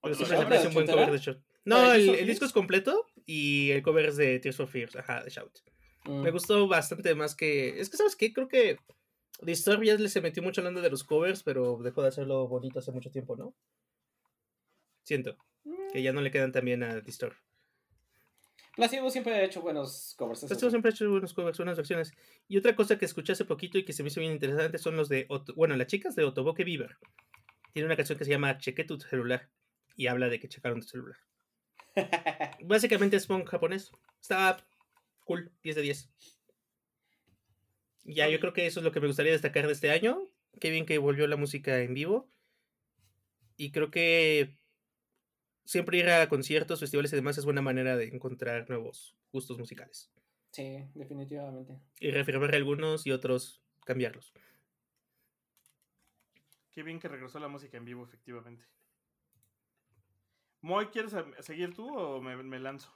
Pero 0.00 0.14
Otro 0.14 0.26
siempre 0.26 0.36
me 0.36 0.42
shout. 0.42 0.48
parece 0.48 0.68
un 0.68 0.74
buen 0.74 0.86
¿Shoutera? 0.86 1.06
cover 1.06 1.20
de 1.20 1.24
Shout. 1.24 1.38
¿La 1.64 1.76
No, 1.76 1.92
el, 1.92 2.26
disco 2.26 2.46
es 2.46 2.52
completo 2.52 3.06
y 3.26 3.70
el 3.70 3.82
cover 3.82 4.06
es 4.06 4.16
de 4.16 4.40
Tears 4.40 4.56
for 4.56 4.66
Fears, 4.66 4.96
ajá, 4.96 5.22
de 5.22 5.30
Shout. 5.30 5.58
Mm. 6.06 6.22
Me 6.22 6.30
gustó 6.30 6.66
bastante 6.66 7.14
más 7.14 7.34
que. 7.36 7.78
Es 7.80 7.90
que, 7.90 7.98
¿sabes 7.98 8.16
qué? 8.16 8.32
Creo 8.32 8.48
que 8.48 8.78
Disturb 9.42 9.82
ya 9.82 9.98
se 10.08 10.20
metió 10.22 10.42
mucho 10.42 10.62
hablando 10.62 10.80
de 10.80 10.90
los 10.90 11.04
covers, 11.04 11.42
pero 11.42 11.78
dejó 11.82 12.02
de 12.02 12.08
hacerlo 12.08 12.48
bonito 12.48 12.78
hace 12.78 12.92
mucho 12.92 13.10
tiempo, 13.10 13.36
¿no? 13.36 13.54
Siento 15.02 15.36
que 15.92 16.02
ya 16.02 16.12
no 16.12 16.22
le 16.22 16.30
quedan 16.30 16.52
tan 16.52 16.64
bien 16.64 16.82
a 16.82 17.00
Disturb. 17.00 17.34
Placebo 18.74 19.10
siempre 19.10 19.34
ha 19.34 19.44
hecho 19.44 19.60
buenos 19.60 20.14
covers. 20.16 20.40
sí. 20.40 20.46
siempre 20.70 20.90
ha 20.90 20.94
hecho 20.94 21.10
buenos 21.10 21.34
covers, 21.34 21.58
buenas 21.58 21.76
versiones. 21.76 22.12
Y 22.48 22.56
otra 22.56 22.74
cosa 22.74 22.98
que 22.98 23.04
escuché 23.04 23.32
hace 23.32 23.44
poquito 23.44 23.76
y 23.78 23.84
que 23.84 23.92
se 23.92 24.02
me 24.02 24.08
hizo 24.08 24.20
bien 24.20 24.32
interesante 24.32 24.78
son 24.78 24.96
los 24.96 25.08
de. 25.08 25.26
Otto- 25.28 25.54
bueno, 25.54 25.76
las 25.76 25.86
chicas 25.88 26.16
de 26.16 26.24
Otoboke 26.24 26.64
Beaver. 26.64 26.96
Tiene 27.72 27.86
una 27.86 27.96
canción 27.96 28.18
que 28.18 28.24
se 28.24 28.30
llama 28.30 28.58
Cheque 28.58 28.84
tu 28.84 28.98
celular. 28.98 29.50
Y 29.96 30.06
habla 30.06 30.28
de 30.28 30.40
que 30.40 30.48
checaron 30.48 30.80
tu 30.80 30.86
celular. 30.88 31.16
Básicamente 32.64 33.16
es 33.16 33.26
punk 33.26 33.46
japonés. 33.48 33.92
Está 34.20 34.56
cool, 35.24 35.52
10 35.62 35.76
de 35.76 35.82
10. 35.82 36.10
Ya, 38.04 38.28
yo 38.28 38.40
creo 38.40 38.52
que 38.52 38.66
eso 38.66 38.80
es 38.80 38.84
lo 38.84 38.92
que 38.92 39.00
me 39.00 39.06
gustaría 39.06 39.32
destacar 39.32 39.66
de 39.66 39.72
este 39.74 39.90
año. 39.90 40.28
Qué 40.60 40.70
bien 40.70 40.86
que 40.86 40.98
volvió 40.98 41.26
la 41.26 41.36
música 41.36 41.80
en 41.80 41.94
vivo. 41.94 42.30
Y 43.56 43.70
creo 43.70 43.90
que 43.90 44.56
siempre 45.64 45.98
ir 45.98 46.08
a 46.08 46.28
conciertos, 46.28 46.80
festivales 46.80 47.12
y 47.12 47.16
demás 47.16 47.38
es 47.38 47.44
buena 47.44 47.62
manera 47.62 47.96
de 47.96 48.08
encontrar 48.08 48.68
nuevos 48.68 49.16
gustos 49.32 49.58
musicales. 49.58 50.10
Sí, 50.50 50.84
definitivamente. 50.94 51.80
Y 51.98 52.10
reafirmar 52.10 52.54
algunos 52.54 53.06
y 53.06 53.12
otros 53.12 53.62
cambiarlos. 53.84 54.32
Qué 56.70 56.82
bien 56.82 56.98
que 56.98 57.08
regresó 57.08 57.38
la 57.38 57.48
música 57.48 57.76
en 57.76 57.84
vivo, 57.84 58.04
efectivamente. 58.04 58.64
Moy, 60.60 60.86
¿quieres 60.86 61.14
seguir 61.40 61.74
tú 61.74 61.88
o 61.96 62.20
me, 62.20 62.36
me 62.42 62.58
lanzo? 62.58 62.92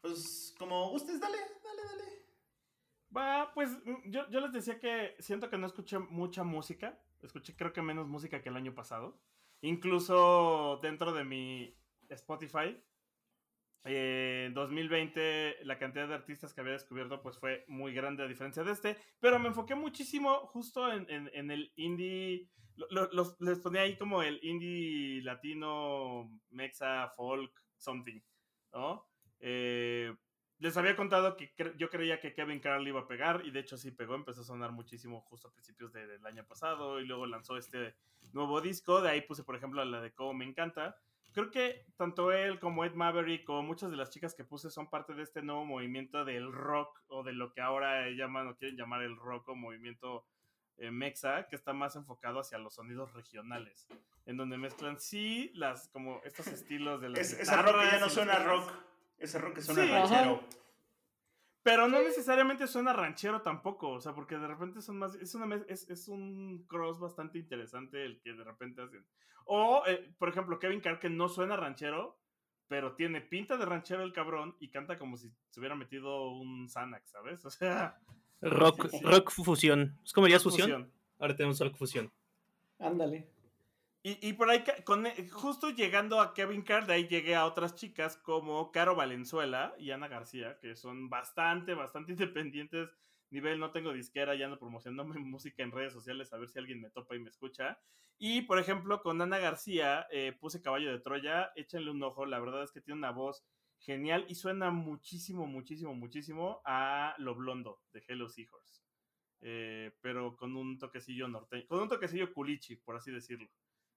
Pues 0.00 0.54
como 0.58 0.90
gustes, 0.90 1.20
dale, 1.20 1.38
dale, 1.38 1.82
dale. 1.84 2.26
Va, 3.14 3.52
pues 3.54 3.70
mm, 3.84 4.10
yo, 4.10 4.28
yo 4.30 4.40
les 4.40 4.52
decía 4.52 4.78
que 4.78 5.14
siento 5.18 5.50
que 5.50 5.58
no 5.58 5.66
escuché 5.66 5.98
mucha 5.98 6.42
música. 6.44 6.98
Escuché 7.22 7.54
creo 7.54 7.72
que 7.72 7.82
menos 7.82 8.08
música 8.08 8.40
que 8.40 8.48
el 8.48 8.56
año 8.56 8.74
pasado. 8.74 9.20
Incluso 9.62 10.78
dentro 10.82 11.12
de 11.12 11.24
mi 11.24 11.74
Spotify. 12.10 12.76
eh, 13.84 14.44
En 14.48 14.54
2020 14.54 15.56
la 15.64 15.78
cantidad 15.78 16.06
de 16.08 16.14
artistas 16.14 16.52
que 16.54 16.60
había 16.60 16.74
descubierto 16.74 17.20
pues 17.22 17.38
fue 17.38 17.64
muy 17.68 17.92
grande 17.94 18.22
a 18.22 18.28
diferencia 18.28 18.62
de 18.64 18.72
este. 18.72 18.96
Pero 19.20 19.38
me 19.38 19.48
enfoqué 19.48 19.74
muchísimo 19.74 20.46
justo 20.48 20.92
en, 20.92 21.06
el 21.50 21.72
indie. 21.76 22.48
lo- 22.76 23.08
lo- 23.12 23.36
les 23.40 23.60
ponía 23.60 23.82
ahí 23.82 23.96
como 23.96 24.22
el 24.22 24.38
indie 24.42 25.22
latino, 25.22 26.30
mexa, 26.50 27.08
folk, 27.16 27.52
something. 27.76 28.20
¿No? 28.72 29.06
Eh, 29.40 30.14
les 30.62 30.76
había 30.76 30.94
contado 30.96 31.36
que 31.36 31.54
cre- 31.56 31.76
yo 31.76 31.90
creía 31.90 32.20
que 32.20 32.34
Kevin 32.34 32.60
Carl 32.60 32.86
iba 32.86 33.00
a 33.00 33.08
pegar 33.08 33.42
y 33.44 33.50
de 33.50 33.60
hecho 33.60 33.76
sí 33.76 33.90
pegó, 33.90 34.14
empezó 34.14 34.42
a 34.42 34.44
sonar 34.44 34.70
muchísimo 34.72 35.20
justo 35.22 35.48
a 35.48 35.52
principios 35.52 35.92
de- 35.92 36.06
del 36.06 36.24
año 36.24 36.44
pasado 36.46 37.00
y 37.00 37.06
luego 37.06 37.26
lanzó 37.26 37.56
este 37.56 37.96
nuevo 38.32 38.60
disco, 38.60 39.00
de 39.02 39.10
ahí 39.10 39.20
puse 39.22 39.42
por 39.44 39.56
ejemplo 39.56 39.84
la 39.84 40.00
de 40.00 40.12
Como 40.12 40.34
Me 40.34 40.44
Encanta. 40.44 40.96
Creo 41.32 41.50
que 41.50 41.86
tanto 41.96 42.30
él 42.30 42.60
como 42.60 42.84
Ed 42.84 42.92
Maverick 42.94 43.48
o 43.48 43.62
muchas 43.62 43.90
de 43.90 43.96
las 43.96 44.10
chicas 44.10 44.34
que 44.34 44.44
puse 44.44 44.70
son 44.70 44.88
parte 44.90 45.14
de 45.14 45.22
este 45.22 45.42
nuevo 45.42 45.64
movimiento 45.64 46.24
del 46.24 46.52
rock 46.52 47.02
o 47.08 47.22
de 47.24 47.32
lo 47.32 47.52
que 47.52 47.60
ahora 47.62 48.08
llaman 48.10 48.48
o 48.48 48.56
quieren 48.56 48.76
llamar 48.76 49.02
el 49.02 49.16
rock 49.16 49.48
o 49.48 49.54
movimiento 49.56 50.26
eh, 50.76 50.90
mexa, 50.90 51.48
que 51.48 51.56
está 51.56 51.72
más 51.72 51.96
enfocado 51.96 52.38
hacia 52.40 52.58
los 52.58 52.74
sonidos 52.74 53.12
regionales, 53.14 53.86
en 54.26 54.36
donde 54.36 54.58
mezclan 54.58 55.00
sí 55.00 55.50
las 55.54 55.88
como 55.88 56.20
estos 56.24 56.46
estilos 56.48 57.00
de 57.00 57.08
las 57.10 57.18
Es, 57.20 57.32
ese 57.40 57.56
rock 57.56 57.66
que 57.66 57.72
ya 57.72 57.82
guitarras 57.84 58.00
no 58.00 58.08
suena 58.10 58.38
rock. 58.40 58.72
Ese 59.22 59.38
rock 59.38 59.54
que 59.54 59.62
suena 59.62 59.84
Sí. 59.84 59.88
ranchero. 59.90 60.40
Pero 61.62 61.86
no 61.86 62.02
necesariamente 62.02 62.66
suena 62.66 62.92
ranchero 62.92 63.40
tampoco, 63.42 63.90
o 63.90 64.00
sea, 64.00 64.12
porque 64.14 64.36
de 64.36 64.48
repente 64.48 64.82
son 64.82 64.98
más, 64.98 65.14
es, 65.14 65.32
una, 65.36 65.62
es, 65.68 65.88
es 65.88 66.08
un 66.08 66.64
cross 66.66 66.98
bastante 66.98 67.38
interesante 67.38 68.04
el 68.04 68.20
que 68.20 68.32
de 68.32 68.42
repente 68.42 68.82
hacen. 68.82 69.06
O, 69.44 69.84
eh, 69.86 70.12
por 70.18 70.28
ejemplo, 70.28 70.58
Kevin 70.58 70.80
Carr 70.80 70.98
que 70.98 71.08
no 71.08 71.28
suena 71.28 71.56
ranchero, 71.56 72.18
pero 72.66 72.94
tiene 72.96 73.20
pinta 73.20 73.56
de 73.56 73.64
ranchero 73.64 74.02
el 74.02 74.12
cabrón 74.12 74.56
y 74.58 74.70
canta 74.70 74.98
como 74.98 75.16
si 75.16 75.30
se 75.50 75.60
hubiera 75.60 75.76
metido 75.76 76.32
un 76.32 76.68
Xanax, 76.68 77.10
¿sabes? 77.10 77.44
O 77.44 77.50
sea, 77.50 78.00
Rock, 78.40 78.88
Sí, 78.90 78.98
sí. 78.98 79.04
rock 79.04 79.30
fusión. 79.30 80.00
¿Es 80.04 80.12
como 80.12 80.26
ya 80.26 80.40
fusión. 80.40 80.90
Ahora 81.20 81.36
tenemos 81.36 81.60
rock 81.60 81.76
fusión. 81.76 82.10
Ándale. 82.80 83.28
Y, 84.04 84.18
y 84.28 84.32
por 84.32 84.50
ahí, 84.50 84.64
con, 84.84 85.06
e- 85.06 85.28
justo 85.28 85.70
llegando 85.70 86.20
a 86.20 86.34
Kevin 86.34 86.62
Carr, 86.62 86.86
de 86.86 86.94
ahí 86.94 87.06
llegué 87.06 87.36
a 87.36 87.46
otras 87.46 87.74
chicas 87.76 88.16
como 88.16 88.72
Caro 88.72 88.96
Valenzuela 88.96 89.74
y 89.78 89.90
Ana 89.92 90.08
García, 90.08 90.58
que 90.60 90.74
son 90.76 91.08
bastante, 91.08 91.74
bastante 91.74 92.12
independientes. 92.12 92.90
Nivel, 93.30 93.58
no 93.60 93.70
tengo 93.70 93.92
disquera, 93.92 94.34
ya 94.34 94.46
ando 94.46 94.58
promocionando 94.58 95.04
mi 95.04 95.20
música 95.24 95.62
en 95.62 95.70
redes 95.72 95.92
sociales 95.92 96.32
a 96.32 96.38
ver 96.38 96.48
si 96.48 96.58
alguien 96.58 96.80
me 96.80 96.90
topa 96.90 97.14
y 97.16 97.20
me 97.20 97.30
escucha. 97.30 97.78
Y 98.18 98.42
por 98.42 98.58
ejemplo, 98.58 99.02
con 99.02 99.20
Ana 99.22 99.38
García 99.38 100.06
eh, 100.10 100.32
puse 100.38 100.60
Caballo 100.62 100.90
de 100.90 101.00
Troya, 101.00 101.52
échenle 101.56 101.90
un 101.90 102.02
ojo, 102.02 102.26
la 102.26 102.40
verdad 102.40 102.62
es 102.64 102.72
que 102.72 102.80
tiene 102.80 102.98
una 102.98 103.10
voz 103.10 103.44
genial 103.78 104.26
y 104.28 104.34
suena 104.36 104.70
muchísimo, 104.70 105.46
muchísimo, 105.46 105.94
muchísimo 105.94 106.60
a 106.64 107.14
Lo 107.18 107.34
Blondo 107.34 107.80
de 107.92 108.02
Hello 108.06 108.28
Seahorse. 108.28 108.82
Eh, 109.40 109.92
pero 110.00 110.36
con 110.36 110.56
un 110.56 110.78
toquecillo 110.78 111.28
norteño, 111.28 111.66
con 111.68 111.80
un 111.80 111.88
toquecillo 111.88 112.32
culichi, 112.32 112.76
por 112.76 112.96
así 112.96 113.10
decirlo. 113.12 113.48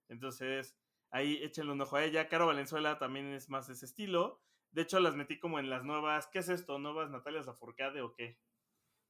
Entonces, 0.10 0.78
ahí 1.12 1.40
échenle 1.44 1.72
un 1.74 1.82
ojo 1.82 1.96
a 1.96 2.04
ella. 2.04 2.28
Caro 2.30 2.48
Valenzuela 2.48 2.98
también 3.00 3.34
es 3.34 3.50
más 3.50 3.68
de 3.68 3.74
ese 3.74 3.86
estilo. 3.86 4.42
De 4.72 4.82
hecho, 4.82 5.00
las 5.00 5.16
metí 5.16 5.40
como 5.40 5.60
en 5.60 5.70
las 5.70 5.84
nuevas. 5.84 6.28
¿Qué 6.28 6.40
es 6.40 6.50
esto? 6.50 6.80
¿Nuevas 6.80 7.10
Natalias 7.10 7.46
Lafourcade 7.46 8.02
o 8.02 8.14
qué? 8.14 8.38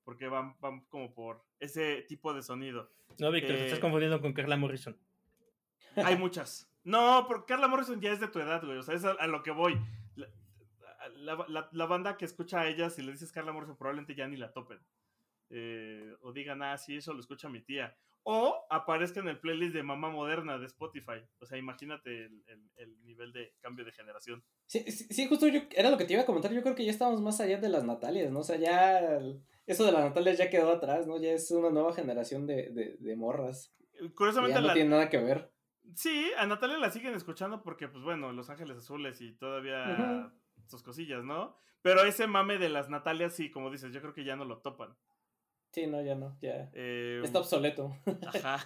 Porque 0.03 0.27
van, 0.27 0.55
van 0.59 0.81
como 0.85 1.13
por 1.13 1.43
ese 1.59 2.03
tipo 2.03 2.33
de 2.33 2.43
sonido. 2.43 2.91
No, 3.19 3.31
Víctor, 3.31 3.55
te 3.55 3.61
Eh, 3.61 3.65
estás 3.65 3.79
confundiendo 3.79 4.21
con 4.21 4.33
Carla 4.33 4.55
Morrison. 4.57 4.95
Hay 5.95 6.15
muchas. 6.17 6.71
No, 6.83 7.25
porque 7.27 7.45
Carla 7.53 7.67
Morrison 7.67 7.99
ya 7.99 8.11
es 8.11 8.19
de 8.19 8.27
tu 8.27 8.39
edad, 8.39 8.63
güey. 8.63 8.77
O 8.77 8.83
sea, 8.83 8.93
es 8.93 9.03
a, 9.05 9.11
a 9.13 9.25
lo 9.27 9.41
que 9.41 9.49
voy. 9.51 9.79
La, 10.15 10.27
la- 11.35 11.45
la- 11.47 11.69
la 11.71 11.85
banda 11.85 12.17
que 12.17 12.25
escucha 12.25 12.61
a 12.61 12.67
ella, 12.67 12.89
si 12.89 13.01
le 13.01 13.11
dices 13.11 13.31
Carla 13.31 13.51
Morrison, 13.51 13.77
probablemente 13.77 14.13
ya 14.15 14.27
ni 14.27 14.37
la 14.37 14.51
topen. 14.53 14.79
Eh, 15.49 16.15
o 16.21 16.31
digan, 16.33 16.61
ah, 16.63 16.77
sí, 16.77 16.97
eso 16.97 17.13
lo 17.13 17.19
escucha 17.19 17.49
mi 17.49 17.61
tía. 17.61 17.97
O 18.27 18.65
aparezca 18.71 19.19
en 19.19 19.27
el 19.27 19.39
playlist 19.39 19.75
de 19.75 19.83
Mamá 19.83 20.09
Moderna 20.09 20.57
de 20.57 20.65
Spotify. 20.65 21.21
O 21.39 21.45
sea, 21.45 21.59
imagínate 21.59 22.25
el, 22.75 23.03
nivel 23.03 23.31
de 23.31 23.53
cambio 23.61 23.85
de 23.85 23.91
generación. 23.91 24.43
Sí, 24.65 24.79
sí, 24.91 25.27
justo 25.27 25.47
yo, 25.47 25.61
era 25.75 25.91
lo 25.91 25.97
que 25.97 26.05
te 26.05 26.13
iba 26.13 26.23
a 26.23 26.25
comentar. 26.25 26.51
Yo 26.51 26.63
creo 26.63 26.73
que 26.73 26.83
ya 26.83 26.91
estamos 26.91 27.21
más 27.21 27.39
allá 27.39 27.59
de 27.59 27.69
las 27.69 27.83
Natalias, 27.83 28.31
¿no? 28.31 28.39
O 28.39 28.43
sea, 28.43 28.57
ya 28.57 29.19
eso 29.67 29.85
de 29.85 29.91
las 29.91 30.03
Natalias 30.03 30.39
ya 30.39 30.49
quedó 30.49 30.71
atrás, 30.71 31.05
¿no? 31.05 31.21
Ya 31.21 31.33
es 31.33 31.51
una 31.51 31.69
nueva 31.69 31.93
generación 31.93 32.47
de, 32.47 32.97
de, 32.99 33.15
morras. 33.15 33.75
Curiosamente, 34.15 34.59
no 34.59 34.73
tiene 34.73 34.89
nada 34.89 35.07
que 35.07 35.19
ver. 35.19 35.53
Sí, 35.93 36.31
a 36.35 36.47
Natalia 36.47 36.79
la 36.79 36.89
siguen 36.89 37.13
escuchando 37.13 37.61
porque, 37.61 37.87
pues 37.87 38.03
bueno, 38.03 38.33
Los 38.33 38.49
Ángeles 38.49 38.77
Azules 38.77 39.21
y 39.21 39.33
todavía 39.33 40.33
sus 40.65 40.81
cosillas, 40.81 41.23
¿no? 41.23 41.55
Pero 41.83 42.03
ese 42.05 42.25
mame 42.25 42.57
de 42.57 42.69
las 42.69 42.89
Natalias, 42.89 43.35
sí, 43.35 43.51
como 43.51 43.69
dices, 43.69 43.93
yo 43.93 44.01
creo 44.01 44.15
que 44.15 44.23
ya 44.23 44.35
no 44.35 44.45
lo 44.45 44.61
topan. 44.61 44.97
Sí, 45.75 45.87
no, 45.87 46.01
ya 46.01 46.15
no, 46.15 46.37
ya. 46.39 46.69
Eh, 46.71 47.19
está 47.21 47.39
obsoleto. 47.39 47.97
Ajá. 48.33 48.65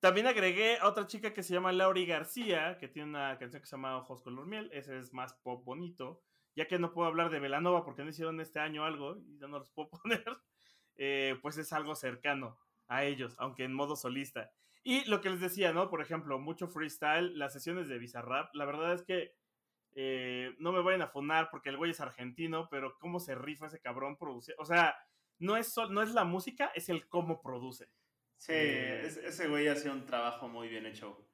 También 0.00 0.26
agregué 0.26 0.76
a 0.76 0.86
otra 0.86 1.06
chica 1.06 1.32
que 1.32 1.42
se 1.42 1.54
llama 1.54 1.72
Lauri 1.72 2.04
García, 2.04 2.76
que 2.78 2.88
tiene 2.88 3.08
una 3.08 3.38
canción 3.38 3.62
que 3.62 3.66
se 3.66 3.74
llama 3.74 3.96
Ojos 3.96 4.20
Color 4.20 4.44
Miel. 4.44 4.68
Ese 4.74 4.98
es 4.98 5.14
más 5.14 5.32
pop 5.42 5.64
bonito. 5.64 6.20
Ya 6.54 6.68
que 6.68 6.78
no 6.78 6.92
puedo 6.92 7.08
hablar 7.08 7.30
de 7.30 7.40
Velanova 7.40 7.86
porque 7.86 8.02
no 8.02 8.10
hicieron 8.10 8.38
este 8.42 8.58
año 8.58 8.84
algo 8.84 9.16
y 9.16 9.38
ya 9.38 9.46
no 9.48 9.60
los 9.60 9.70
puedo 9.70 9.88
poner. 10.02 10.26
Eh, 10.96 11.38
pues 11.40 11.56
es 11.56 11.72
algo 11.72 11.94
cercano 11.94 12.58
a 12.86 13.04
ellos, 13.04 13.34
aunque 13.38 13.64
en 13.64 13.72
modo 13.72 13.96
solista. 13.96 14.52
Y 14.84 15.06
lo 15.06 15.22
que 15.22 15.30
les 15.30 15.40
decía, 15.40 15.72
¿no? 15.72 15.88
Por 15.88 16.02
ejemplo, 16.02 16.38
mucho 16.38 16.68
freestyle, 16.68 17.38
las 17.38 17.54
sesiones 17.54 17.88
de 17.88 17.96
Bizarrap. 17.96 18.54
La 18.54 18.66
verdad 18.66 18.92
es 18.92 19.04
que 19.04 19.32
eh, 19.94 20.54
no 20.58 20.70
me 20.70 20.82
vayan 20.82 21.00
a 21.00 21.08
funar 21.08 21.48
porque 21.50 21.70
el 21.70 21.78
güey 21.78 21.92
es 21.92 22.00
argentino, 22.02 22.68
pero 22.70 22.98
cómo 22.98 23.20
se 23.20 23.34
rifa 23.34 23.68
ese 23.68 23.80
cabrón 23.80 24.18
producir. 24.18 24.54
O 24.58 24.66
sea, 24.66 24.94
no 25.38 25.56
es, 25.56 25.74
no 25.90 26.02
es 26.02 26.12
la 26.12 26.24
música, 26.24 26.70
es 26.74 26.88
el 26.88 27.08
cómo 27.08 27.40
produce. 27.42 27.88
Sí, 28.36 28.52
eh, 28.52 29.06
ese 29.06 29.48
güey 29.48 29.66
hace 29.68 29.90
un 29.90 30.06
trabajo 30.06 30.48
muy 30.48 30.68
bien 30.68 30.86
hecho. 30.86 31.28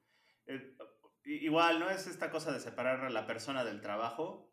Eh, 0.47 0.75
igual, 1.23 1.79
¿no? 1.79 1.89
Es 1.89 2.07
esta 2.07 2.29
cosa 2.29 2.51
de 2.51 2.59
separar 2.59 3.05
a 3.05 3.09
la 3.09 3.27
persona 3.27 3.63
del 3.63 3.81
trabajo. 3.81 4.51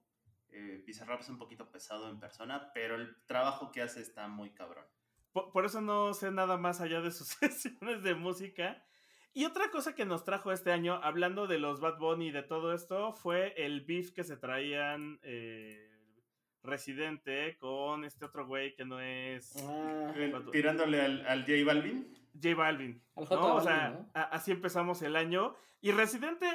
Eh, 0.51 0.83
Bizarrap 0.87 1.21
es 1.21 1.29
un 1.31 1.39
poquito 1.39 1.71
pesado 1.71 2.11
en 2.11 2.21
persona, 2.21 2.73
pero 2.75 2.97
el 2.97 3.17
trabajo 3.25 3.73
que 3.73 3.83
hace 3.83 4.01
está 4.01 4.29
muy 4.29 4.53
cabrón. 4.53 4.85
Por, 5.33 5.65
eso 5.65 5.81
no 5.81 6.13
sé 6.13 6.31
nada 6.31 6.59
más 6.59 6.83
allá 6.83 7.01
de 7.01 7.11
sus 7.11 7.29
sesiones 7.41 8.03
de 8.03 8.15
música. 8.15 8.85
Y 9.33 9.47
otra 9.47 9.71
cosa 9.71 9.95
que 9.95 10.05
nos 10.05 10.25
trajo 10.25 10.53
este 10.53 10.73
año, 10.73 11.01
hablando 11.03 11.47
de 11.47 11.59
los 11.59 11.81
Bad 11.81 11.99
Bunny 11.99 12.29
y 12.29 12.33
de 12.33 12.43
todo 12.43 12.75
esto, 12.75 13.15
fue 13.15 13.55
el 13.57 13.81
beef 13.81 14.13
que 14.13 14.25
se 14.25 14.37
traían 14.37 15.21
eh, 15.23 15.92
Residente 16.63 17.57
con 17.59 18.05
este 18.05 18.25
otro 18.25 18.47
güey 18.47 18.75
que 18.75 18.85
no 18.85 19.01
es. 19.01 19.55
Ah. 19.65 20.13
tirándole 20.53 21.01
al, 21.01 21.27
al, 21.27 21.41
J 21.41 21.65
Balvin. 21.65 22.09
J 22.41 22.55
Balvin. 22.55 23.03
¿no? 23.17 23.55
o 23.57 23.61
sea, 23.61 24.07
así 24.15 24.53
empezamos 24.53 25.03
el 25.03 25.17
año. 25.17 25.55
Y 25.81 25.91
Residente, 25.91 26.47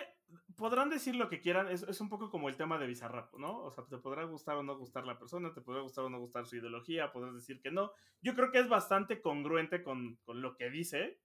podrán 0.55 0.89
decir 0.89 1.15
lo 1.15 1.29
que 1.29 1.41
quieran, 1.41 1.69
es, 1.69 1.83
es, 1.83 2.01
un 2.01 2.09
poco 2.09 2.29
como 2.29 2.49
el 2.49 2.55
tema 2.55 2.77
de 2.77 2.87
Bizarrap, 2.87 3.33
¿no? 3.35 3.59
O 3.59 3.71
sea, 3.71 3.85
te 3.85 3.97
podrá 3.97 4.23
gustar 4.23 4.57
o 4.57 4.63
no 4.63 4.77
gustar 4.77 5.05
la 5.05 5.17
persona, 5.17 5.53
te 5.53 5.61
podrá 5.61 5.81
gustar 5.81 6.05
o 6.05 6.09
no 6.09 6.19
gustar 6.19 6.45
su 6.45 6.55
ideología, 6.55 7.11
podrás 7.11 7.35
decir 7.35 7.61
que 7.61 7.71
no. 7.71 7.91
Yo 8.21 8.33
creo 8.33 8.51
que 8.51 8.59
es 8.59 8.69
bastante 8.69 9.21
congruente 9.21 9.83
con, 9.83 10.17
con 10.25 10.41
lo 10.41 10.55
que 10.55 10.69
dice. 10.69 11.19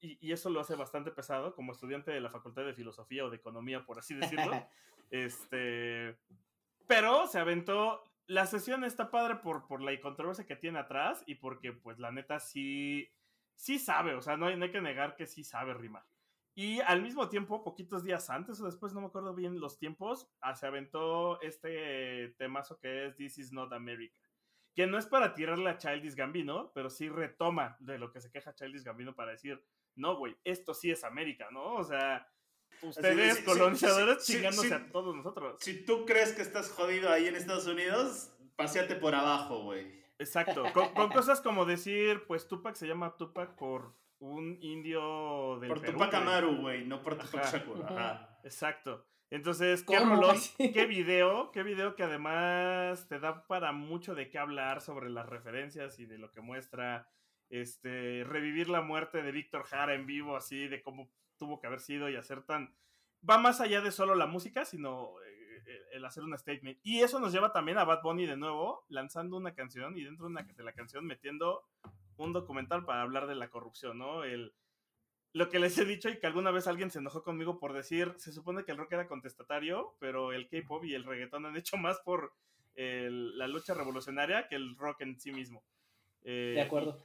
Y, 0.00 0.18
y, 0.20 0.32
eso 0.32 0.50
lo 0.50 0.60
hace 0.60 0.74
bastante 0.74 1.10
pesado 1.10 1.54
como 1.54 1.72
estudiante 1.72 2.10
de 2.10 2.20
la 2.20 2.28
Facultad 2.28 2.66
de 2.66 2.74
Filosofía 2.74 3.24
o 3.24 3.30
de 3.30 3.36
Economía, 3.36 3.86
por 3.86 3.98
así 3.98 4.14
decirlo. 4.14 4.68
este, 5.10 6.18
pero 6.86 7.26
se 7.26 7.38
aventó. 7.38 8.02
La 8.28 8.44
sesión 8.44 8.84
está 8.84 9.10
padre 9.10 9.36
por, 9.36 9.66
por 9.66 9.80
la 9.80 9.98
controversia 10.00 10.46
que 10.46 10.54
tiene 10.54 10.78
atrás 10.78 11.24
y 11.26 11.36
porque, 11.36 11.72
pues, 11.72 11.98
la 11.98 12.12
neta 12.12 12.38
sí, 12.38 13.10
sí 13.54 13.78
sabe, 13.78 14.14
o 14.14 14.20
sea, 14.20 14.36
no 14.36 14.46
hay, 14.46 14.56
no 14.56 14.66
hay 14.66 14.70
que 14.70 14.82
negar 14.82 15.16
que 15.16 15.26
sí 15.26 15.42
sabe 15.42 15.72
rimar. 15.72 16.04
Y 16.54 16.80
al 16.80 17.00
mismo 17.00 17.30
tiempo, 17.30 17.64
poquitos 17.64 18.04
días 18.04 18.28
antes 18.28 18.60
o 18.60 18.66
después, 18.66 18.92
no 18.92 19.00
me 19.00 19.06
acuerdo 19.06 19.34
bien 19.34 19.58
los 19.60 19.78
tiempos, 19.78 20.28
ah, 20.42 20.54
se 20.54 20.66
aventó 20.66 21.40
este 21.40 22.34
temazo 22.36 22.78
que 22.78 23.06
es 23.06 23.16
This 23.16 23.38
is 23.38 23.52
not 23.52 23.72
America. 23.72 24.14
Que 24.74 24.86
no 24.86 24.98
es 24.98 25.06
para 25.06 25.32
tirarle 25.32 25.70
a 25.70 25.78
Childish 25.78 26.14
Gambino, 26.14 26.70
pero 26.74 26.90
sí 26.90 27.08
retoma 27.08 27.78
de 27.80 27.98
lo 27.98 28.12
que 28.12 28.20
se 28.20 28.30
queja 28.30 28.54
Childish 28.54 28.82
Gambino 28.82 29.14
para 29.14 29.30
decir, 29.30 29.64
no, 29.94 30.16
güey, 30.16 30.36
esto 30.44 30.74
sí 30.74 30.90
es 30.90 31.02
América, 31.02 31.48
¿no? 31.50 31.76
O 31.76 31.84
sea, 31.84 32.28
Ustedes, 32.82 33.40
colonizadores, 33.40 34.24
chingándose 34.24 34.74
a 34.74 34.90
todos 34.90 35.14
nosotros. 35.14 35.56
Si 35.60 35.84
tú 35.84 36.06
crees 36.06 36.32
que 36.32 36.42
estás 36.42 36.70
jodido 36.70 37.10
ahí 37.10 37.26
en 37.26 37.36
Estados 37.36 37.66
Unidos, 37.66 38.30
paseate 38.56 38.96
por 38.96 39.14
abajo, 39.14 39.62
güey. 39.62 39.98
Exacto. 40.18 40.64
Con, 40.72 41.10
cosas 41.10 41.40
como 41.40 41.64
decir, 41.64 42.24
pues 42.26 42.48
Tupac 42.48 42.74
se 42.74 42.86
llama 42.86 43.16
Tupac 43.16 43.54
por 43.56 43.94
un 44.18 44.58
indio 44.60 45.58
de. 45.60 45.68
Por 45.68 45.80
Tupac 45.80 46.12
Amaru, 46.14 46.56
güey, 46.56 46.84
no 46.84 47.02
por 47.02 47.16
Tupac 47.16 47.52
Shakur. 47.52 47.84
Ajá. 47.84 48.38
Exacto. 48.44 49.04
Entonces, 49.30 49.84
qué 49.84 49.98
rolón, 49.98 50.36
qué 50.58 50.86
video, 50.86 51.52
qué 51.52 51.62
video 51.62 51.94
que 51.94 52.02
además 52.02 53.06
te 53.08 53.20
da 53.20 53.46
para 53.46 53.72
mucho 53.72 54.14
de 54.14 54.30
qué 54.30 54.38
hablar 54.38 54.80
sobre 54.80 55.10
las 55.10 55.26
referencias 55.26 55.98
y 55.98 56.06
de 56.06 56.18
lo 56.18 56.30
que 56.30 56.40
muestra. 56.40 57.08
Este, 57.50 58.24
revivir 58.24 58.68
la 58.68 58.82
muerte 58.82 59.22
de 59.22 59.32
Víctor 59.32 59.62
Jara 59.64 59.94
en 59.94 60.04
vivo, 60.06 60.36
así, 60.36 60.68
de 60.68 60.82
cómo 60.82 61.10
tuvo 61.38 61.60
que 61.60 61.66
haber 61.66 61.80
sido 61.80 62.08
y 62.10 62.16
hacer 62.16 62.42
tan... 62.42 62.74
Va 63.28 63.38
más 63.38 63.60
allá 63.60 63.80
de 63.80 63.90
solo 63.90 64.14
la 64.14 64.26
música, 64.26 64.64
sino 64.64 65.20
eh, 65.22 65.62
eh, 65.66 65.80
el 65.92 66.04
hacer 66.04 66.22
un 66.22 66.36
statement. 66.36 66.78
Y 66.82 67.00
eso 67.00 67.18
nos 67.18 67.32
lleva 67.32 67.52
también 67.52 67.78
a 67.78 67.84
Bad 67.84 68.02
Bunny 68.02 68.26
de 68.26 68.36
nuevo, 68.36 68.84
lanzando 68.88 69.36
una 69.36 69.54
canción 69.54 69.96
y 69.96 70.04
dentro 70.04 70.28
de, 70.28 70.62
la 70.62 70.72
canción 70.72 71.06
metiendo 71.06 71.64
un 72.16 72.32
documental 72.32 72.84
para 72.84 73.02
hablar 73.02 73.26
de 73.26 73.34
la 73.34 73.48
corrupción, 73.48 73.98
¿no? 73.98 74.24
El, 74.24 74.54
lo 75.32 75.48
que 75.48 75.58
les 75.58 75.78
he 75.78 75.84
dicho 75.84 76.08
y 76.08 76.18
que 76.18 76.26
alguna 76.26 76.50
vez 76.50 76.66
alguien 76.66 76.90
se 76.90 76.98
enojó 76.98 77.22
conmigo 77.22 77.58
por 77.58 77.72
decir, 77.72 78.14
se 78.18 78.32
supone 78.32 78.64
que 78.64 78.72
el 78.72 78.78
rock 78.78 78.92
era 78.92 79.08
contestatario, 79.08 79.96
pero 80.00 80.32
el 80.32 80.48
K-pop 80.48 80.84
y 80.84 80.94
el 80.94 81.04
reggaetón 81.04 81.46
han 81.46 81.56
hecho 81.56 81.76
más 81.76 81.98
por 82.00 82.34
la 82.76 83.48
lucha 83.48 83.74
revolucionaria 83.74 84.46
que 84.46 84.54
el 84.54 84.76
rock 84.76 85.00
en 85.00 85.18
sí 85.18 85.32
mismo. 85.32 85.64
Eh, 86.22 86.52
de 86.56 86.60
acuerdo. 86.62 87.02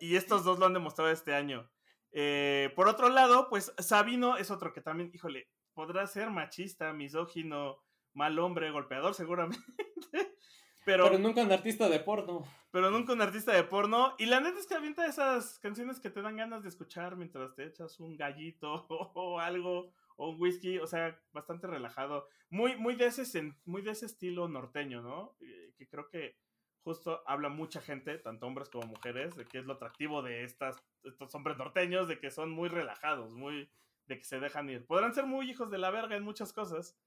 y, 0.00 0.16
estos 0.16 0.44
dos 0.44 0.58
lo 0.58 0.66
han 0.66 0.74
demostrado 0.74 1.10
este 1.10 1.34
año. 1.34 1.68
Eh, 2.16 2.72
por 2.76 2.86
otro 2.86 3.08
lado, 3.08 3.48
pues 3.50 3.74
Sabino 3.78 4.36
es 4.36 4.52
otro 4.52 4.72
que 4.72 4.80
también, 4.80 5.10
híjole, 5.12 5.48
podrá 5.74 6.06
ser 6.06 6.30
machista, 6.30 6.92
misógino, 6.92 7.82
mal 8.12 8.38
hombre, 8.38 8.70
golpeador 8.70 9.14
seguramente. 9.14 9.64
Pero, 10.86 11.04
pero, 11.04 11.18
nunca 11.18 11.40
un 11.42 11.50
artista 11.50 11.88
de 11.88 11.98
porno. 11.98 12.44
Pero 12.70 12.90
nunca 12.90 13.14
un 13.14 13.22
artista 13.22 13.52
de 13.52 13.64
porno. 13.64 14.14
Y 14.18 14.26
la 14.26 14.40
neta 14.40 14.58
es 14.58 14.66
que 14.66 14.74
avienta 14.74 15.06
esas 15.06 15.58
canciones 15.58 15.98
que 15.98 16.10
te 16.10 16.20
dan 16.20 16.36
ganas 16.36 16.62
de 16.62 16.68
escuchar 16.68 17.16
mientras 17.16 17.54
te 17.54 17.64
echas 17.64 17.98
un 18.00 18.18
gallito 18.18 18.84
o 19.14 19.40
algo, 19.40 19.94
o 20.16 20.28
un 20.28 20.38
whisky, 20.38 20.78
o 20.78 20.86
sea, 20.86 21.18
bastante 21.32 21.66
relajado. 21.68 22.28
Muy, 22.50 22.76
muy, 22.76 22.96
de, 22.96 23.06
ese, 23.06 23.54
muy 23.64 23.80
de 23.80 23.92
ese 23.92 24.04
estilo 24.04 24.46
norteño, 24.46 25.00
¿no? 25.00 25.38
Eh, 25.40 25.72
que 25.78 25.88
creo 25.88 26.10
que 26.10 26.36
justo 26.82 27.22
habla 27.26 27.48
mucha 27.48 27.80
gente, 27.80 28.18
tanto 28.18 28.46
hombres 28.46 28.68
como 28.68 28.86
mujeres, 28.86 29.34
de 29.36 29.46
que 29.46 29.60
es 29.60 29.64
lo 29.64 29.72
atractivo 29.72 30.20
de 30.20 30.44
estas, 30.44 30.76
estos 31.04 31.34
hombres 31.34 31.56
norteños, 31.56 32.08
de 32.08 32.18
que 32.18 32.30
son 32.30 32.50
muy 32.50 32.68
relajados, 32.68 33.32
muy 33.32 33.70
de 34.06 34.18
que 34.18 34.24
se 34.24 34.40
dejan 34.40 34.68
ir. 34.70 34.86
Podrán 34.86 35.14
ser 35.14 35.26
muy 35.26 35.50
hijos 35.50 35.70
de 35.70 35.78
la 35.78 35.90
verga 35.90 36.16
en 36.16 36.22
muchas 36.22 36.52
cosas, 36.52 36.98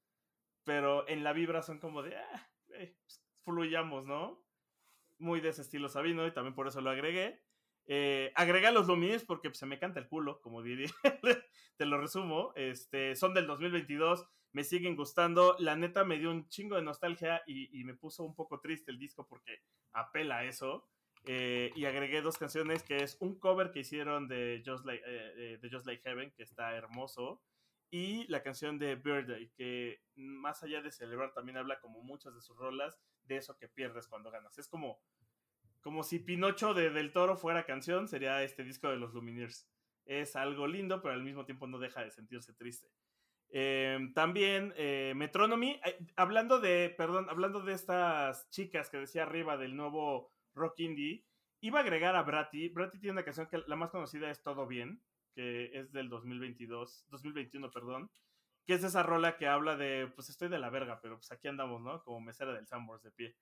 pero 0.63 1.07
en 1.07 1.23
la 1.23 1.33
vibra 1.33 1.61
son 1.61 1.79
como 1.79 2.03
de, 2.03 2.17
ah, 2.17 2.49
pues, 2.67 3.23
fluyamos, 3.43 4.05
¿no? 4.05 4.43
Muy 5.19 5.41
de 5.41 5.49
ese 5.49 5.61
estilo 5.61 5.89
Sabino 5.89 6.27
y 6.27 6.33
también 6.33 6.55
por 6.55 6.67
eso 6.67 6.81
lo 6.81 6.89
agregué. 6.89 7.41
Eh, 7.85 8.33
agregué 8.35 8.67
a 8.67 8.71
los 8.71 8.87
Luminis 8.87 9.23
porque 9.23 9.49
pues, 9.49 9.59
se 9.59 9.65
me 9.65 9.79
canta 9.79 9.99
el 9.99 10.07
culo, 10.07 10.41
como 10.41 10.61
diría, 10.61 10.89
te 11.77 11.85
lo 11.85 11.99
resumo. 11.99 12.51
Este, 12.55 13.15
son 13.15 13.33
del 13.33 13.47
2022 13.47 14.27
me 14.57 14.63
siguen 14.63 14.95
gustando. 14.95 15.55
La 15.59 15.75
neta 15.75 16.03
me 16.03 16.17
dio 16.17 16.31
un 16.31 16.47
chingo 16.49 16.75
de 16.75 16.81
nostalgia 16.81 17.43
y, 17.45 17.83
me 17.83 17.93
puso 17.93 18.23
un 18.23 18.35
poco 18.35 18.59
triste 18.59 18.91
el 18.91 18.97
disco 18.97 19.27
porque 19.27 19.61
apela 19.93 20.37
a 20.37 20.45
eso. 20.45 20.89
Eh, 21.25 21.71
y 21.75 21.85
agregué 21.85 22.21
dos 22.21 22.37
canciones 22.37 22.83
que 22.83 22.97
es 22.97 23.17
un 23.19 23.37
cover 23.39 23.71
que 23.71 23.79
hicieron 23.79 24.27
de 24.27 24.63
Just 24.65 24.85
Like, 24.85 25.03
eh, 25.05 26.01
Heaven, 26.03 26.31
que 26.31 26.43
está 26.43 26.75
hermoso, 26.75 27.41
y 27.89 28.27
la 28.27 28.43
canción 28.43 28.77
de 28.79 28.95
Birthday, 28.95 29.49
que 29.55 30.01
más 30.15 30.63
allá 30.63 30.81
de 30.81 30.91
celebrar 30.91 31.33
también 31.33 31.57
habla 31.57 31.79
como 31.79 32.01
muchas 32.01 32.33
de 32.35 32.41
sus 32.41 32.57
rolas 32.57 32.99
de 33.23 33.37
eso 33.37 33.57
que 33.57 33.69
pierdes 33.69 34.07
cuando 34.07 34.31
ganas. 34.31 34.57
Es 34.57 34.67
como, 34.67 34.99
como 35.81 36.03
si 36.03 36.19
Pinocho 36.19 36.73
de 36.73 36.89
Del 36.89 37.13
Toro 37.13 37.37
fuera 37.37 37.65
canción, 37.65 38.07
sería 38.07 38.43
este 38.43 38.63
disco 38.63 38.89
de 38.89 38.97
los 38.97 39.13
Lumineers. 39.13 39.69
Es 40.05 40.35
algo 40.35 40.67
lindo, 40.67 41.01
pero 41.01 41.13
al 41.13 41.23
mismo 41.23 41.45
tiempo 41.45 41.67
no 41.67 41.79
deja 41.79 42.03
de 42.03 42.11
sentirse 42.11 42.53
triste. 42.53 42.89
Em, 43.49 44.13
también 44.13 44.73
eh, 44.75 45.13
Metronomy, 45.15 45.79
hablando 46.17 46.59
de, 46.59 46.93
perdón, 46.97 47.27
hablando 47.29 47.61
de 47.61 47.73
estas 47.73 48.49
chicas 48.49 48.89
que 48.89 48.97
decía 48.97 49.23
arriba 49.23 49.55
del 49.57 49.75
nuevo 49.75 50.33
rock 50.57 50.79
indie, 50.79 51.25
iba 51.61 51.79
a 51.79 51.81
agregar 51.83 52.15
a 52.15 52.23
Bratty. 52.23 52.69
Bratty 52.69 52.99
tiene 52.99 53.13
una 53.13 53.23
canción 53.23 53.47
que 53.47 53.63
la 53.67 53.75
más 53.75 53.89
conocida 53.91 54.29
es 54.29 54.43
Todo 54.43 54.67
Bien, 54.67 55.01
que 55.33 55.71
es 55.77 55.91
del 55.91 56.09
2022, 56.09 57.05
2021, 57.09 57.71
perdón, 57.71 58.11
que 58.65 58.73
es 58.73 58.83
esa 58.83 59.03
rola 59.03 59.37
que 59.37 59.47
habla 59.47 59.77
de, 59.77 60.11
pues 60.15 60.29
estoy 60.29 60.49
de 60.49 60.59
la 60.59 60.69
verga, 60.69 60.99
pero 61.01 61.15
pues 61.17 61.31
aquí 61.31 61.47
andamos, 61.47 61.81
¿no? 61.81 62.03
Como 62.03 62.19
mesera 62.21 62.53
del 62.53 62.67
Sambors 62.67 63.03
de 63.03 63.11
pie. 63.11 63.35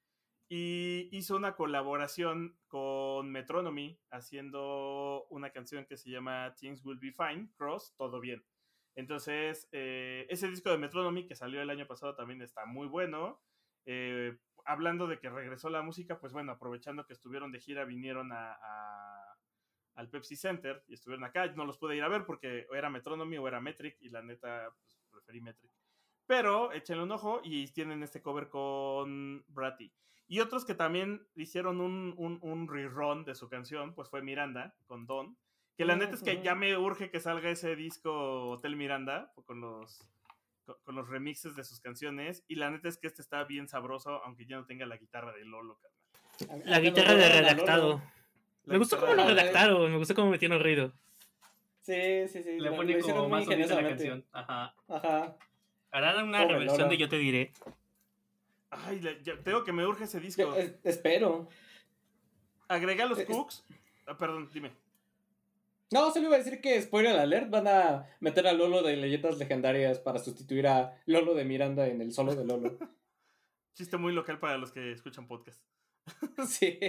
y 0.48 1.10
hizo 1.12 1.36
una 1.36 1.56
colaboración 1.56 2.60
con 2.68 3.32
Metronomy 3.32 4.00
haciendo 4.12 5.26
una 5.32 5.50
canción 5.52 5.86
que 5.86 5.98
se 5.98 6.12
llama 6.12 6.54
Things 6.56 6.86
Will 6.86 7.00
Be 7.00 7.12
Fine, 7.14 7.50
Cross, 7.58 7.96
Todo 7.98 8.20
Bien. 8.20 8.46
Entonces, 8.96 9.68
eh, 9.72 10.26
ese 10.30 10.48
disco 10.48 10.70
de 10.70 10.78
Metronomy 10.78 11.28
que 11.28 11.36
salió 11.36 11.62
el 11.62 11.70
año 11.70 11.88
pasado 11.88 12.16
también 12.16 12.42
está 12.42 12.66
muy 12.66 12.88
bueno. 12.88 13.42
Eh, 13.86 14.38
hablando 14.66 15.08
de 15.08 15.20
que 15.20 15.30
regresó 15.30 15.70
la 15.70 15.82
música, 15.82 16.20
pues 16.20 16.34
bueno, 16.34 16.52
aprovechando 16.52 17.06
que 17.06 17.14
estuvieron 17.14 17.52
de 17.52 17.60
gira, 17.60 17.86
vinieron 17.86 18.32
a, 18.32 18.58
al 19.94 20.10
Pepsi 20.10 20.36
Center 20.36 20.84
y 20.88 20.94
estuvieron 20.94 21.24
acá. 21.24 21.48
No 21.54 21.66
los 21.66 21.78
pude 21.78 21.96
ir 21.96 22.04
a 22.04 22.10
ver 22.10 22.26
porque 22.26 22.68
era 22.74 22.90
Metronomy 22.90 23.38
o 23.38 23.48
era 23.48 23.62
Metric 23.62 23.98
y 24.02 24.10
la 24.10 24.22
neta, 24.22 24.70
pues 24.80 25.00
preferí 25.12 25.42
Metric. 25.42 25.72
Pero 26.28 26.72
échenle 26.72 27.04
un 27.04 27.12
ojo 27.12 27.42
y 27.44 27.68
tienen 27.68 28.02
este 28.02 28.22
cover 28.22 28.50
con 28.50 29.46
Bratty. 29.48 29.94
Y 30.28 30.40
otros 30.40 30.66
que 30.66 30.74
también 30.74 31.28
hicieron 31.36 31.80
un, 31.80 32.16
un, 32.18 32.40
un 32.42 32.68
rerun 32.68 33.26
de 33.26 33.36
su 33.36 33.48
canción, 33.48 33.94
pues 33.94 34.10
fue 34.10 34.24
Miranda 34.24 34.76
con 34.88 35.06
Don. 35.06 35.38
Que 35.78 35.86
la 35.86 35.96
neta 35.96 36.16
es 36.16 36.24
que 36.24 36.42
ya 36.42 36.56
me 36.56 36.78
urge 36.78 37.12
que 37.12 37.20
salga 37.20 37.50
ese 37.50 37.76
disco 37.76 38.50
Hotel 38.50 38.76
Miranda 38.76 39.34
con 39.46 39.60
los, 39.60 40.10
con, 40.66 40.96
los 40.96 41.08
remixes 41.08 41.56
de 41.56 41.64
sus 41.64 41.80
canciones. 41.80 42.44
Y 42.48 42.56
la 42.56 42.70
neta 42.70 42.90
es 42.90 42.98
que 42.98 43.08
este 43.08 43.22
está 43.22 43.44
bien 43.44 43.68
sabroso, 43.68 44.24
aunque 44.24 44.46
ya 44.46 44.58
no 44.58 44.66
tenga 44.66 44.86
la 44.86 44.98
guitarra 44.98 45.34
de 45.34 45.46
Lolo, 45.46 45.80
carnal. 46.38 46.64
La 46.66 46.80
guitarra 46.80 47.16
de 47.16 47.30
redactado. 47.30 48.02
me 48.66 48.78
gustó 48.78 49.00
cómo 49.00 49.14
lo 49.14 49.28
redactaron, 49.28 49.92
me 49.92 49.98
gustó 49.98 50.16
cómo 50.16 50.32
metieron 50.32 50.62
ruido. 50.62 50.94
Sí, 51.82 52.28
sí, 52.28 52.42
sí. 52.42 52.60
Le 52.60 52.72
pone 52.72 53.00
como 53.00 53.30
más 53.30 53.46
sonido 53.46 53.78
a 53.78 53.82
la 53.82 53.90
canción. 53.90 54.26
Ajá. 54.32 54.76
Ajá. 54.88 55.38
Harán 55.92 56.28
una 56.28 56.46
reversión 56.46 56.90
de 56.90 56.98
Yo 56.98 57.08
te 57.08 57.18
diré. 57.18 57.54
Ay, 58.72 59.00
tengo 59.44 59.64
que 59.64 59.72
me 59.72 59.86
urge 59.86 60.06
ese 60.06 60.20
disco. 60.20 60.56
espero. 60.84 61.48
Agrega 62.68 63.06
los 63.06 63.22
cooks. 63.24 63.64
Ah, 64.08 64.18
perdón, 64.18 64.50
dime. 64.54 64.72
No, 65.92 66.12
solo 66.12 66.28
iba 66.28 66.36
a 66.36 66.40
decir 66.40 66.62
que, 66.62 66.82
spoiler 66.82 67.18
alert, 67.18 67.50
van 67.50 67.68
a 67.68 68.08
meter 68.20 68.48
a 68.48 68.54
Lolo 68.54 68.82
de 68.82 68.98
leyendas 68.98 69.38
legendarias 69.38 70.00
para 70.00 70.20
sustituir 70.20 70.68
a 70.68 71.00
Lolo 71.06 71.36
de 71.36 71.46
Miranda 71.46 71.88
en 71.88 72.02
el 72.02 72.12
solo 72.12 72.36
de 72.36 72.46
Lolo. 72.46 72.78
Chiste 73.76 73.98
muy 73.98 74.14
local 74.14 74.40
para 74.40 74.58
los 74.58 74.72
que 74.72 74.92
escuchan 74.92 75.28
podcast. 75.28 75.64
sí. 76.48 76.80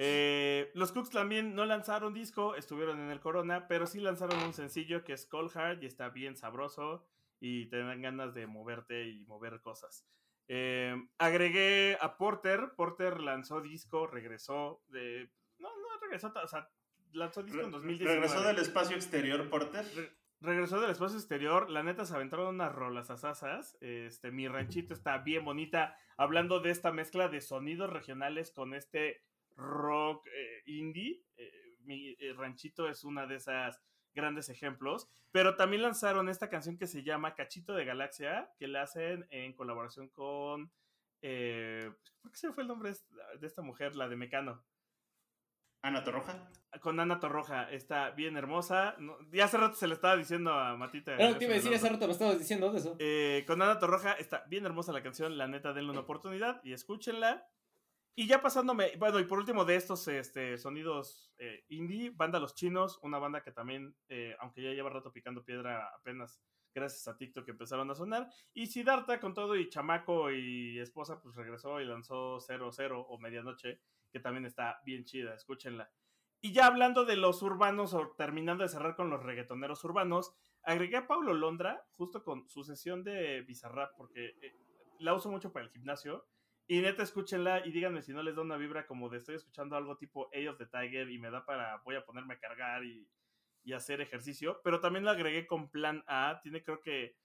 Eh, 0.00 0.70
los 0.74 0.92
Cooks 0.92 1.10
también 1.10 1.54
no 1.54 1.64
lanzaron 1.64 2.12
disco, 2.12 2.54
estuvieron 2.54 3.00
en 3.00 3.10
el 3.10 3.20
Corona, 3.20 3.66
pero 3.66 3.86
sí 3.86 4.00
lanzaron 4.00 4.42
un 4.42 4.52
sencillo 4.52 5.04
que 5.04 5.12
es 5.12 5.26
Cold 5.26 5.56
Hard 5.56 5.82
y 5.82 5.86
está 5.86 6.08
bien 6.08 6.36
sabroso 6.36 7.06
y 7.40 7.66
te 7.66 7.78
dan 7.78 8.02
ganas 8.02 8.34
de 8.34 8.46
moverte 8.46 9.08
y 9.08 9.24
mover 9.24 9.60
cosas. 9.60 10.06
Eh, 10.48 10.94
agregué 11.18 11.96
a 12.00 12.16
Porter. 12.16 12.72
Porter 12.76 13.20
lanzó 13.20 13.60
disco, 13.60 14.06
regresó 14.06 14.82
de. 14.88 15.30
No, 15.58 15.68
no 15.68 16.00
regresó, 16.00 16.32
o 16.42 16.48
sea, 16.48 16.70
lanzó 17.12 17.42
disco 17.42 17.60
en 17.60 17.70
2019. 17.70 18.20
¿Regresó 18.20 18.42
del 18.42 18.58
espacio 18.58 18.96
exterior, 18.96 19.48
Porter? 19.48 19.84
regresó 20.40 20.80
del 20.80 20.90
espacio 20.90 21.18
exterior. 21.18 21.68
La 21.68 21.82
neta 21.82 22.04
se 22.04 22.14
aventaron 22.14 22.54
unas 22.54 22.72
rolas 22.72 23.10
asasas. 23.10 23.76
Este, 23.80 24.30
mi 24.30 24.46
ranchito 24.48 24.94
está 24.94 25.18
bien 25.18 25.44
bonita. 25.44 25.96
Hablando 26.16 26.60
de 26.60 26.70
esta 26.70 26.92
mezcla 26.92 27.28
de 27.28 27.40
sonidos 27.40 27.90
regionales 27.90 28.52
con 28.52 28.74
este 28.74 29.22
rock 29.56 30.26
eh, 30.26 30.62
indie. 30.66 31.22
Eh, 31.36 31.76
mi 31.80 32.14
ranchito 32.36 32.88
es 32.88 33.04
una 33.04 33.26
de 33.26 33.36
esas 33.36 33.82
grandes 34.14 34.48
ejemplos, 34.48 35.08
pero 35.30 35.56
también 35.56 35.82
lanzaron 35.82 36.28
esta 36.28 36.48
canción 36.48 36.76
que 36.76 36.86
se 36.86 37.02
llama 37.02 37.34
Cachito 37.34 37.74
de 37.74 37.84
Galaxia, 37.84 38.50
que 38.58 38.68
la 38.68 38.82
hacen 38.82 39.26
en 39.30 39.54
colaboración 39.54 40.08
con... 40.08 40.70
Eh, 41.22 41.90
¿Por 42.20 42.30
qué 42.32 42.38
se 42.38 42.52
fue 42.52 42.62
el 42.62 42.68
nombre 42.68 42.92
de 43.40 43.46
esta 43.46 43.62
mujer, 43.62 43.96
la 43.96 44.08
de 44.08 44.16
Mecano? 44.16 44.64
Ana 45.82 46.04
Torroja. 46.04 46.50
Con 46.80 47.00
Ana 47.00 47.18
Torroja, 47.20 47.70
está 47.70 48.10
bien 48.10 48.36
hermosa. 48.36 48.96
ya 49.32 49.44
hace 49.44 49.56
rato 49.56 49.74
se 49.74 49.86
le 49.86 49.94
estaba 49.94 50.16
diciendo 50.16 50.52
a 50.52 50.76
Matita. 50.76 51.16
No, 51.16 51.36
te 51.36 51.44
iba 51.44 51.54
a 51.54 51.56
decir, 51.56 51.74
hace 51.74 51.88
rato 51.88 52.06
me 52.06 52.12
estabas 52.12 52.38
diciendo 52.38 52.70
de 52.70 52.78
eso. 52.78 52.96
Eh, 52.98 53.44
con 53.46 53.62
Ana 53.62 53.78
Torroja 53.78 54.12
está 54.12 54.44
bien 54.48 54.66
hermosa 54.66 54.92
la 54.92 55.02
canción, 55.02 55.38
la 55.38 55.46
neta, 55.46 55.72
denle 55.72 55.90
una 55.90 56.00
oportunidad 56.00 56.60
y 56.64 56.72
escúchenla. 56.72 57.48
Y 58.14 58.26
ya 58.26 58.42
pasándome, 58.42 58.96
bueno, 58.98 59.20
y 59.20 59.24
por 59.24 59.38
último 59.38 59.64
de 59.64 59.76
estos 59.76 60.08
este, 60.08 60.58
sonidos 60.58 61.32
eh, 61.38 61.64
indie, 61.68 62.10
banda 62.10 62.40
Los 62.40 62.56
Chinos, 62.56 62.98
una 63.02 63.18
banda 63.18 63.42
que 63.42 63.52
también, 63.52 63.94
eh, 64.08 64.34
aunque 64.40 64.60
ya 64.60 64.70
lleva 64.70 64.90
rato 64.90 65.12
picando 65.12 65.44
piedra, 65.44 65.88
apenas 65.94 66.40
gracias 66.74 67.06
a 67.06 67.16
TikTok 67.16 67.48
empezaron 67.48 67.88
a 67.90 67.94
sonar. 67.94 68.28
Y 68.52 68.66
Siddhartha 68.66 69.20
con 69.20 69.34
todo 69.34 69.54
y 69.54 69.68
chamaco 69.68 70.32
y 70.32 70.80
esposa, 70.80 71.20
pues 71.22 71.36
regresó 71.36 71.80
y 71.80 71.86
lanzó 71.86 72.40
00 72.40 73.00
o 73.00 73.18
Medianoche, 73.18 73.80
que 74.10 74.20
también 74.20 74.46
está 74.46 74.80
bien 74.84 75.04
chida, 75.04 75.34
escúchenla. 75.34 75.90
Y 76.40 76.52
ya 76.52 76.66
hablando 76.66 77.04
de 77.04 77.16
los 77.16 77.42
urbanos, 77.42 77.94
o 77.94 78.14
terminando 78.16 78.62
de 78.62 78.68
cerrar 78.68 78.94
con 78.94 79.10
los 79.10 79.22
reggaetoneros 79.22 79.82
urbanos, 79.84 80.34
agregué 80.62 80.96
a 80.96 81.06
Paulo 81.06 81.34
Londra, 81.34 81.84
justo 81.96 82.22
con 82.22 82.48
su 82.48 82.64
sesión 82.64 83.02
de 83.02 83.42
Bizarrap, 83.42 83.96
porque 83.96 84.36
eh, 84.40 84.54
la 85.00 85.14
uso 85.14 85.30
mucho 85.30 85.52
para 85.52 85.64
el 85.64 85.70
gimnasio 85.72 86.26
y 86.70 86.82
neta, 86.82 87.02
escúchenla 87.02 87.66
y 87.66 87.72
díganme 87.72 88.02
si 88.02 88.12
no 88.12 88.22
les 88.22 88.36
da 88.36 88.42
una 88.42 88.58
vibra 88.58 88.86
como 88.86 89.08
de 89.08 89.16
estoy 89.16 89.36
escuchando 89.36 89.74
algo 89.74 89.96
tipo 89.96 90.24
of 90.24 90.58
the 90.58 90.66
Tiger 90.66 91.10
y 91.10 91.18
me 91.18 91.30
da 91.30 91.46
para, 91.46 91.78
voy 91.78 91.96
a 91.96 92.04
ponerme 92.04 92.34
a 92.34 92.38
cargar 92.38 92.84
y, 92.84 93.08
y 93.64 93.72
hacer 93.72 94.02
ejercicio. 94.02 94.60
Pero 94.62 94.78
también 94.78 95.06
la 95.06 95.12
agregué 95.12 95.46
con 95.46 95.70
plan 95.70 96.04
A. 96.06 96.40
Tiene 96.42 96.62
creo 96.62 96.80
que... 96.82 97.16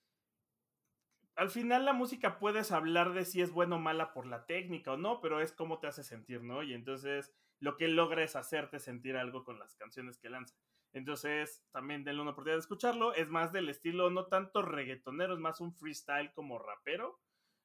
Al 1.36 1.49
final 1.49 1.86
la 1.86 1.93
música 1.93 2.39
puedes 2.39 2.71
hablar 2.71 3.13
de 3.13 3.25
si 3.25 3.41
es 3.41 3.51
buena 3.51 3.77
o 3.77 3.79
mala 3.79 4.13
por 4.13 4.27
la 4.27 4.45
técnica 4.45 4.93
o 4.93 4.97
no, 4.97 5.19
pero 5.19 5.41
es 5.41 5.51
cómo 5.51 5.79
te 5.79 5.88
hace 5.88 6.03
sentir, 6.03 6.43
¿no? 6.43 6.61
Y 6.63 6.73
entonces 6.73 7.34
lo 7.59 7.77
que 7.77 7.88
logra 7.88 8.23
es 8.23 8.36
hacerte 8.36 8.79
sentir 8.79 9.17
algo 9.17 9.43
con 9.43 9.57
las 9.57 9.75
canciones 9.75 10.17
que 10.17 10.29
lanza. 10.29 10.55
Entonces, 10.93 11.65
también 11.71 12.03
denle 12.03 12.21
una 12.21 12.31
oportunidad 12.31 12.57
de 12.57 12.61
escucharlo. 12.61 13.13
Es 13.15 13.29
más 13.29 13.51
del 13.51 13.69
estilo, 13.69 14.11
no 14.11 14.27
tanto 14.27 14.61
reggaetonero, 14.61 15.34
es 15.34 15.39
más 15.39 15.59
un 15.59 15.73
freestyle 15.73 16.31
como 16.34 16.59
rapero 16.59 17.19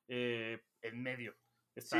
eh, 0.08 0.64
en 0.80 1.02
medio. 1.02 1.36
Sí, 1.76 1.98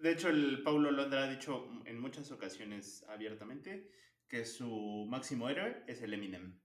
de, 0.00 0.10
hecho, 0.10 0.28
el 0.28 0.62
Paulo 0.62 0.90
Londra 0.90 1.24
ha 1.24 1.30
dicho 1.30 1.68
en 1.84 1.98
muchas 2.00 2.30
ocasiones 2.30 3.04
abiertamente 3.08 3.90
que 4.28 4.44
su 4.44 5.06
máximo 5.08 5.48
héroe 5.48 5.84
es 5.86 6.02
el 6.02 6.12
Eminem. 6.12 6.60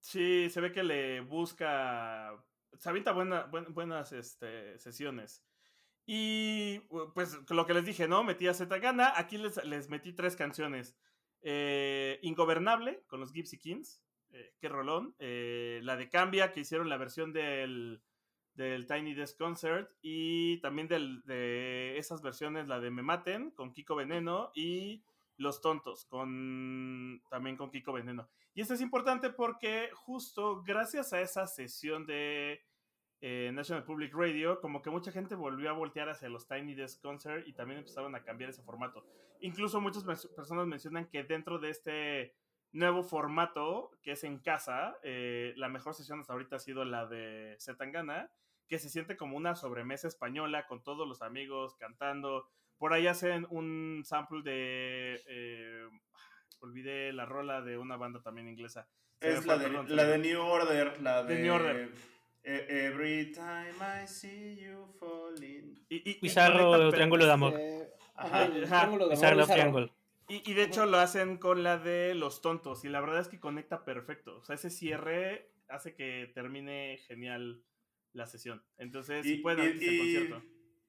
Sí, 0.00 0.48
se 0.50 0.60
ve 0.60 0.72
que 0.72 0.82
le 0.82 1.20
busca. 1.20 2.32
Se 2.78 2.88
avienta 2.88 3.12
buenas 3.12 4.12
este, 4.12 4.78
sesiones. 4.78 5.44
Y 6.06 6.80
pues 7.14 7.38
lo 7.50 7.66
que 7.66 7.74
les 7.74 7.84
dije, 7.84 8.08
¿no? 8.08 8.24
Metí 8.24 8.48
a 8.48 8.54
Z 8.54 8.78
Gana. 8.78 9.12
Aquí 9.16 9.38
les, 9.38 9.62
les 9.64 9.88
metí 9.88 10.12
tres 10.12 10.36
canciones. 10.36 10.96
Eh, 11.42 12.18
Ingobernable 12.22 13.04
con 13.06 13.20
los 13.20 13.32
Gypsy 13.32 13.58
Kings. 13.58 14.02
Eh, 14.32 14.54
qué 14.58 14.68
rolón. 14.68 15.14
Eh, 15.18 15.80
la 15.82 15.96
de 15.96 16.08
Cambia, 16.08 16.52
que 16.52 16.60
hicieron 16.60 16.88
la 16.88 16.96
versión 16.96 17.32
del 17.32 18.02
del 18.54 18.86
Tiny 18.86 19.14
Desk 19.14 19.38
Concert 19.38 19.90
y 20.02 20.58
también 20.60 20.88
de 20.88 21.96
esas 21.96 22.20
versiones, 22.20 22.68
la 22.68 22.80
de 22.80 22.90
Me 22.90 23.02
Maten 23.02 23.52
con 23.52 23.72
Kiko 23.72 23.94
Veneno 23.94 24.50
y 24.54 25.02
Los 25.36 25.60
Tontos 25.60 26.04
con 26.04 27.22
también 27.30 27.56
con 27.56 27.70
Kiko 27.70 27.92
Veneno. 27.92 28.28
Y 28.54 28.62
esto 28.62 28.74
es 28.74 28.80
importante 28.80 29.30
porque 29.30 29.90
justo 29.94 30.62
gracias 30.62 31.12
a 31.12 31.20
esa 31.20 31.46
sesión 31.46 32.06
de 32.06 32.60
eh, 33.20 33.50
National 33.52 33.84
Public 33.84 34.12
Radio, 34.14 34.60
como 34.60 34.82
que 34.82 34.90
mucha 34.90 35.12
gente 35.12 35.34
volvió 35.34 35.70
a 35.70 35.74
voltear 35.74 36.08
hacia 36.08 36.28
los 36.28 36.48
Tiny 36.48 36.74
Desk 36.74 37.00
Concert 37.00 37.46
y 37.46 37.52
también 37.52 37.78
empezaron 37.78 38.14
a 38.14 38.24
cambiar 38.24 38.50
ese 38.50 38.62
formato. 38.62 39.04
Incluso 39.40 39.80
muchas 39.80 40.04
personas 40.04 40.66
mencionan 40.66 41.06
que 41.06 41.22
dentro 41.22 41.58
de 41.58 41.70
este 41.70 42.34
nuevo 42.72 43.02
formato, 43.02 43.90
que 44.02 44.12
es 44.12 44.24
en 44.24 44.38
casa, 44.38 44.96
eh, 45.02 45.52
la 45.56 45.68
mejor 45.68 45.94
sesión 45.94 46.20
hasta 46.20 46.32
ahorita 46.32 46.56
ha 46.56 46.60
sido 46.60 46.84
la 46.84 47.06
de 47.06 47.56
Zetangana, 47.60 48.30
que 48.68 48.78
se 48.78 48.88
siente 48.88 49.16
como 49.16 49.36
una 49.36 49.54
sobremesa 49.54 50.08
española 50.08 50.66
con 50.66 50.82
todos 50.82 51.06
los 51.06 51.22
amigos 51.22 51.74
cantando. 51.76 52.48
Por 52.78 52.92
ahí 52.92 53.06
hacen 53.06 53.46
un 53.50 54.02
sample 54.04 54.42
de... 54.42 55.22
Eh, 55.26 55.88
olvidé 56.60 57.12
la 57.12 57.26
rola 57.26 57.62
de 57.62 57.78
una 57.78 57.96
banda 57.96 58.22
también 58.22 58.48
inglesa. 58.48 58.88
es 59.20 59.46
la, 59.46 59.58
de, 59.58 59.68
la 59.70 60.04
de, 60.04 60.18
New 60.18 60.40
Order, 60.40 61.00
la 61.02 61.22
de... 61.22 61.38
New 61.40 61.54
Order. 61.54 61.90
E, 62.42 62.86
every 62.86 63.32
time 63.32 63.76
I 63.80 64.06
see 64.06 64.56
you 64.56 64.86
falling. 64.98 65.84
Y, 65.88 66.18
y, 66.26 66.30
Triángulo 66.30 67.26
de 67.26 67.32
Amor. 67.32 67.54
ajá, 68.14 68.46
Triángulo 68.50 69.08
de 69.08 69.26
Amor. 69.26 69.46
Triángulo. 69.46 69.90
Y, 70.28 70.48
y, 70.50 70.54
de 70.54 70.62
hecho 70.62 70.86
lo 70.86 70.98
hacen 70.98 71.38
con 71.38 71.62
la 71.62 71.76
de 71.76 72.14
Los 72.14 72.40
Tontos. 72.40 72.84
Y 72.84 72.88
la 72.88 73.00
verdad 73.00 73.20
es 73.20 73.28
que 73.28 73.40
conecta 73.40 73.84
perfecto. 73.84 74.38
O 74.38 74.44
sea, 74.44 74.54
ese 74.54 74.70
cierre 74.70 75.50
hace 75.68 75.94
que 75.94 76.30
termine 76.34 76.98
genial 77.06 77.62
la 78.12 78.26
sesión. 78.26 78.62
Entonces, 78.78 79.26
si 79.26 79.36
pueden, 79.36 79.72
concierto. 79.72 80.42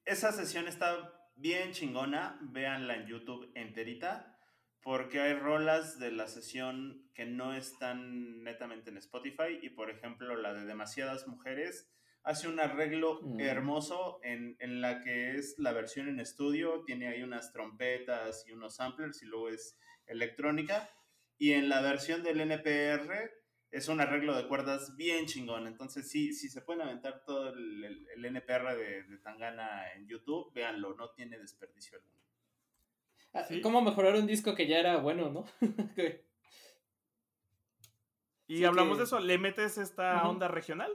Esa 0.04 0.32
sesión 0.32 0.68
está 0.68 1.12
bien 1.36 1.72
chingona. 1.72 2.38
Véanla 2.40 2.96
en 2.96 3.06
YouTube 3.06 3.50
enterita. 3.54 4.31
Porque 4.82 5.20
hay 5.20 5.34
rolas 5.34 5.98
de 5.98 6.10
la 6.10 6.26
sesión 6.26 7.08
que 7.14 7.24
no 7.24 7.54
están 7.54 8.42
netamente 8.42 8.90
en 8.90 8.96
Spotify. 8.96 9.58
Y 9.62 9.70
por 9.70 9.90
ejemplo, 9.90 10.36
la 10.36 10.52
de 10.54 10.64
Demasiadas 10.64 11.28
Mujeres 11.28 11.88
hace 12.24 12.48
un 12.48 12.60
arreglo 12.60 13.20
mm. 13.22 13.40
hermoso 13.40 14.20
en, 14.22 14.56
en, 14.60 14.80
la 14.80 15.00
que 15.00 15.36
es 15.36 15.54
la 15.58 15.72
versión 15.72 16.08
en 16.08 16.20
estudio, 16.20 16.84
tiene 16.84 17.08
ahí 17.08 17.22
unas 17.22 17.52
trompetas 17.52 18.44
y 18.46 18.52
unos 18.52 18.76
samplers 18.76 19.22
y 19.22 19.26
luego 19.26 19.48
es 19.48 19.78
electrónica. 20.06 20.88
Y 21.38 21.52
en 21.52 21.68
la 21.68 21.80
versión 21.80 22.22
del 22.22 22.40
NPR 22.40 23.30
es 23.72 23.88
un 23.88 24.00
arreglo 24.00 24.36
de 24.36 24.46
cuerdas 24.46 24.96
bien 24.96 25.26
chingón. 25.26 25.66
Entonces, 25.66 26.08
sí, 26.08 26.32
si 26.34 26.48
se 26.48 26.60
pueden 26.60 26.82
aventar 26.82 27.24
todo 27.24 27.48
el, 27.48 28.06
el, 28.14 28.24
NPR 28.24 28.76
de, 28.76 29.02
de, 29.04 29.18
Tangana 29.18 29.90
en 29.92 30.06
YouTube, 30.06 30.52
véanlo, 30.52 30.94
no 30.94 31.10
tiene 31.10 31.38
desperdicio 31.38 31.96
alguno. 31.96 32.20
Ah, 33.34 33.46
¿Cómo 33.62 33.80
mejorar 33.80 34.14
un 34.16 34.26
disco 34.26 34.54
que 34.54 34.66
ya 34.66 34.78
era 34.78 34.98
bueno, 34.98 35.30
no? 35.30 35.44
y 38.46 38.64
hablamos 38.64 38.98
de 38.98 39.04
eso, 39.04 39.20
¿le 39.20 39.38
metes 39.38 39.78
esta 39.78 40.28
onda 40.28 40.48
regional? 40.48 40.94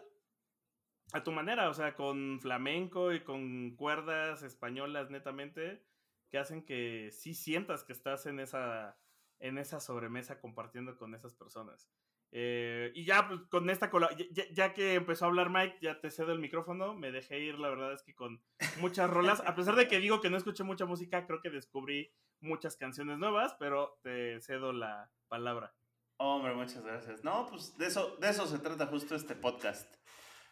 A 1.14 1.24
tu 1.24 1.32
manera, 1.32 1.70
o 1.70 1.74
sea, 1.74 1.96
con 1.96 2.40
flamenco 2.40 3.12
y 3.14 3.24
con 3.24 3.76
cuerdas 3.76 4.44
españolas 4.44 5.10
netamente, 5.10 5.84
que 6.30 6.38
hacen 6.38 6.64
que 6.64 7.10
sí 7.12 7.34
sientas 7.34 7.84
que 7.84 7.94
estás 7.94 8.28
en 8.28 8.40
esa, 8.40 9.00
en 9.40 9.58
esa 9.58 9.80
sobremesa 9.80 10.40
compartiendo 10.40 10.96
con 10.98 11.16
esas 11.16 11.34
personas. 11.34 11.90
Eh, 12.32 12.92
y 12.94 13.06
ya 13.06 13.28
pues, 13.28 13.40
con 13.50 13.70
esta 13.70 13.90
ya, 14.32 14.44
ya, 14.52 14.74
que 14.74 14.96
empezó 14.96 15.26
a 15.26 15.28
hablar 15.30 15.50
Mike, 15.50 15.78
ya 15.82 16.02
te 16.02 16.12
cedo 16.12 16.34
el 16.34 16.40
micrófono, 16.40 16.94
me 16.94 17.12
dejé 17.12 17.40
ir, 17.40 17.58
la 17.58 17.70
verdad 17.70 17.94
es 17.94 18.04
que 18.04 18.14
con 18.14 18.44
muchas 18.82 19.10
rolas, 19.10 19.42
a 19.46 19.56
pesar 19.56 19.76
de 19.76 19.88
que 19.88 20.00
digo 20.00 20.20
que 20.20 20.30
no 20.30 20.38
escuché 20.38 20.64
mucha 20.64 20.86
música, 20.86 21.26
creo 21.26 21.42
que 21.42 21.50
descubrí 21.50 22.12
muchas 22.40 22.78
canciones 22.78 23.18
nuevas, 23.18 23.56
pero 23.60 24.00
te 24.04 24.40
cedo 24.42 24.74
la 24.74 25.12
palabra. 25.28 25.76
Hombre, 26.18 26.54
muchas 26.54 26.84
gracias. 26.84 27.24
No, 27.24 27.48
pues 27.48 27.78
de 27.78 27.88
eso, 27.88 28.18
de 28.18 28.30
eso 28.30 28.48
se 28.48 28.60
trata 28.60 28.88
justo 28.88 29.16
este 29.16 29.36
podcast. 29.36 29.96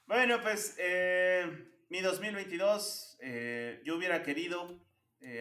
Bueno, 0.06 0.42
pues 0.42 0.76
eh, 0.80 1.72
mi 1.90 2.02
2022, 2.02 3.18
eh, 3.22 3.82
yo 3.84 3.96
hubiera 3.96 4.24
querido 4.24 4.84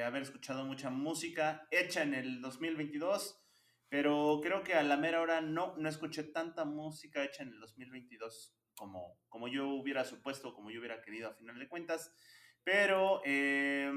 haber 0.03 0.22
escuchado 0.22 0.64
mucha 0.64 0.88
música 0.88 1.68
hecha 1.70 2.03
en 2.03 2.14
el 2.14 2.40
2022 2.40 3.45
pero 3.95 4.40
creo 4.42 4.64
que 4.64 4.74
a 4.74 4.82
la 4.82 4.97
mera 4.97 5.20
hora 5.20 5.40
no, 5.40 5.76
no 5.76 5.88
escuché 5.88 6.24
tanta 6.24 6.64
música 6.64 7.22
hecha 7.22 7.45
en 7.45 7.51
el 7.51 7.61
2022 7.61 8.53
como, 8.74 9.20
como 9.28 9.47
yo 9.47 9.68
hubiera 9.68 10.05
supuesto, 10.05 10.53
como 10.53 10.72
yo 10.72 10.80
hubiera 10.80 11.01
querido 11.01 11.28
a 11.28 11.34
final 11.34 11.57
de 11.61 11.68
cuentas. 11.68 12.12
Pero, 12.64 13.22
eh, 13.24 13.92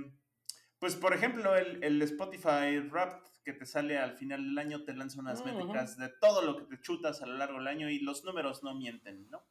pues 0.79 0.95
por 0.95 1.13
ejemplo, 1.13 1.55
el, 1.55 1.83
el, 1.83 2.01
Spotify 2.01 2.79
Wrapped 2.79 3.27
que 3.43 3.53
te 3.53 3.65
sale 3.65 3.97
al 3.97 4.17
final 4.17 4.43
del 4.43 4.57
año 4.57 4.83
te 4.83 4.93
lanza 4.93 5.19
unas 5.19 5.43
métricas 5.45 5.97
de 5.97 6.09
todo 6.19 6.41
lo 6.41 6.57
que 6.57 6.75
te 6.75 6.81
chutas 6.81 7.21
a 7.21 7.25
lo 7.25 7.37
largo 7.37 7.57
del 7.57 7.67
año 7.67 7.89
y 7.89 7.99
los 7.99 8.23
números 8.25 8.61
no 8.63 8.75
mienten, 8.75 9.29
¿no? 9.29 9.41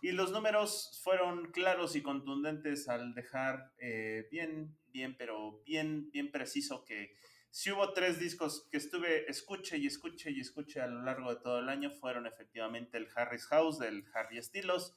Y 0.00 0.12
los 0.12 0.32
números 0.32 1.00
fueron 1.02 1.50
claros 1.52 1.96
y 1.96 2.02
contundentes 2.02 2.88
al 2.88 3.14
dejar 3.14 3.72
eh, 3.78 4.28
bien, 4.30 4.76
bien, 4.86 5.16
pero 5.16 5.62
bien, 5.64 6.10
bien 6.10 6.30
preciso 6.30 6.84
que 6.84 7.14
si 7.50 7.70
hubo 7.70 7.92
tres 7.92 8.18
discos 8.18 8.66
que 8.70 8.78
estuve 8.78 9.30
escuche 9.30 9.78
y 9.78 9.86
escuche 9.86 10.30
y 10.30 10.40
escuche 10.40 10.80
a 10.80 10.88
lo 10.88 11.02
largo 11.02 11.30
de 11.32 11.40
todo 11.40 11.60
el 11.60 11.68
año, 11.68 11.90
fueron 11.90 12.26
efectivamente 12.26 12.98
el 12.98 13.08
Harris 13.14 13.46
House 13.46 13.78
del 13.78 14.04
Harry 14.12 14.38
Estilos, 14.38 14.96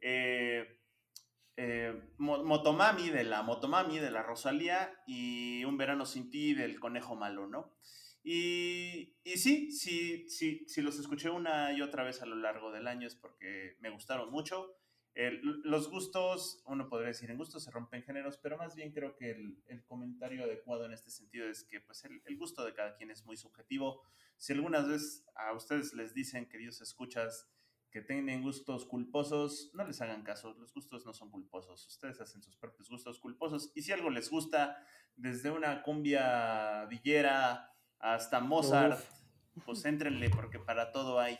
eh, 0.00 0.78
eh, 1.56 2.10
Motomami 2.18 3.10
de 3.10 3.24
la 3.24 3.42
Motomami 3.42 3.98
de 3.98 4.10
la 4.10 4.22
Rosalía 4.22 5.02
y 5.06 5.64
Un 5.64 5.76
Verano 5.76 6.06
Sin 6.06 6.30
Ti 6.30 6.54
del 6.54 6.78
Conejo 6.80 7.16
Malo, 7.16 7.46
¿no? 7.46 7.76
Y, 8.22 9.14
sí, 9.24 9.70
sí, 9.70 10.28
sí, 10.28 10.64
sí 10.66 10.82
los 10.82 10.98
escuché 10.98 11.30
una 11.30 11.72
y 11.72 11.80
otra 11.80 12.02
vez 12.02 12.22
a 12.22 12.26
lo 12.26 12.34
largo 12.34 12.72
del 12.72 12.88
año 12.88 13.06
es 13.06 13.14
porque 13.14 13.76
me 13.80 13.90
gustaron 13.90 14.30
mucho 14.30 14.76
los 15.64 15.90
gustos, 15.90 16.62
uno 16.66 16.88
podría 16.88 17.08
decir, 17.08 17.30
en 17.30 17.38
gustos 17.38 17.64
se 17.64 17.70
rompen 17.70 18.02
géneros, 18.02 18.36
pero 18.36 18.58
más 18.58 18.74
bien 18.74 18.92
creo 18.92 19.16
que 19.16 19.30
el, 19.30 19.84
comentario 19.86 20.44
adecuado 20.44 20.84
en 20.84 20.92
este 20.92 21.10
sentido 21.10 21.48
es 21.48 21.64
que 21.64 21.80
pues 21.80 22.04
el, 22.04 22.36
gusto 22.36 22.64
de 22.64 22.74
cada 22.74 22.94
quien 22.96 23.10
es 23.10 23.24
muy 23.24 23.36
subjetivo. 23.36 24.02
Si 24.36 24.52
algunas 24.52 24.86
veces 24.86 25.24
a 25.34 25.54
ustedes 25.54 25.94
les 25.94 26.12
dicen, 26.12 26.46
queridos 26.46 26.82
escuchas, 26.82 27.48
que 27.96 28.02
tienen 28.02 28.42
gustos 28.42 28.84
culposos, 28.84 29.70
no 29.72 29.82
les 29.86 30.02
hagan 30.02 30.22
caso, 30.22 30.54
los 30.58 30.74
gustos 30.74 31.06
no 31.06 31.14
son 31.14 31.30
culposos, 31.30 31.86
ustedes 31.86 32.20
hacen 32.20 32.42
sus 32.42 32.54
propios 32.54 32.90
gustos 32.90 33.18
culposos 33.18 33.72
y 33.74 33.80
si 33.80 33.90
algo 33.90 34.10
les 34.10 34.28
gusta, 34.28 34.84
desde 35.16 35.50
una 35.50 35.82
cumbia 35.82 36.84
villera 36.90 37.72
hasta 37.98 38.40
Mozart, 38.40 39.00
pues 39.64 39.82
éntrenle 39.86 40.28
porque 40.28 40.58
para 40.58 40.92
todo 40.92 41.18
hay. 41.18 41.38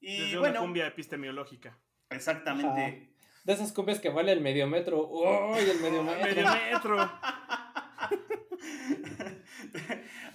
Y 0.00 0.22
desde 0.22 0.40
una 0.40 0.58
cumbia 0.58 0.88
epistemológica. 0.88 1.78
Exactamente. 2.10 3.14
De 3.44 3.52
esas 3.52 3.70
cumbias 3.70 4.00
que 4.00 4.08
vale 4.08 4.32
el 4.32 4.40
medio 4.40 4.66
metro. 4.66 5.06
¡Uy, 5.06 5.70
el 5.70 5.78
medio 5.78 6.02
metro! 6.72 6.98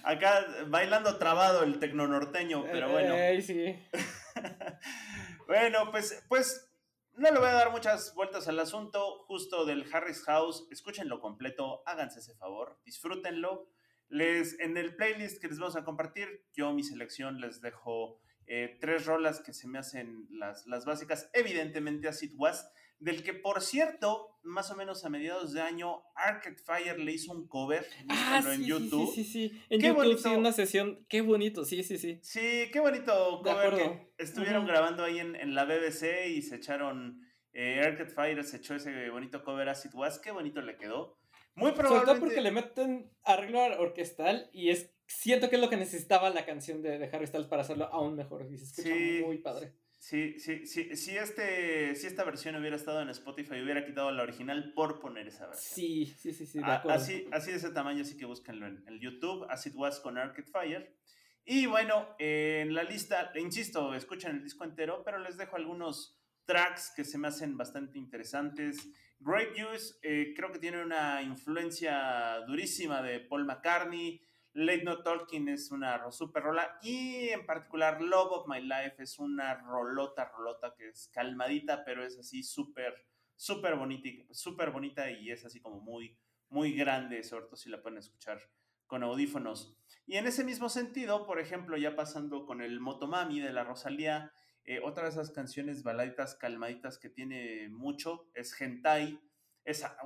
Acá 0.02 0.46
bailando 0.68 1.18
trabado 1.18 1.62
el 1.62 1.78
tecno 1.78 2.08
norteño, 2.08 2.64
pero 2.72 2.90
bueno. 2.90 3.14
sí. 3.42 3.76
bueno, 5.46 5.90
pues, 5.90 6.24
pues 6.28 6.68
no 7.14 7.30
le 7.30 7.38
voy 7.38 7.48
a 7.48 7.52
dar 7.52 7.70
muchas 7.70 8.14
vueltas 8.14 8.48
al 8.48 8.58
asunto. 8.58 9.24
Justo 9.26 9.64
del 9.64 9.86
Harris 9.92 10.22
House, 10.24 10.66
escúchenlo 10.70 11.20
completo, 11.20 11.82
háganse 11.86 12.20
ese 12.20 12.34
favor, 12.34 12.80
disfrútenlo. 12.84 13.68
Les, 14.08 14.58
en 14.60 14.76
el 14.76 14.94
playlist 14.96 15.40
que 15.40 15.48
les 15.48 15.58
vamos 15.58 15.76
a 15.76 15.84
compartir, 15.84 16.44
yo 16.52 16.72
mi 16.72 16.82
selección 16.82 17.40
les 17.40 17.60
dejo 17.60 18.18
eh, 18.46 18.76
tres 18.80 19.06
rolas 19.06 19.40
que 19.40 19.54
se 19.54 19.68
me 19.68 19.78
hacen 19.78 20.26
las, 20.30 20.66
las 20.66 20.84
básicas, 20.84 21.30
evidentemente 21.32 22.08
Acid 22.08 22.34
Was, 22.36 22.70
del 23.02 23.24
que 23.24 23.34
por 23.34 23.60
cierto, 23.60 24.38
más 24.44 24.70
o 24.70 24.76
menos 24.76 25.04
a 25.04 25.10
mediados 25.10 25.52
de 25.52 25.60
año, 25.60 26.02
Arcade 26.14 26.56
Fire 26.56 26.98
le 27.00 27.12
hizo 27.12 27.32
un 27.32 27.48
cover 27.48 27.84
ah, 28.08 28.40
en 28.46 28.64
YouTube. 28.64 29.12
Sí, 29.12 29.24
sí, 29.24 29.30
sí, 29.48 29.62
En 29.68 29.80
qué 29.80 29.88
YouTube, 29.88 30.04
bonito. 30.04 30.38
una 30.38 30.52
sesión, 30.52 31.04
qué 31.08 31.20
bonito, 31.20 31.64
sí, 31.64 31.82
sí, 31.82 31.98
sí. 31.98 32.20
Sí, 32.22 32.70
qué 32.72 32.78
bonito 32.78 33.42
cover 33.42 33.74
que 33.74 34.12
estuvieron 34.18 34.66
grabando 34.66 35.02
ahí 35.02 35.18
en, 35.18 35.34
en, 35.34 35.56
la 35.56 35.64
BBC 35.64 36.28
y 36.28 36.42
se 36.42 36.56
echaron, 36.56 37.20
eh, 37.52 37.80
Arcade 37.84 38.10
Fire 38.10 38.44
se 38.44 38.58
echó 38.58 38.76
ese 38.76 39.10
bonito 39.10 39.42
cover 39.42 39.68
Acid 39.68 39.94
Was, 39.94 40.20
qué 40.20 40.30
bonito 40.30 40.62
le 40.62 40.76
quedó. 40.76 41.18
Muy 41.54 41.72
probablemente. 41.72 42.06
Sobre 42.06 42.06
todo 42.06 42.20
porque 42.20 42.40
le 42.40 42.50
meten 42.52 43.10
arreglo 43.24 43.60
orquestal 43.80 44.48
y 44.52 44.70
es 44.70 44.94
siento 45.06 45.50
que 45.50 45.56
es 45.56 45.60
lo 45.60 45.68
que 45.68 45.76
necesitaba 45.76 46.30
la 46.30 46.46
canción 46.46 46.82
de, 46.82 46.98
de 46.98 47.06
Harry 47.12 47.26
Styles 47.26 47.48
para 47.48 47.62
hacerlo 47.62 47.86
aún 47.86 48.14
mejor. 48.14 48.46
Y 48.50 48.56
se 48.56 48.64
escucha 48.64 49.26
muy 49.26 49.38
padre. 49.38 49.74
Sí, 50.02 50.36
sí, 50.40 50.66
sí. 50.66 50.96
Si, 50.96 51.16
este, 51.16 51.94
si 51.94 52.08
esta 52.08 52.24
versión 52.24 52.56
hubiera 52.56 52.74
estado 52.74 53.02
en 53.02 53.08
Spotify, 53.10 53.62
hubiera 53.62 53.86
quitado 53.86 54.10
la 54.10 54.24
original 54.24 54.72
por 54.74 54.98
poner 54.98 55.28
esa 55.28 55.46
versión. 55.46 55.76
Sí, 55.76 56.06
sí, 56.18 56.32
sí, 56.32 56.44
sí. 56.44 56.58
así, 56.64 57.28
así 57.30 57.52
de 57.52 57.58
ese 57.58 57.70
tamaño, 57.70 58.02
así 58.02 58.16
que 58.16 58.26
búsquenlo 58.26 58.66
en 58.66 58.82
el 58.88 58.98
YouTube. 58.98 59.46
As 59.48 59.64
It 59.64 59.76
Was 59.76 60.00
con 60.00 60.18
Arcade 60.18 60.50
Fire. 60.50 60.96
Y 61.44 61.66
bueno, 61.66 62.16
en 62.18 62.74
la 62.74 62.82
lista, 62.82 63.30
insisto, 63.36 63.94
escuchan 63.94 64.34
el 64.34 64.42
disco 64.42 64.64
entero, 64.64 65.04
pero 65.04 65.20
les 65.20 65.36
dejo 65.36 65.54
algunos 65.54 66.20
tracks 66.46 66.92
que 66.96 67.04
se 67.04 67.16
me 67.16 67.28
hacen 67.28 67.56
bastante 67.56 67.96
interesantes. 67.96 68.88
Grape 69.20 69.52
Juice 69.56 69.94
eh, 70.02 70.34
creo 70.34 70.50
que 70.50 70.58
tiene 70.58 70.82
una 70.82 71.22
influencia 71.22 72.40
durísima 72.48 73.02
de 73.02 73.20
Paul 73.20 73.44
McCartney. 73.44 74.20
Late 74.54 74.84
No 74.84 75.02
Talking 75.02 75.48
es 75.48 75.70
una 75.70 76.10
super 76.10 76.42
rola 76.42 76.78
y 76.82 77.28
en 77.28 77.46
particular 77.46 78.02
Love 78.02 78.32
of 78.32 78.48
My 78.48 78.60
Life 78.60 78.96
es 78.98 79.18
una 79.18 79.54
rolota, 79.54 80.30
rolota 80.36 80.74
que 80.76 80.88
es 80.88 81.08
calmadita, 81.12 81.84
pero 81.84 82.04
es 82.04 82.18
así 82.18 82.42
súper, 82.42 83.06
súper 83.34 83.76
bonita, 83.76 84.08
súper 84.32 84.70
bonita 84.70 85.10
y 85.10 85.30
es 85.30 85.44
así 85.44 85.60
como 85.60 85.80
muy, 85.80 86.18
muy 86.50 86.74
grande, 86.74 87.22
sobre 87.22 87.46
todo 87.46 87.56
si 87.56 87.70
la 87.70 87.80
pueden 87.80 87.98
escuchar 87.98 88.40
con 88.86 89.02
audífonos. 89.02 89.74
Y 90.06 90.16
en 90.16 90.26
ese 90.26 90.44
mismo 90.44 90.68
sentido, 90.68 91.24
por 91.24 91.40
ejemplo, 91.40 91.78
ya 91.78 91.96
pasando 91.96 92.44
con 92.44 92.60
el 92.60 92.78
Motomami 92.78 93.40
de 93.40 93.52
la 93.52 93.64
Rosalía, 93.64 94.32
eh, 94.64 94.80
otra 94.84 95.04
de 95.04 95.10
esas 95.10 95.30
canciones 95.30 95.82
baladitas 95.82 96.34
calmaditas 96.34 96.98
que 96.98 97.08
tiene 97.08 97.68
mucho 97.70 98.28
es 98.34 98.52
Gentai. 98.52 99.18
Esa, 99.64 99.96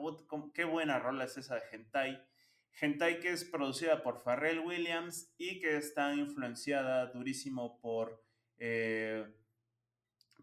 qué 0.55 0.64
buena 0.64 1.01
rola 1.01 1.24
es 1.24 1.36
esa 1.36 1.57
de 1.57 1.62
Gentai. 1.62 2.24
Hentai 2.80 3.20
que 3.20 3.30
es 3.30 3.44
producida 3.44 4.02
por 4.02 4.22
Pharrell 4.22 4.60
Williams 4.60 5.34
y 5.38 5.60
que 5.60 5.76
está 5.76 6.14
influenciada 6.14 7.06
durísimo 7.06 7.80
por, 7.80 8.22
eh, 8.58 9.26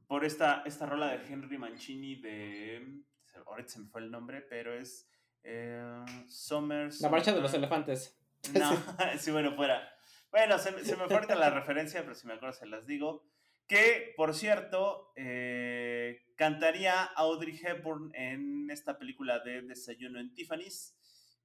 por 0.07 0.25
esta, 0.25 0.63
esta 0.65 0.85
rola 0.85 1.15
de 1.15 1.25
Henry 1.27 1.57
Mancini 1.57 2.15
de... 2.15 3.01
Ahorita 3.45 3.69
se 3.69 3.79
me 3.79 3.87
fue 3.87 4.01
el 4.01 4.11
nombre, 4.11 4.41
pero 4.41 4.73
es 4.73 5.09
eh, 5.43 6.03
Summers... 6.27 7.01
La 7.01 7.09
marcha 7.09 7.33
de 7.33 7.41
los 7.41 7.53
elefantes. 7.53 8.19
No, 8.51 8.71
si 9.19 9.31
bueno, 9.31 9.55
fuera. 9.55 9.89
Bueno, 10.31 10.57
se, 10.57 10.71
me 10.71 10.81
fue 10.81 11.15
ahorita 11.15 11.35
la 11.35 11.51
referencia, 11.51 12.01
pero 12.01 12.15
si 12.15 12.25
me 12.25 12.33
acuerdo 12.33 12.53
se 12.53 12.65
las 12.65 12.87
digo. 12.87 13.23
Que, 13.67 14.13
por 14.17 14.33
cierto, 14.33 15.13
eh, 15.15 16.25
cantaría 16.35 17.03
Audrey 17.03 17.57
Hepburn 17.63 18.13
en 18.15 18.69
esta 18.71 18.97
película 18.97 19.39
de 19.39 19.61
Desayuno 19.61 20.19
en 20.19 20.33
Tiffany's. 20.33 20.97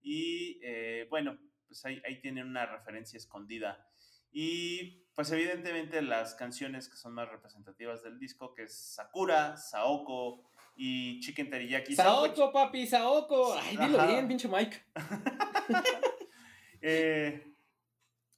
Y 0.03 0.61
eh, 0.63 1.07
bueno, 1.11 1.39
pues 1.67 1.85
ahí, 1.85 2.01
ahí 2.07 2.21
tienen 2.21 2.47
una 2.47 2.67
referencia 2.67 3.17
escondida. 3.17 3.87
Y 4.31 5.05
pues 5.15 5.31
evidentemente 5.33 6.03
las 6.03 6.35
canciones 6.35 6.89
que 6.89 6.97
son 6.97 7.15
más 7.15 7.29
representativas 7.29 8.03
del 8.03 8.19
disco, 8.19 8.55
que 8.55 8.65
es 8.65 8.95
Sakura, 8.95 9.57
Saoko, 9.57 10.49
y 10.81 11.19
Chicken 11.21 11.51
Teriyaki. 11.51 11.95
Saoko, 11.97 12.53
papi, 12.53 12.87
Saoko. 12.87 13.59
Ay, 13.59 13.77
dilo 13.77 14.07
bien, 14.07 14.29
pinche 14.29 14.47
Mike. 14.47 14.81
eh, 16.81 17.53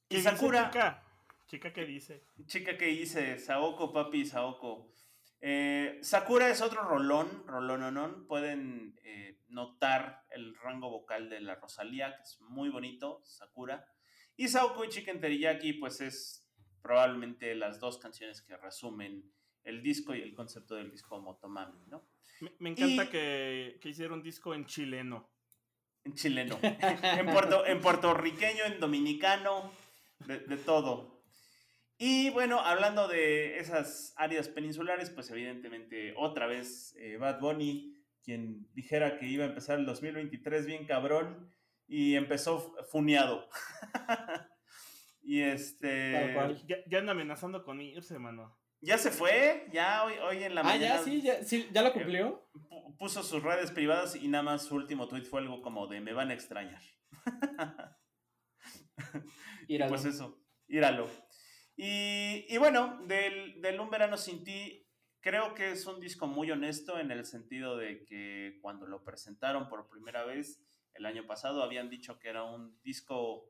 y 0.09 0.21
Sakura. 0.21 0.71
Chica? 0.71 1.03
chica 1.47 1.71
que 1.71 1.85
dice. 1.85 2.23
Chica 2.47 2.75
que 2.77 2.85
dice, 2.85 3.37
Saoko, 3.37 3.93
papi, 3.93 4.25
Saoko. 4.25 4.91
Eh, 5.41 5.99
Sakura 6.01 6.49
es 6.49 6.61
otro 6.61 6.83
rolón, 6.83 7.45
rolón 7.47 8.27
Pueden 8.27 8.99
eh, 9.03 9.39
notar 9.49 10.23
el 10.29 10.55
rango 10.55 10.89
vocal 10.89 11.29
de 11.29 11.41
la 11.41 11.55
Rosalía, 11.55 12.15
que 12.15 12.23
es 12.23 12.39
muy 12.41 12.69
bonito, 12.69 13.21
Sakura. 13.25 13.85
Y 14.37 14.47
Saoko 14.47 14.85
y 14.85 14.89
Chicken 14.89 15.19
Teriyaki, 15.19 15.73
pues 15.73 15.99
es 16.01 16.47
probablemente 16.81 17.53
las 17.55 17.79
dos 17.79 17.97
canciones 17.97 18.41
que 18.41 18.57
resumen 18.57 19.31
el 19.63 19.83
disco 19.83 20.15
y 20.15 20.21
el 20.21 20.33
concepto 20.33 20.75
del 20.75 20.89
disco 20.89 21.19
Motomami, 21.19 21.85
¿no? 21.87 22.03
Me, 22.59 22.71
encanta 22.71 23.09
que, 23.09 23.77
que 23.79 23.89
hiciera 23.89 24.13
un 24.13 24.23
disco 24.23 24.55
en 24.55 24.65
chileno. 24.65 25.29
En 26.03 26.15
chileno. 26.15 26.57
en, 26.63 27.25
puerto, 27.27 27.65
en 27.65 27.79
puertorriqueño, 27.79 28.65
en 28.65 28.79
dominicano, 28.79 29.71
de, 30.25 30.57
todo. 30.57 31.20
Y 32.03 32.31
bueno, 32.31 32.59
hablando 32.59 33.07
de 33.07 33.59
esas 33.59 34.15
áreas 34.17 34.49
peninsulares, 34.49 35.11
pues 35.11 35.29
evidentemente 35.29 36.15
otra 36.17 36.47
vez 36.47 36.95
eh, 36.97 37.17
Bad 37.17 37.39
Bunny, 37.39 37.93
quien 38.23 38.67
dijera 38.73 39.19
que 39.19 39.27
iba 39.27 39.43
a 39.43 39.49
empezar 39.49 39.77
el 39.77 39.85
2023 39.85 40.65
bien 40.65 40.87
cabrón, 40.87 41.53
y 41.85 42.15
empezó 42.15 42.75
funeado. 42.89 43.47
y 45.21 45.41
este... 45.41 46.33
Ya, 46.65 46.77
ya, 46.87 46.97
anda 46.97 47.11
amenazando 47.11 47.63
con 47.63 47.79
irse, 47.79 48.17
mano. 48.17 48.57
Ya 48.79 48.97
se 48.97 49.11
fue, 49.11 49.67
ya 49.71 50.03
hoy, 50.03 50.15
hoy 50.27 50.43
en 50.43 50.55
la 50.55 50.63
mañana. 50.63 50.95
Ah, 50.95 50.97
ya, 50.97 51.03
sí, 51.03 51.21
ya, 51.21 51.43
sí, 51.43 51.69
ya 51.71 51.83
lo 51.83 51.93
cumplió. 51.93 52.49
puso 52.97 53.21
sus 53.21 53.43
redes 53.43 53.69
privadas 53.69 54.15
y 54.15 54.27
nada 54.27 54.43
más 54.43 54.63
su 54.63 54.73
último 54.73 55.07
tweet 55.07 55.25
fue 55.25 55.41
algo 55.41 55.61
como 55.61 55.85
de 55.85 56.01
me 56.01 56.13
van 56.13 56.31
a 56.31 56.33
extrañar. 56.33 56.81
Pues 59.87 60.03
eso, 60.03 60.37
íralo. 60.67 61.07
Y, 61.83 62.55
bueno, 62.59 62.99
del, 63.07 63.59
del 63.59 63.79
Un 63.79 63.89
Verano 63.89 64.15
Sin 64.15 64.43
Ti, 64.43 64.87
creo 65.19 65.55
que 65.55 65.71
es 65.71 65.87
un 65.87 65.99
disco 65.99 66.27
muy 66.27 66.51
honesto 66.51 66.99
en 66.99 67.09
el 67.09 67.25
sentido 67.25 67.75
de 67.75 68.05
que 68.05 68.59
cuando 68.61 68.85
lo 68.85 69.03
presentaron 69.03 69.67
por 69.67 69.89
primera 69.89 70.23
vez 70.23 70.61
el 70.93 71.07
año 71.07 71.25
pasado 71.25 71.63
habían 71.63 71.89
dicho 71.89 72.19
que 72.19 72.29
era 72.29 72.43
un 72.43 72.79
disco 72.83 73.49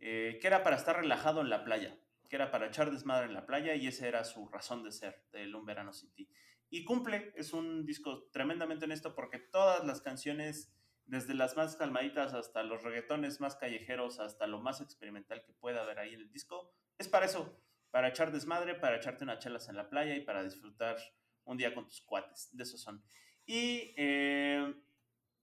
eh, 0.00 0.38
que 0.40 0.46
era 0.48 0.64
para 0.64 0.74
estar 0.74 0.96
relajado 0.96 1.40
en 1.40 1.50
la 1.50 1.62
playa 1.62 1.96
que 2.28 2.36
era 2.36 2.50
para 2.50 2.66
echar 2.66 2.90
desmadre 2.90 3.26
en 3.26 3.34
la 3.34 3.44
playa 3.44 3.74
y 3.74 3.86
esa 3.86 4.08
era 4.08 4.24
su 4.24 4.48
razón 4.48 4.82
de 4.82 4.90
ser 4.90 5.22
de 5.32 5.54
Un 5.54 5.66
Verano 5.66 5.92
City. 5.92 6.30
Y 6.70 6.82
cumple, 6.82 7.30
es 7.36 7.52
un 7.52 7.84
disco 7.84 8.30
tremendamente 8.32 8.86
honesto 8.86 9.14
porque 9.14 9.38
todas 9.38 9.84
las 9.84 10.00
canciones, 10.00 10.74
desde 11.04 11.34
las 11.34 11.58
más 11.58 11.76
calmaditas 11.76 12.32
hasta 12.32 12.62
los 12.62 12.82
reggaetones 12.82 13.38
más 13.38 13.54
callejeros, 13.56 14.18
hasta 14.18 14.46
lo 14.46 14.62
más 14.62 14.80
experimental 14.80 15.44
que 15.44 15.52
pueda 15.52 15.82
haber 15.82 15.98
ahí 15.98 16.14
en 16.14 16.22
el 16.22 16.32
disco, 16.32 16.72
es 16.98 17.08
para 17.08 17.26
eso, 17.26 17.58
para 17.90 18.08
echar 18.08 18.32
desmadre, 18.32 18.74
para 18.74 18.96
echarte 18.96 19.24
unas 19.24 19.38
chelas 19.38 19.68
en 19.68 19.76
la 19.76 19.88
playa 19.88 20.14
y 20.14 20.20
para 20.20 20.42
disfrutar 20.42 20.96
un 21.44 21.56
día 21.56 21.74
con 21.74 21.86
tus 21.86 22.00
cuates, 22.00 22.48
de 22.52 22.62
esos 22.62 22.80
son. 22.80 23.02
Y 23.44 23.94
eh, 23.96 24.74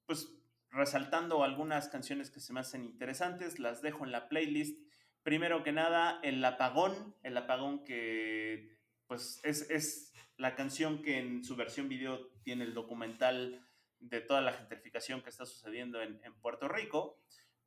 pues 0.05 0.33
resaltando 0.71 1.43
algunas 1.43 1.89
canciones 1.89 2.29
que 2.29 2.39
se 2.39 2.53
me 2.53 2.59
hacen 2.59 2.85
interesantes, 2.85 3.59
las 3.59 3.81
dejo 3.81 4.05
en 4.05 4.11
la 4.11 4.29
playlist. 4.29 4.79
Primero 5.23 5.63
que 5.63 5.71
nada, 5.71 6.19
el 6.23 6.43
apagón, 6.43 7.15
el 7.23 7.37
apagón 7.37 7.83
que 7.83 8.77
pues 9.07 9.41
es, 9.43 10.13
la 10.37 10.55
canción 10.55 11.01
que 11.01 11.17
en 11.17 11.43
su 11.43 11.55
versión 11.55 11.89
video 11.89 12.29
tiene 12.43 12.63
el 12.63 12.73
documental 12.73 13.67
de 13.99 14.21
toda 14.21 14.39
la 14.39 14.53
gentrificación 14.53 15.21
que 15.21 15.29
está 15.29 15.45
sucediendo 15.45 16.01
en, 16.01 16.19
Puerto 16.41 16.67
Rico, 16.67 17.19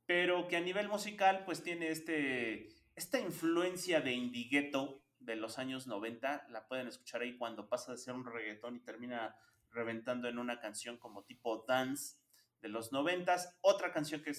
pero 0.05 0.47
que 0.47 0.55
a 0.57 0.61
nivel 0.61 0.87
musical 0.87 1.43
pues 1.45 1.61
tiene 1.61 1.89
este, 1.89 2.69
esta 2.95 3.19
influencia 3.19 4.01
de 4.01 4.13
indie 4.13 4.71
de 5.19 5.35
los 5.35 5.57
años 5.57 5.87
90, 5.87 6.47
la 6.49 6.67
pueden 6.67 6.87
escuchar 6.87 7.21
ahí 7.21 7.37
cuando 7.37 7.69
pasa 7.69 7.91
de 7.91 7.97
ser 7.97 8.13
un 8.13 8.25
reggaetón 8.25 8.75
y 8.75 8.79
termina 8.79 9.35
reventando 9.71 10.27
en 10.27 10.37
una 10.37 10.59
canción 10.59 10.97
como 10.97 11.23
tipo 11.23 11.65
dance 11.67 12.17
de 12.61 12.69
los 12.69 12.91
90. 12.91 13.35
Otra 13.61 13.91
canción 13.91 14.21
que 14.21 14.33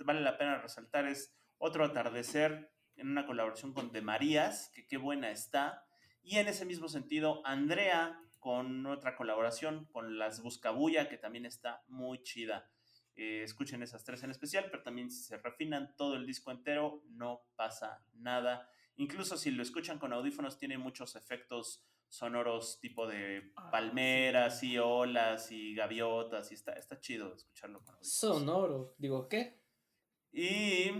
vale 0.00 0.20
la 0.20 0.38
pena 0.38 0.58
resaltar 0.58 1.06
es 1.06 1.34
otro 1.58 1.84
atardecer 1.84 2.70
en 2.96 3.08
una 3.08 3.26
colaboración 3.26 3.72
con 3.72 3.92
De 3.92 4.02
Marías, 4.02 4.70
que 4.74 4.86
qué 4.86 4.96
buena 4.96 5.30
está. 5.30 5.86
Y 6.22 6.38
en 6.38 6.48
ese 6.48 6.64
mismo 6.64 6.88
sentido, 6.88 7.44
Andrea 7.44 8.20
con 8.46 8.86
otra 8.86 9.16
colaboración 9.16 9.86
con 9.86 10.18
Las 10.18 10.40
Buscabulla, 10.40 11.08
que 11.08 11.18
también 11.18 11.46
está 11.46 11.82
muy 11.88 12.22
chida. 12.22 12.70
Eh, 13.16 13.42
escuchen 13.42 13.82
esas 13.82 14.04
tres 14.04 14.22
en 14.22 14.30
especial, 14.30 14.68
pero 14.70 14.82
también 14.82 15.10
si 15.10 15.22
se 15.22 15.38
refinan 15.38 15.94
todo 15.96 16.16
el 16.16 16.26
disco 16.26 16.50
entero, 16.50 17.02
no 17.08 17.46
pasa 17.56 18.04
nada. 18.14 18.70
Incluso 18.96 19.36
si 19.36 19.50
lo 19.50 19.62
escuchan 19.62 19.98
con 19.98 20.12
audífonos, 20.12 20.58
tiene 20.58 20.76
muchos 20.76 21.16
efectos 21.16 21.82
sonoros 22.08 22.78
tipo 22.80 23.06
de 23.06 23.52
ah, 23.56 23.70
palmeras 23.70 24.62
y 24.62 24.78
olas 24.78 25.50
y 25.50 25.74
gaviotas 25.74 26.50
y 26.52 26.54
está, 26.54 26.72
está 26.74 27.00
chido 27.00 27.34
escucharlo 27.34 27.80
con 27.80 27.94
audífonos. 27.94 28.12
Sonoro, 28.12 28.94
digo, 28.98 29.28
¿qué? 29.28 29.60
Y 30.30 30.90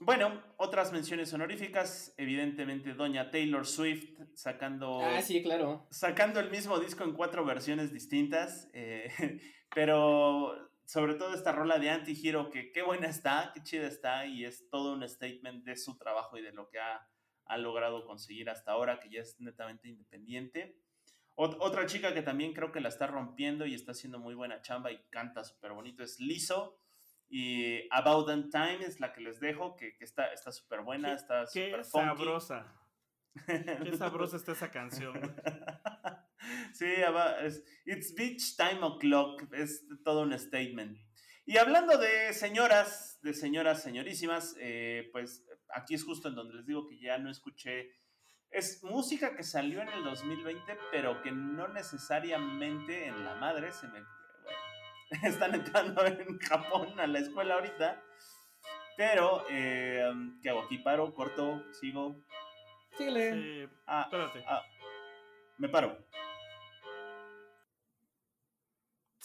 bueno, 0.00 0.42
otras 0.58 0.92
menciones 0.92 1.32
honoríficas, 1.32 2.14
evidentemente 2.16 2.94
Doña 2.94 3.30
Taylor 3.30 3.66
Swift 3.66 4.18
sacando... 4.34 5.00
Ah, 5.00 5.22
sí, 5.22 5.42
claro. 5.42 5.86
Sacando 5.90 6.38
el 6.40 6.50
mismo 6.50 6.78
disco 6.78 7.04
en 7.04 7.12
cuatro 7.14 7.44
versiones 7.44 7.92
distintas, 7.92 8.68
eh, 8.72 9.40
pero 9.74 10.67
sobre 10.88 11.16
todo 11.16 11.34
esta 11.34 11.52
rola 11.52 11.78
de 11.78 11.90
Anti-Hero, 11.90 12.48
que 12.48 12.72
qué 12.72 12.80
buena 12.80 13.08
está, 13.08 13.50
qué 13.52 13.62
chida 13.62 13.86
está, 13.86 14.24
y 14.24 14.46
es 14.46 14.70
todo 14.70 14.94
un 14.94 15.06
statement 15.06 15.62
de 15.62 15.76
su 15.76 15.98
trabajo 15.98 16.38
y 16.38 16.42
de 16.42 16.52
lo 16.52 16.70
que 16.70 16.78
ha, 16.78 17.06
logrado 17.58 18.06
conseguir 18.06 18.48
hasta 18.48 18.72
ahora, 18.72 18.98
que 18.98 19.10
ya 19.10 19.20
es 19.20 19.38
netamente 19.38 19.86
independiente. 19.88 20.78
otra 21.34 21.84
chica 21.84 22.14
que 22.14 22.22
también 22.22 22.54
creo 22.54 22.72
que 22.72 22.80
la 22.80 22.88
está 22.88 23.06
rompiendo 23.06 23.66
y 23.66 23.74
está 23.74 23.92
haciendo 23.92 24.18
muy 24.18 24.34
buena 24.34 24.62
chamba 24.62 24.90
y 24.90 24.98
canta 25.10 25.44
súper 25.44 25.72
bonito 25.72 26.02
es 26.02 26.20
Liso 26.20 26.78
y 27.28 27.86
About 27.90 28.26
That 28.26 28.50
Time 28.50 28.84
es 28.86 29.00
la 29.00 29.12
que 29.12 29.20
les 29.20 29.40
dejo, 29.40 29.76
que, 29.76 29.94
que 29.94 30.04
está 30.04 30.34
súper 30.52 30.80
buena, 30.80 31.12
está 31.12 31.46
súper 31.46 31.84
sabrosa. 31.84 32.74
Qué 33.46 33.94
sabrosa 33.96 34.36
está 34.36 34.52
esa 34.52 34.70
canción. 34.70 35.14
sí, 36.72 36.86
es, 37.42 37.64
It's 37.84 38.14
Beach 38.14 38.56
Time 38.56 38.82
O'Clock, 38.82 39.52
es 39.52 39.84
todo 40.04 40.22
un 40.22 40.38
statement. 40.38 40.98
Y 41.46 41.56
hablando 41.56 41.96
de 41.96 42.32
señoras, 42.34 43.18
de 43.22 43.32
señoras 43.32 43.82
señorísimas, 43.82 44.54
eh, 44.60 45.08
pues 45.12 45.46
aquí 45.74 45.94
es 45.94 46.04
justo 46.04 46.28
en 46.28 46.34
donde 46.34 46.56
les 46.56 46.66
digo 46.66 46.86
que 46.86 46.98
ya 46.98 47.16
no 47.18 47.30
escuché. 47.30 47.90
Es 48.50 48.82
música 48.82 49.34
que 49.34 49.42
salió 49.42 49.80
en 49.80 49.88
el 49.88 50.04
2020, 50.04 50.78
pero 50.90 51.22
que 51.22 51.32
no 51.32 51.68
necesariamente 51.68 53.06
en 53.06 53.24
la 53.24 53.34
madre 53.36 53.72
se 53.72 53.88
me 53.88 54.02
están 55.28 55.54
entrando 55.54 56.04
en 56.04 56.38
Japón 56.38 57.00
a 57.00 57.06
la 57.06 57.18
escuela 57.18 57.54
ahorita. 57.54 58.02
Pero, 58.98 59.44
eh, 59.48 60.04
¿qué 60.42 60.50
hago 60.50 60.64
aquí? 60.64 60.78
¿Paro? 60.78 61.14
¿Corto? 61.14 61.64
¿Sigo? 61.72 62.16
Síguele. 62.96 63.70
ah, 63.86 64.02
espérate. 64.02 64.44
Ah, 64.46 64.62
me 65.56 65.68
paro. 65.68 65.96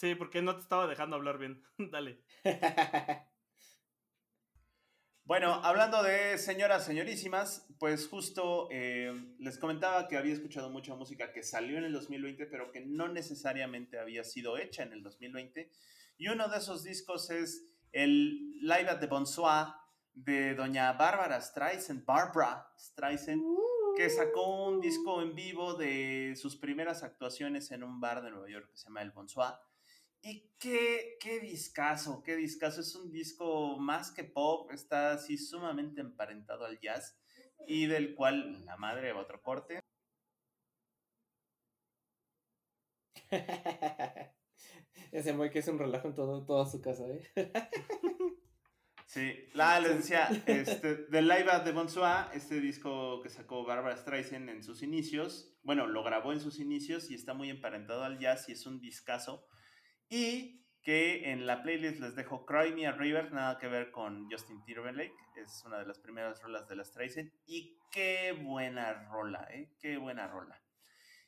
Sí, 0.04 0.14
porque 0.14 0.42
no 0.42 0.54
te 0.54 0.60
estaba 0.60 0.86
dejando 0.86 1.16
hablar 1.16 1.38
bien. 1.38 1.62
Dale. 1.78 2.20
Bueno, 5.26 5.54
hablando 5.64 6.02
de 6.02 6.36
señoras 6.36 6.84
señorísimas, 6.84 7.66
pues 7.78 8.06
justo 8.08 8.68
eh, 8.70 9.10
les 9.38 9.56
comentaba 9.56 10.06
que 10.06 10.18
había 10.18 10.34
escuchado 10.34 10.68
mucha 10.68 10.94
música 10.96 11.32
que 11.32 11.42
salió 11.42 11.78
en 11.78 11.84
el 11.84 11.94
2020, 11.94 12.44
pero 12.44 12.70
que 12.70 12.82
no 12.82 13.08
necesariamente 13.08 13.98
había 13.98 14.22
sido 14.22 14.58
hecha 14.58 14.82
en 14.82 14.92
el 14.92 15.02
2020. 15.02 15.70
Y 16.18 16.28
uno 16.28 16.48
de 16.48 16.58
esos 16.58 16.84
discos 16.84 17.30
es 17.30 17.66
el 17.92 18.60
Live 18.60 18.90
at 18.90 19.00
the 19.00 19.06
Bonsoir 19.06 19.68
de 20.12 20.54
doña 20.54 20.92
Bárbara 20.92 21.40
Streisand, 21.40 22.04
Barbara 22.04 22.68
Streisand, 22.78 23.42
que 23.96 24.10
sacó 24.10 24.66
un 24.66 24.82
disco 24.82 25.22
en 25.22 25.34
vivo 25.34 25.72
de 25.72 26.34
sus 26.36 26.54
primeras 26.54 27.02
actuaciones 27.02 27.70
en 27.70 27.82
un 27.82 27.98
bar 27.98 28.22
de 28.22 28.30
Nueva 28.30 28.50
York 28.50 28.68
que 28.70 28.76
se 28.76 28.84
llama 28.84 29.00
El 29.00 29.12
Bonsoir. 29.12 29.54
Y 30.26 30.50
qué, 30.58 31.18
qué 31.20 31.38
discazo, 31.38 32.22
qué 32.22 32.34
discazo. 32.34 32.80
Es 32.80 32.94
un 32.94 33.12
disco 33.12 33.76
más 33.78 34.10
que 34.10 34.24
pop, 34.24 34.70
está 34.72 35.12
así 35.12 35.36
sumamente 35.36 36.00
emparentado 36.00 36.64
al 36.64 36.80
jazz 36.80 37.18
y 37.66 37.84
del 37.84 38.14
cual 38.14 38.64
la 38.64 38.78
madre 38.78 39.12
va 39.12 39.20
otro 39.20 39.42
corte. 39.42 39.84
Ese 45.12 45.34
muy 45.34 45.50
que 45.50 45.58
es 45.58 45.68
un 45.68 45.78
relajo 45.78 46.08
en 46.08 46.14
todo, 46.14 46.46
toda 46.46 46.64
su 46.66 46.80
casa, 46.80 47.04
¿eh? 47.06 47.30
Sí, 49.06 49.32
la, 49.52 49.78
les 49.78 49.98
decía, 49.98 50.28
este, 50.46 50.96
The 50.96 51.22
Live 51.22 51.48
at 51.48 51.62
the 51.62 51.70
Bonsoir, 51.70 52.28
este 52.32 52.60
disco 52.60 53.20
que 53.22 53.28
sacó 53.28 53.64
Barbara 53.64 53.96
Streisand 53.96 54.48
en 54.48 54.64
sus 54.64 54.82
inicios, 54.82 55.54
bueno, 55.62 55.86
lo 55.86 56.02
grabó 56.02 56.32
en 56.32 56.40
sus 56.40 56.58
inicios 56.58 57.10
y 57.10 57.14
está 57.14 57.32
muy 57.32 57.48
emparentado 57.48 58.02
al 58.02 58.18
jazz 58.18 58.48
y 58.48 58.52
es 58.52 58.66
un 58.66 58.80
discazo. 58.80 59.46
Y 60.14 60.64
que 60.80 61.32
en 61.32 61.44
la 61.44 61.64
playlist 61.64 61.98
les 61.98 62.14
dejo 62.14 62.46
Cry 62.46 62.72
Me 62.72 62.86
a 62.86 62.92
River, 62.92 63.32
nada 63.32 63.58
que 63.58 63.66
ver 63.66 63.90
con 63.90 64.30
Justin 64.30 64.62
Timberlake, 64.64 65.16
es 65.34 65.64
una 65.66 65.80
de 65.80 65.86
las 65.86 65.98
primeras 65.98 66.40
rolas 66.40 66.68
de 66.68 66.76
la 66.76 66.84
Streisand 66.84 67.32
y 67.46 67.76
qué 67.90 68.30
buena 68.30 69.08
rola, 69.10 69.48
¿eh? 69.50 69.72
Qué 69.80 69.96
buena 69.96 70.28
rola. 70.28 70.62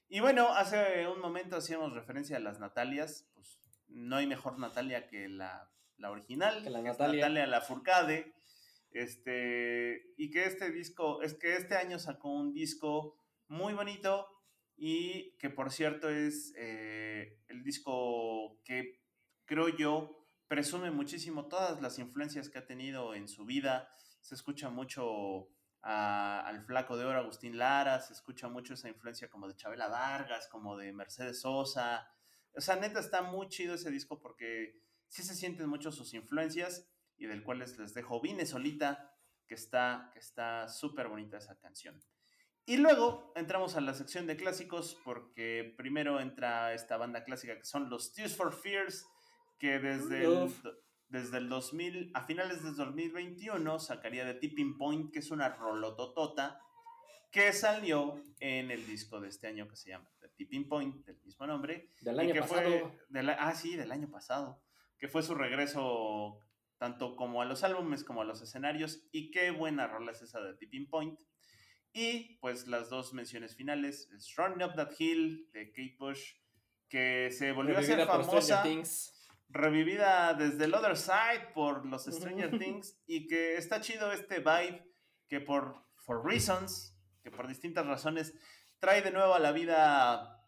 Y 0.09 0.21
bueno, 0.21 0.55
hace 0.55 1.09
un 1.09 1.21
momento 1.21 1.57
hacíamos 1.57 1.95
referencia 1.95 2.37
a 2.37 2.41
las 2.41 2.61
Natalias, 2.61 3.29
pues 3.35 3.59
no 3.89 4.19
hay 4.19 4.29
mejor 4.29 4.57
Natalia 4.57 5.09
que 5.09 5.29
la 5.29 5.69
la 5.97 6.13
original, 6.13 6.63
que 6.63 6.71
la 6.71 6.81
Natalia. 6.81 7.23
Natalia 7.23 7.47
Lafourcade, 7.49 8.35
este, 8.93 10.15
y 10.17 10.31
que 10.31 10.45
este 10.45 10.71
disco, 10.71 11.23
es 11.23 11.35
que 11.35 11.57
este 11.57 11.77
año 11.77 11.99
sacó 11.99 12.31
un 12.31 12.53
disco 12.53 13.19
muy 13.49 13.75
bonito 13.75 14.29
y 14.77 15.33
que 15.39 15.51
por 15.51 15.73
cierto 15.73 16.09
es 16.09 16.53
eh, 16.57 17.41
el 17.49 17.63
disco 17.63 18.61
que 18.63 19.01
creo 19.47 19.69
yo 19.69 20.27
presume 20.49 20.91
muchísimo 20.91 21.47
todas 21.47 21.81
las 21.81 21.99
influencias 21.99 22.49
que 22.49 22.59
ha 22.59 22.67
tenido 22.67 23.15
en 23.15 23.29
su 23.29 23.45
vida, 23.45 23.89
se 24.21 24.35
escucha 24.35 24.69
mucho 24.69 25.49
al 25.83 26.65
flaco 26.65 26.97
de 26.97 27.05
oro 27.05 27.21
Agustín 27.21 27.59
Lara, 27.59 28.01
se 28.01 28.13
escucha 28.13 28.49
mucho 28.49 28.75
esa 28.75 28.89
influencia 28.89 29.31
como 29.31 29.47
de 29.47 29.55
Chabela 29.55 29.87
Vargas, 29.87 30.49
como 30.49 30.77
de 30.77 30.93
Mercedes 30.93 31.41
Sosa, 31.41 32.11
o 32.57 32.61
sea, 32.61 32.77
neta 32.77 33.01
está 33.01 33.23
muy 33.23 33.49
chido 33.49 33.75
ese 33.75 33.91
disco 33.91 34.19
porque 34.19 34.83
sí 35.09 35.23
se 35.23 35.35
sienten 35.35 35.69
mucho 35.69 35.93
sus 35.93 36.15
influencias 36.15 36.89
y 37.19 37.27
del 37.27 37.45
cual 37.45 37.59
les, 37.59 37.95
dejo 37.95 38.21
Vine 38.21 38.47
Solita, 38.47 39.15
que 39.47 39.55
está 39.55 40.11
que 40.13 40.19
está 40.19 40.67
súper 40.69 41.09
bonita 41.09 41.37
esa 41.37 41.59
canción. 41.59 42.03
Y 42.67 42.79
luego 42.79 43.33
entramos 43.37 43.77
a 43.77 43.81
la 43.81 43.95
sección 43.95 44.27
de 44.27 44.37
clásicos 44.37 44.99
porque 45.05 45.75
primero 45.77 46.21
entra 46.21 46.75
esta 46.75 46.97
banda 46.97 47.25
clásica 47.25 47.57
que 47.57 47.65
son 47.65 47.89
los 47.89 48.13
Tears 48.13 48.37
for 48.37 48.53
Fears, 48.53 49.07
que 49.59 49.79
desde 49.79 50.25
el, 50.25 50.53
desde 51.09 51.39
el 51.39 51.49
2000, 51.49 52.11
a 52.15 52.25
finales 52.25 52.65
del 52.65 52.75
2021 52.75 53.79
sacaría 53.79 54.25
de 54.25 54.35
Tipping 54.35 54.77
Point, 54.77 55.13
que 55.13 55.21
es 55.21 55.31
una 55.31 55.49
rolototota, 55.49 56.61
que 57.31 57.53
salió 57.53 58.21
en 58.41 58.71
el 58.71 58.85
disco 58.87 59.21
de 59.21 59.29
este 59.29 59.47
año 59.47 59.69
que 59.69 59.77
se 59.77 59.91
llama 59.91 60.11
The 60.21 60.29
Tipping 60.31 60.69
Point, 60.69 61.07
del 61.07 61.21
mismo 61.23 61.47
nombre. 61.47 61.93
Del 62.01 62.19
año 62.19 62.35
pasado. 62.41 62.93
ah, 63.39 63.55
sí, 63.55 63.77
del 63.77 63.93
año 63.93 64.11
pasado 64.11 64.61
que 64.99 65.09
fue 65.09 65.23
su 65.23 65.35
regreso 65.35 66.41
tanto 66.79 67.17
como 67.17 67.41
a 67.41 67.45
los 67.45 67.65
álbumes 67.65 68.05
como 68.05 68.23
a 68.23 68.25
los 68.25 68.43
escenarios. 68.43 69.07
Y 69.13 69.31
qué 69.31 69.51
buena 69.51 69.87
rola 69.87 70.13
es 70.13 70.23
esa 70.23 70.41
de 70.41 70.55
Tipping 70.55 70.89
Point. 70.89 71.21
Y 71.97 72.37
pues 72.43 72.67
las 72.67 72.91
dos 72.91 73.15
menciones 73.15 73.57
finales, 73.57 74.11
es 74.15 74.37
Running 74.37 74.63
Up 74.65 74.75
That 74.75 74.91
Hill 74.99 75.49
de 75.55 75.73
Kate 75.73 75.97
Bush, 75.99 76.35
que 76.91 77.31
se 77.31 77.53
volvió 77.53 77.79
a 77.79 77.83
ser 77.83 78.07
famosa, 78.07 78.63
revivida 79.49 80.35
desde 80.35 80.67
el 80.67 80.75
Other 80.75 80.95
Side 80.95 81.53
por 81.55 81.87
los 81.87 82.05
Stranger 82.05 82.59
Things, 82.59 83.01
y 83.07 83.27
que 83.27 83.57
está 83.57 83.81
chido 83.81 84.13
este 84.13 84.41
vibe 84.41 84.87
que 85.27 85.41
por 85.41 85.87
for 86.05 86.23
reasons, 86.23 86.95
que 87.23 87.31
por 87.31 87.49
distintas 87.49 87.87
razones, 87.87 88.35
trae 88.79 89.01
de 89.01 89.11
nuevo 89.11 89.33
a 89.33 89.39
la 89.39 89.53
vida 89.53 90.47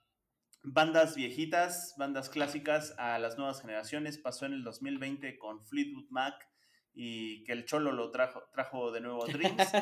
bandas 0.62 1.16
viejitas, 1.16 1.94
bandas 1.96 2.28
clásicas 2.28 2.94
a 2.98 3.18
las 3.18 3.38
nuevas 3.38 3.62
generaciones. 3.62 4.18
Pasó 4.18 4.44
en 4.44 4.52
el 4.52 4.64
2020 4.64 5.38
con 5.38 5.64
Fleetwood 5.64 6.10
Mac 6.10 6.46
y 6.92 7.42
que 7.44 7.52
el 7.52 7.64
Cholo 7.64 7.92
lo 7.92 8.10
trajo, 8.10 8.42
trajo 8.52 8.92
de 8.92 9.00
nuevo 9.00 9.24
a 9.24 9.28
Dreams. 9.32 9.72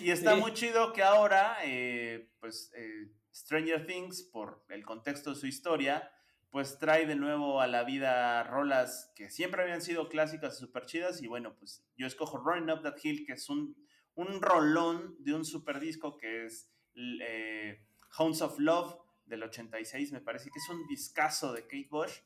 Y 0.00 0.10
está 0.10 0.36
muy 0.36 0.52
chido 0.52 0.92
que 0.92 1.02
ahora, 1.02 1.58
eh, 1.64 2.30
pues, 2.40 2.72
eh, 2.74 3.10
Stranger 3.34 3.86
Things, 3.86 4.22
por 4.22 4.64
el 4.68 4.84
contexto 4.84 5.30
de 5.30 5.36
su 5.36 5.46
historia, 5.46 6.10
pues 6.50 6.78
trae 6.78 7.06
de 7.06 7.16
nuevo 7.16 7.60
a 7.60 7.66
la 7.66 7.84
vida 7.84 8.42
rolas 8.44 9.12
que 9.14 9.28
siempre 9.28 9.62
habían 9.62 9.82
sido 9.82 10.08
clásicas 10.08 10.56
y 10.56 10.60
super 10.60 10.86
chidas. 10.86 11.22
Y 11.22 11.26
bueno, 11.26 11.54
pues 11.56 11.84
yo 11.96 12.06
escojo 12.06 12.38
Running 12.38 12.70
Up 12.70 12.82
That 12.82 12.96
Hill, 13.02 13.26
que 13.26 13.34
es 13.34 13.48
un, 13.50 13.76
un 14.14 14.40
rolón 14.40 15.16
de 15.18 15.34
un 15.34 15.44
super 15.44 15.80
disco 15.80 16.16
que 16.16 16.46
es 16.46 16.70
eh, 16.94 17.84
Hounds 18.18 18.40
of 18.40 18.58
Love 18.58 18.96
del 19.26 19.42
86, 19.42 20.12
me 20.12 20.20
parece 20.20 20.50
que 20.50 20.58
es 20.58 20.68
un 20.68 20.86
discazo 20.86 21.52
de 21.52 21.62
Kate 21.62 21.88
Bush. 21.90 22.20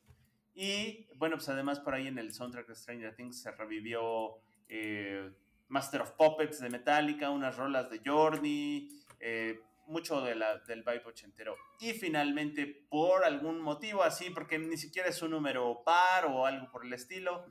Y 0.53 1.07
bueno, 1.15 1.37
pues 1.37 1.49
además 1.49 1.79
por 1.79 1.93
ahí 1.93 2.07
en 2.07 2.17
el 2.17 2.33
soundtrack 2.33 2.67
de 2.67 2.75
Stranger 2.75 3.15
Things 3.15 3.41
se 3.41 3.51
revivió 3.51 4.37
eh, 4.69 5.31
Master 5.71 6.01
of 6.01 6.11
Puppets 6.11 6.59
de 6.59 6.69
Metallica, 6.69 7.31
unas 7.31 7.57
rolas 7.57 7.89
de 7.89 8.01
Journey, 8.05 8.89
eh, 9.19 9.59
mucho 9.87 10.21
de 10.21 10.35
la, 10.35 10.59
del 10.59 10.83
vibe 10.83 11.05
ochentero. 11.05 11.55
Y 11.79 11.93
finalmente, 11.93 12.85
por 12.89 13.25
algún 13.25 13.59
motivo 13.59 14.03
así, 14.03 14.29
porque 14.29 14.59
ni 14.59 14.77
siquiera 14.77 15.09
es 15.09 15.21
un 15.21 15.31
número 15.31 15.81
par 15.83 16.25
o 16.25 16.45
algo 16.45 16.71
por 16.71 16.85
el 16.85 16.93
estilo, 16.93 17.45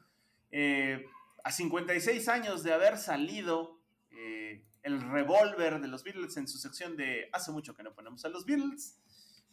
eh, 0.50 1.04
a 1.42 1.50
56 1.50 2.28
años 2.28 2.62
de 2.62 2.72
haber 2.72 2.98
salido 2.98 3.80
el 4.82 5.00
revólver 5.10 5.80
de 5.80 5.88
los 5.88 6.04
Beatles 6.04 6.36
en 6.36 6.48
su 6.48 6.58
sección 6.58 6.96
de 6.96 7.28
hace 7.32 7.52
mucho 7.52 7.74
que 7.74 7.82
no 7.82 7.94
ponemos 7.94 8.24
a 8.24 8.28
los 8.28 8.46
Beatles, 8.46 8.98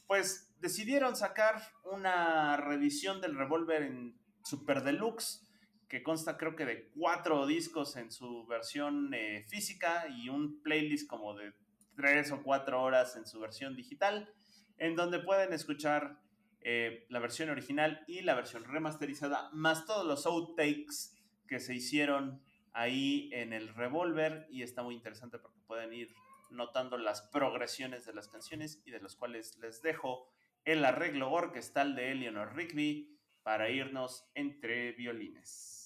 pues 0.08 0.54
decidieron 0.60 1.16
sacar 1.16 1.62
una 1.84 2.58
revisión 2.58 3.20
del 3.22 3.36
revólver 3.36 3.84
en 3.84 4.18
Super 4.44 4.84
Deluxe, 4.84 5.47
que 5.88 6.04
consta 6.04 6.38
creo 6.38 6.56
que 6.56 6.66
de 6.66 6.90
cuatro 6.90 7.46
discos 7.46 7.96
en 7.96 8.12
su 8.12 8.46
versión 8.46 9.14
eh, 9.14 9.46
física 9.48 10.08
y 10.10 10.30
un 10.30 10.62
playlist 10.62 11.08
como 11.08 11.34
de 11.36 11.54
tres 11.96 12.32
o 12.32 12.44
cuatro 12.44 12.82
horas 12.82 13.16
en 13.16 13.26
su 13.26 13.40
versión 13.40 13.76
digital, 13.76 14.32
en 14.78 14.96
donde 14.96 15.20
pueden 15.20 15.54
escuchar 15.54 16.20
eh, 16.62 17.06
la 17.10 17.20
versión 17.20 17.50
original 17.50 18.04
y 18.08 18.22
la 18.22 18.36
versión 18.36 18.66
remasterizada, 18.66 19.50
más 19.54 19.86
todos 19.86 20.06
los 20.06 20.26
outtakes 20.26 21.16
que 21.48 21.60
se 21.60 21.74
hicieron 21.74 22.42
ahí 22.74 23.30
en 23.34 23.54
el 23.54 23.74
revólver 23.74 24.48
y 24.52 24.62
está 24.62 24.84
muy 24.84 24.94
interesante 24.94 25.40
porque 25.40 25.60
pueden 25.66 25.94
ir 25.94 26.14
notando 26.52 26.98
las 26.98 27.22
progresiones 27.22 28.06
de 28.06 28.14
las 28.14 28.28
canciones 28.28 28.82
y 28.86 28.92
de 28.92 29.00
los 29.00 29.16
cuales 29.16 29.58
les 29.58 29.82
dejo 29.82 30.30
el 30.66 30.84
arreglo 30.86 31.32
orquestal 31.32 31.96
de 31.96 32.12
Eleanor 32.12 32.56
Rigby 32.56 33.18
para 33.44 33.70
irnos 33.70 34.30
entre 34.36 34.92
violines. 34.92 35.77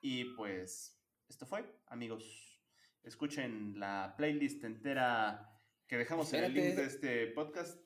Y 0.00 0.24
pues 0.36 1.00
esto 1.28 1.46
fue, 1.46 1.64
amigos. 1.86 2.60
Escuchen 3.02 3.78
la 3.78 4.14
playlist 4.16 4.64
entera 4.64 5.56
que 5.86 5.96
dejamos 5.96 6.32
en 6.32 6.44
el 6.44 6.54
link 6.54 6.74
de 6.74 6.84
este 6.84 7.26
podcast 7.28 7.80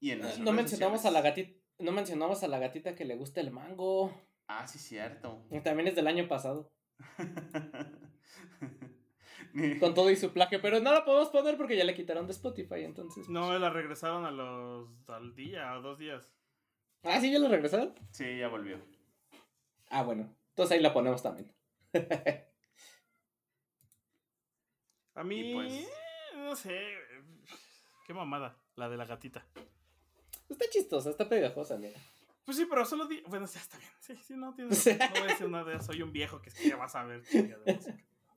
y 0.00 0.10
en 0.10 0.22
No 0.44 0.52
mencionamos 0.52 1.04
a 1.04 1.10
la 1.10 1.20
gatita, 1.20 1.58
no 1.78 1.92
mencionamos 1.92 2.42
a 2.42 2.48
la 2.48 2.58
gatita 2.58 2.94
que 2.94 3.04
le 3.04 3.16
gusta 3.16 3.40
el 3.40 3.50
mango. 3.50 4.12
Ah, 4.46 4.66
sí, 4.66 4.78
cierto. 4.78 5.46
También 5.62 5.88
es 5.88 5.96
del 5.96 6.06
año 6.06 6.28
pasado. 6.28 6.72
con 9.80 9.94
todo 9.94 10.10
y 10.10 10.16
su 10.16 10.32
plagio, 10.32 10.60
pero 10.60 10.80
no 10.80 10.92
la 10.92 11.04
podemos 11.04 11.28
poner 11.28 11.56
porque 11.56 11.76
ya 11.76 11.84
le 11.84 11.94
quitaron 11.94 12.26
de 12.26 12.32
Spotify, 12.32 12.84
entonces. 12.84 13.28
No, 13.28 13.48
pues. 13.48 13.60
la 13.60 13.70
regresaron 13.70 14.24
a 14.24 14.30
los 14.30 15.08
al 15.08 15.34
día 15.34 15.76
o 15.76 15.82
dos 15.82 15.98
días. 15.98 16.32
Ah, 17.02 17.20
sí, 17.20 17.32
ya 17.32 17.38
la 17.38 17.48
regresaron. 17.48 17.94
Sí, 18.10 18.38
ya 18.38 18.48
volvió. 18.48 18.78
Ah, 19.90 20.02
bueno, 20.02 20.34
entonces 20.58 20.76
ahí 20.76 20.82
la 20.82 20.92
ponemos 20.92 21.22
también. 21.22 21.54
a 25.14 25.22
mí, 25.22 25.54
pues 25.54 25.88
no 26.34 26.56
sé, 26.56 26.76
qué 28.04 28.12
mamada, 28.12 28.58
la 28.74 28.88
de 28.88 28.96
la 28.96 29.04
gatita. 29.04 29.46
Está 30.48 30.64
chistosa, 30.68 31.10
está 31.10 31.28
pegajosa, 31.28 31.78
mira. 31.78 31.96
Pues 32.44 32.56
sí, 32.56 32.66
pero 32.68 32.84
solo 32.84 33.06
di... 33.06 33.22
Bueno, 33.28 33.46
ya 33.46 33.60
está 33.60 33.78
bien. 33.78 33.90
Sí, 34.00 34.16
sí, 34.16 34.34
no, 34.34 34.52
tienes... 34.52 34.84
no 34.84 35.08
voy 35.10 35.18
a 35.18 35.26
decir 35.26 35.48
nada 35.48 35.64
de 35.64 35.76
eso. 35.76 35.92
Soy 35.92 36.02
un 36.02 36.10
viejo 36.10 36.42
que 36.42 36.50
ya 36.50 36.74
vas 36.74 36.96
a 36.96 37.04
ver. 37.04 37.22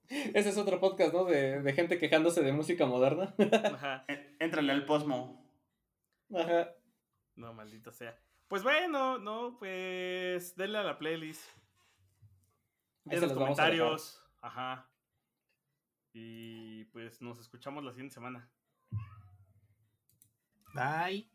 Ese 0.08 0.50
es 0.50 0.58
otro 0.58 0.80
podcast, 0.80 1.12
¿no? 1.12 1.26
De, 1.26 1.60
de 1.60 1.74
gente 1.74 1.98
quejándose 1.98 2.44
de 2.44 2.54
música 2.54 2.86
moderna. 2.86 3.34
Ajá. 3.74 4.06
Éntrale 4.38 4.74
al 4.74 4.86
posmo. 4.86 5.44
Ajá. 6.36 6.76
No, 7.36 7.52
maldito 7.56 7.92
sea. 7.92 8.16
Pues 8.48 8.62
bueno, 8.62 9.18
no, 9.18 9.58
pues 9.58 10.56
denle 10.56 10.78
a 10.78 10.84
la 10.84 11.00
playlist. 11.00 11.61
En 13.06 13.22
los 13.22 13.34
comentarios. 13.34 14.24
Ajá. 14.42 14.88
Y 16.14 16.86
pues 16.86 17.22
nos 17.22 17.40
escuchamos 17.40 17.84
la 17.84 17.92
siguiente 17.92 18.14
semana. 18.14 18.50
Bye. 20.74 21.30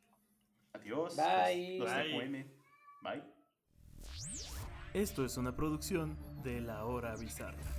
Adiós. 0.73 1.17
Bye. 1.17 1.81
Bye. 1.81 2.51
Bye. 3.03 3.23
Esto 4.95 5.25
es 5.25 5.37
una 5.37 5.55
producción 5.55 6.43
de 6.43 6.61
La 6.61 6.85
Hora 6.85 7.15
Bizarra. 7.17 7.76